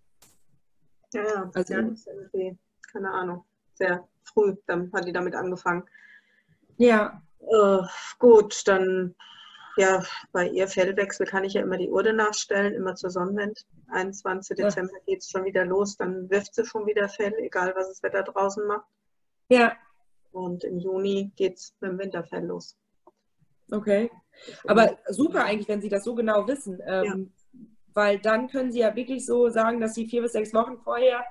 Ja, 1.14 1.24
ja, 1.24 1.52
also, 1.54 1.74
ja 1.74 1.80
irgendwie, 1.80 2.58
keine 2.92 3.12
Ahnung, 3.12 3.46
sehr 3.74 4.08
früh 4.24 4.56
dann 4.66 4.92
hat 4.94 5.06
die 5.06 5.14
damit 5.14 5.36
angefangen. 5.36 5.84
Ja. 6.78 7.22
Äh, 7.40 7.84
gut, 8.20 8.68
dann 8.68 9.16
ja, 9.78 10.04
bei 10.32 10.48
ihr 10.48 10.68
Fellwechsel 10.68 11.28
kann 11.28 11.44
ich 11.44 11.54
ja 11.54 11.62
immer 11.62 11.78
die 11.78 11.90
Urde 11.90 12.12
nachstellen, 12.12 12.74
immer 12.74 12.96
zur 12.96 13.12
Sonnenwende. 13.12 13.62
21. 13.90 14.58
Ja. 14.58 14.66
Dezember 14.66 15.00
geht 15.06 15.20
es 15.20 15.30
schon 15.30 15.46
wieder 15.46 15.66
los, 15.66 15.96
dann 15.96 16.30
wirft 16.30 16.56
sie 16.56 16.66
schon 16.66 16.86
wieder 16.88 17.08
Fell, 17.08 17.34
egal 17.38 17.74
was 17.76 17.88
das 17.88 18.04
Wetter 18.04 18.24
draußen 18.24 18.66
macht. 18.68 18.88
Ja. 19.50 19.78
Und 20.32 20.64
im 20.64 20.80
Juni 20.80 21.32
geht 21.36 21.58
es 21.58 21.74
mit 21.80 21.92
dem 21.92 22.00
Winterfell 22.00 22.46
los. 22.46 22.76
Okay. 23.72 24.10
Aber 24.66 24.98
super 25.10 25.46
eigentlich, 25.46 25.68
wenn 25.68 25.82
Sie 25.82 25.90
das 25.90 26.04
so 26.04 26.16
genau 26.16 26.48
wissen. 26.48 26.82
Ähm, 26.86 27.06
ja. 27.06 27.16
Weil 27.98 28.20
dann 28.20 28.48
können 28.48 28.72
Sie 28.72 28.82
ja 28.82 28.96
wirklich 28.96 29.26
so 29.26 29.50
sagen, 29.50 29.82
dass 29.82 29.96
Sie 29.96 30.08
vier 30.08 30.22
bis 30.22 30.34
sechs 30.34 30.54
Wochen 30.54 30.78
vorher 30.78 31.26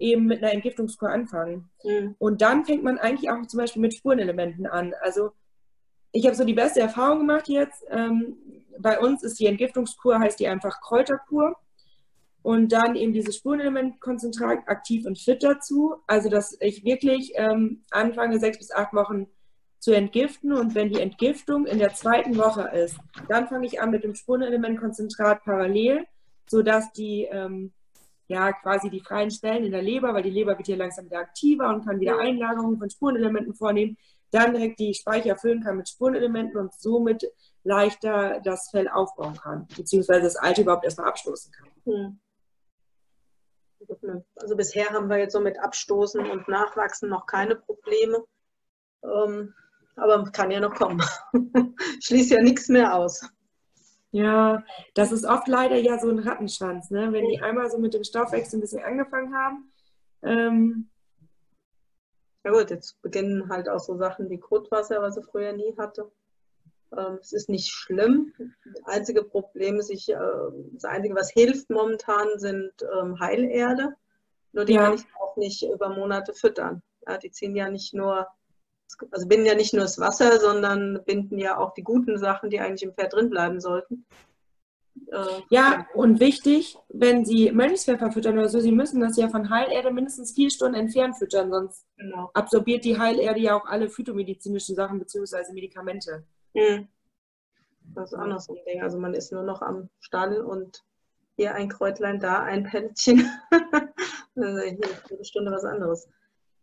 eben 0.00 0.26
mit 0.26 0.42
einer 0.42 0.52
Entgiftungskur 0.52 1.08
anfangen. 1.08 1.70
Mhm. 1.84 2.16
Und 2.18 2.42
dann 2.42 2.64
fängt 2.64 2.82
man 2.82 2.98
eigentlich 2.98 3.30
auch 3.30 3.46
zum 3.46 3.58
Beispiel 3.58 3.80
mit 3.80 3.94
Spurenelementen 3.94 4.66
an. 4.66 4.94
Also 5.00 5.30
ich 6.10 6.26
habe 6.26 6.34
so 6.34 6.44
die 6.44 6.54
beste 6.54 6.80
Erfahrung 6.80 7.20
gemacht 7.20 7.46
jetzt. 7.46 7.84
Ähm, 7.88 8.36
bei 8.80 8.98
uns 8.98 9.22
ist 9.22 9.38
die 9.38 9.46
Entgiftungskur, 9.46 10.18
heißt 10.18 10.40
die 10.40 10.48
einfach 10.48 10.80
Kräuterkur. 10.80 11.54
Und 12.42 12.72
dann 12.72 12.96
eben 12.96 13.12
dieses 13.12 13.36
Spurenelementkonzentrat 13.36 14.66
aktiv 14.66 15.06
und 15.06 15.20
fit 15.20 15.44
dazu. 15.44 15.98
Also, 16.08 16.28
dass 16.28 16.56
ich 16.60 16.82
wirklich 16.82 17.30
ähm, 17.36 17.84
anfange, 17.92 18.40
sechs 18.40 18.58
bis 18.58 18.72
acht 18.72 18.92
Wochen 18.92 19.28
zu 19.78 19.92
entgiften. 19.92 20.52
Und 20.52 20.74
wenn 20.74 20.88
die 20.88 21.00
Entgiftung 21.00 21.66
in 21.66 21.78
der 21.78 21.94
zweiten 21.94 22.36
Woche 22.36 22.68
ist, 22.76 22.96
dann 23.28 23.48
fange 23.48 23.66
ich 23.66 23.80
an 23.80 23.90
mit 23.90 24.04
dem 24.04 24.14
Spurenelementkonzentrat 24.14 25.44
parallel, 25.44 26.06
sodass 26.48 26.92
die 26.92 27.24
ähm, 27.30 27.72
ja 28.28 28.52
quasi 28.52 28.90
die 28.90 29.00
freien 29.00 29.30
Stellen 29.30 29.64
in 29.64 29.72
der 29.72 29.82
Leber, 29.82 30.14
weil 30.14 30.22
die 30.22 30.30
Leber 30.30 30.56
wird 30.56 30.66
hier 30.66 30.76
langsam 30.76 31.06
wieder 31.06 31.18
aktiver 31.18 31.68
und 31.68 31.84
kann 31.84 32.00
wieder 32.00 32.18
Einlagerungen 32.18 32.78
von 32.78 32.90
Spurenelementen 32.90 33.54
vornehmen, 33.54 33.96
dann 34.30 34.52
direkt 34.52 34.78
die 34.78 34.94
Speicher 34.94 35.36
füllen 35.36 35.62
kann 35.62 35.78
mit 35.78 35.88
Spurenelementen 35.88 36.60
und 36.60 36.74
somit 36.74 37.24
leichter 37.64 38.40
das 38.44 38.70
Fell 38.70 38.88
aufbauen 38.88 39.36
kann, 39.36 39.66
beziehungsweise 39.76 40.22
das 40.22 40.36
alte 40.36 40.62
überhaupt 40.62 40.84
erstmal 40.84 41.08
abstoßen 41.08 41.52
kann. 41.52 41.68
Hm. 41.84 42.20
Also 44.36 44.56
bisher 44.56 44.90
haben 44.90 45.08
wir 45.08 45.18
jetzt 45.18 45.32
so 45.32 45.40
mit 45.40 45.58
Abstoßen 45.58 46.28
und 46.28 46.48
Nachwachsen 46.48 47.08
noch 47.08 47.26
keine 47.26 47.56
Probleme. 47.56 48.24
Ähm, 49.02 49.54
aber 49.98 50.24
kann 50.30 50.50
ja 50.50 50.60
noch 50.60 50.74
kommen. 50.74 51.02
Schließt 52.02 52.30
ja 52.30 52.42
nichts 52.42 52.68
mehr 52.68 52.94
aus. 52.94 53.28
Ja, 54.10 54.64
das 54.94 55.12
ist 55.12 55.26
oft 55.26 55.48
leider 55.48 55.76
ja 55.76 55.98
so 55.98 56.08
ein 56.08 56.18
Rattenschwanz, 56.18 56.90
ne? 56.90 57.12
Wenn 57.12 57.28
die 57.28 57.40
einmal 57.40 57.70
so 57.70 57.78
mit 57.78 57.92
dem 57.92 58.04
Stoffwechsel 58.04 58.58
ein 58.58 58.62
bisschen 58.62 58.82
angefangen 58.82 59.34
haben, 59.34 59.70
ähm, 60.22 60.88
ja 62.44 62.52
gut, 62.52 62.70
jetzt 62.70 63.00
beginnen 63.02 63.50
halt 63.50 63.68
auch 63.68 63.80
so 63.80 63.96
Sachen 63.96 64.30
wie 64.30 64.38
Kotwasser, 64.38 65.02
was 65.02 65.16
er 65.16 65.22
früher 65.22 65.52
nie 65.52 65.76
hatte. 65.76 66.10
Ähm, 66.96 67.18
es 67.20 67.32
ist 67.32 67.48
nicht 67.48 67.70
schlimm. 67.70 68.32
Das 68.64 68.84
einzige 68.86 69.22
Problem 69.22 69.76
ist, 69.76 69.90
ich, 69.90 70.08
äh, 70.08 70.16
das 70.72 70.84
Einzige, 70.84 71.14
was 71.14 71.30
hilft 71.30 71.68
momentan, 71.68 72.38
sind 72.38 72.72
ähm, 72.98 73.20
Heilerde. 73.20 73.94
Nur 74.52 74.64
die 74.64 74.74
ja. 74.74 74.84
kann 74.84 74.94
ich 74.94 75.04
auch 75.20 75.36
nicht 75.36 75.62
über 75.62 75.90
Monate 75.90 76.32
füttern. 76.32 76.82
Ja, 77.06 77.18
die 77.18 77.30
ziehen 77.30 77.54
ja 77.54 77.68
nicht 77.68 77.92
nur, 77.92 78.26
also 79.10 79.26
binden 79.26 79.46
ja 79.46 79.54
nicht 79.54 79.72
nur 79.72 79.82
das 79.82 79.98
Wasser, 79.98 80.40
sondern 80.40 81.02
binden 81.04 81.38
ja 81.38 81.58
auch 81.58 81.74
die 81.74 81.82
guten 81.82 82.18
Sachen, 82.18 82.50
die 82.50 82.60
eigentlich 82.60 82.82
im 82.82 82.94
Pferd 82.94 83.12
drin 83.12 83.30
bleiben 83.30 83.60
sollten. 83.60 84.06
Äh, 85.12 85.42
ja, 85.50 85.86
und 85.94 86.20
wichtig, 86.20 86.76
wenn 86.88 87.24
Sie 87.24 87.50
Mönchspfeffer 87.52 88.10
füttern 88.10 88.38
oder 88.38 88.48
so, 88.48 88.60
Sie 88.60 88.72
müssen 88.72 89.00
das 89.00 89.16
ja 89.16 89.28
von 89.28 89.50
Heilerde 89.50 89.90
mindestens 89.90 90.32
vier 90.32 90.50
Stunden 90.50 90.74
entfernt 90.74 91.16
füttern, 91.16 91.50
sonst 91.50 91.86
genau. 91.96 92.30
absorbiert 92.34 92.84
die 92.84 92.98
Heilerde 92.98 93.40
ja 93.40 93.54
auch 93.54 93.66
alle 93.66 93.88
phytomedizinischen 93.88 94.74
Sachen 94.74 94.98
bzw. 94.98 95.52
Medikamente. 95.52 96.24
Mhm. 96.54 96.88
Das 97.94 98.12
ist 98.12 98.18
so 98.46 98.54
ein 98.54 98.64
Ding. 98.66 98.82
Also 98.82 98.98
man 98.98 99.14
ist 99.14 99.32
nur 99.32 99.42
noch 99.42 99.62
am 99.62 99.88
Stall 100.00 100.40
und 100.40 100.84
hier 101.36 101.54
ein 101.54 101.68
Kräutlein, 101.68 102.20
da 102.20 102.42
ein 102.42 102.64
Pellchen. 102.64 103.30
hier 103.50 103.50
eine 104.36 105.24
Stunde 105.24 105.52
was 105.52 105.64
anderes. 105.64 106.08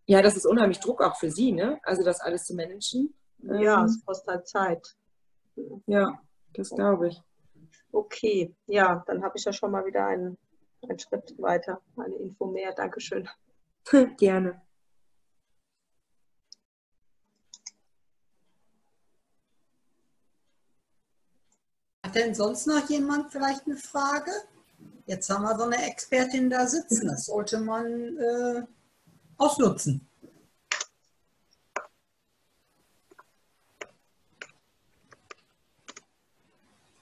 Ja, 0.08 0.22
das 0.22 0.36
ist 0.36 0.46
unheimlich 0.46 0.80
Druck 0.80 1.02
auch 1.02 1.16
für 1.16 1.32
Sie, 1.32 1.52
ne? 1.52 1.80
Also 1.84 2.04
das 2.04 2.22
alles 2.22 2.46
zu 2.46 2.56
managen. 2.56 3.14
Ja, 3.40 3.80
ähm, 3.80 3.86
es 3.86 4.06
kostet 4.06 4.28
halt 4.28 4.48
Zeit. 4.48 4.96
Ja, 5.88 6.20
das 6.54 6.70
glaube 6.70 7.08
ich. 7.08 7.22
Okay, 7.92 8.56
ja, 8.68 9.04
dann 9.08 9.24
habe 9.24 9.34
ich 9.38 9.46
ja 9.46 9.54
schon 9.54 9.72
mal 9.72 9.86
wieder 9.86 10.06
einen, 10.06 10.38
einen 10.88 11.00
Schritt 11.00 11.34
weiter, 11.40 11.82
eine 11.98 12.16
Info 12.16 12.46
mehr. 12.46 12.74
Dankeschön. 12.74 13.28
Gerne. 14.18 14.62
Hat 22.04 22.14
denn 22.14 22.36
sonst 22.36 22.68
noch 22.68 22.88
jemand 22.90 23.32
vielleicht 23.32 23.66
eine 23.66 23.78
Frage? 23.78 24.32
Jetzt 25.08 25.30
haben 25.30 25.44
wir 25.44 25.58
so 25.58 25.64
eine 25.64 25.88
Expertin 25.88 26.50
da 26.50 26.68
sitzen. 26.68 27.08
Das 27.08 27.26
sollte 27.26 27.60
man 27.60 28.18
äh 28.18 28.64
ausnutzen. 29.38 30.08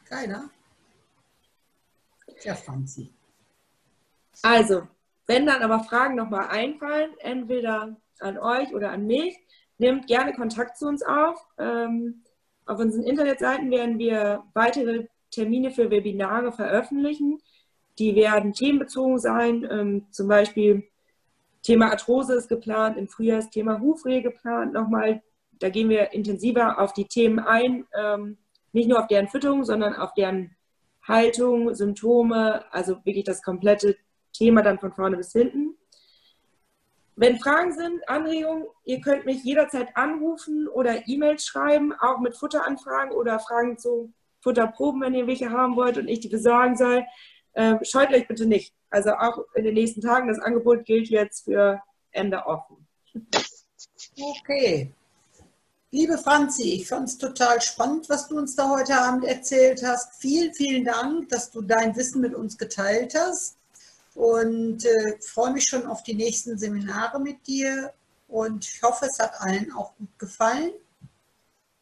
Keiner? 0.05 0.49
Ja, 2.43 2.55
Franzi. 2.55 3.11
Also, 4.41 4.87
wenn 5.25 5.45
dann 5.45 5.61
aber 5.61 5.83
Fragen 5.83 6.15
nochmal 6.15 6.47
einfallen, 6.49 7.11
entweder 7.19 7.95
an 8.19 8.37
euch 8.37 8.73
oder 8.73 8.91
an 8.91 9.05
mich, 9.07 9.35
nehmt 9.77 10.07
gerne 10.07 10.33
Kontakt 10.33 10.77
zu 10.77 10.87
uns 10.87 11.03
auf. 11.03 11.39
Ähm, 11.57 12.23
auf 12.65 12.79
unseren 12.79 13.03
Internetseiten 13.03 13.71
werden 13.71 13.97
wir 13.99 14.43
weitere 14.53 15.07
Termine 15.31 15.71
für 15.71 15.89
Webinare 15.89 16.51
veröffentlichen. 16.51 17.39
Die 17.99 18.15
werden 18.15 18.53
themenbezogen 18.53 19.19
sein, 19.19 19.67
ähm, 19.69 20.07
zum 20.11 20.27
Beispiel 20.27 20.87
Thema 21.63 21.89
Arthrose 21.91 22.35
ist 22.35 22.49
geplant, 22.49 22.97
im 22.97 23.07
Frühjahr 23.07 23.39
ist 23.39 23.51
Thema 23.51 23.79
Hufrehe 23.79 24.21
geplant. 24.21 24.73
Nochmal, 24.73 25.23
da 25.53 25.69
gehen 25.69 25.89
wir 25.89 26.13
intensiver 26.13 26.79
auf 26.79 26.93
die 26.93 27.07
Themen 27.07 27.39
ein, 27.39 27.87
ähm, 27.97 28.37
nicht 28.73 28.89
nur 28.89 28.99
auf 28.99 29.07
deren 29.07 29.29
Fütterung, 29.29 29.63
sondern 29.63 29.95
auf 29.95 30.13
deren 30.13 30.55
Haltung, 31.07 31.73
Symptome, 31.73 32.65
also 32.71 32.97
wirklich 33.05 33.23
das 33.23 33.41
komplette 33.41 33.95
Thema 34.33 34.61
dann 34.61 34.79
von 34.79 34.91
vorne 34.91 35.17
bis 35.17 35.31
hinten. 35.31 35.77
Wenn 37.15 37.39
Fragen 37.39 37.71
sind, 37.71 38.07
Anregungen, 38.09 38.65
ihr 38.85 38.99
könnt 38.99 39.25
mich 39.25 39.43
jederzeit 39.43 39.95
anrufen 39.95 40.67
oder 40.67 41.07
E-Mails 41.07 41.45
schreiben, 41.45 41.93
auch 41.93 42.19
mit 42.19 42.35
Futteranfragen 42.35 43.13
oder 43.13 43.39
Fragen 43.39 43.77
zu 43.77 44.11
Futterproben, 44.41 45.01
wenn 45.01 45.13
ihr 45.13 45.27
welche 45.27 45.51
haben 45.51 45.75
wollt 45.75 45.97
und 45.97 46.07
ich 46.07 46.19
die 46.19 46.29
besorgen 46.29 46.75
soll. 46.75 47.05
Ähm, 47.55 47.79
scheut 47.83 48.11
euch 48.11 48.27
bitte 48.27 48.47
nicht. 48.47 48.73
Also 48.93 49.09
auch 49.15 49.39
in 49.55 49.63
den 49.63 49.73
nächsten 49.73 50.01
Tagen, 50.01 50.27
das 50.27 50.37
Angebot 50.37 50.85
gilt 50.85 51.09
jetzt 51.09 51.45
für 51.45 51.81
Ende 52.11 52.45
offen. 52.45 52.77
Okay. 54.21 54.93
Liebe 55.89 56.15
Franzi, 56.19 56.73
ich 56.73 56.87
fand 56.87 57.09
es 57.09 57.17
total 57.17 57.59
spannend, 57.59 58.07
was 58.07 58.27
du 58.27 58.37
uns 58.37 58.55
da 58.55 58.69
heute 58.69 58.95
Abend 58.95 59.25
erzählt 59.25 59.83
hast. 59.83 60.21
Vielen, 60.21 60.53
vielen 60.53 60.85
Dank, 60.85 61.27
dass 61.29 61.49
du 61.49 61.63
dein 61.63 61.95
Wissen 61.95 62.21
mit 62.21 62.35
uns 62.35 62.55
geteilt 62.55 63.15
hast 63.15 63.57
und 64.13 64.85
äh, 64.85 65.17
freue 65.21 65.53
mich 65.53 65.63
schon 65.63 65.87
auf 65.87 66.03
die 66.03 66.13
nächsten 66.13 66.59
Seminare 66.59 67.19
mit 67.19 67.47
dir 67.47 67.91
und 68.27 68.63
ich 68.63 68.83
hoffe, 68.83 69.07
es 69.07 69.17
hat 69.17 69.41
allen 69.41 69.71
auch 69.71 69.95
gut 69.95 70.19
gefallen. 70.19 70.71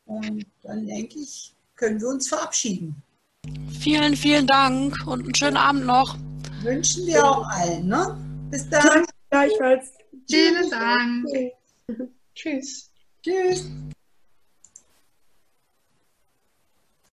Und 0.06 0.46
dann 0.64 0.88
denke 0.88 1.20
ich, 1.20 1.54
können 1.76 2.00
wir 2.00 2.08
uns 2.08 2.30
verabschieden. 2.30 3.04
Vielen, 3.82 4.16
vielen 4.16 4.48
Dank 4.48 4.96
und 5.06 5.24
einen 5.24 5.36
schönen 5.36 5.58
Abend 5.58 5.86
noch. 5.86 6.16
Wünschen 6.64 7.08
wir 7.08 7.26
auch 7.26 7.48
allen. 7.48 7.88
Ne? 7.88 8.18
Bis 8.50 8.70
dann. 8.70 9.06
Gleichfalls. 9.30 9.94
Vielen 10.30 10.70
Dank. 10.70 11.26
Tschüss. 12.36 12.92
Tschüss. 13.24 13.70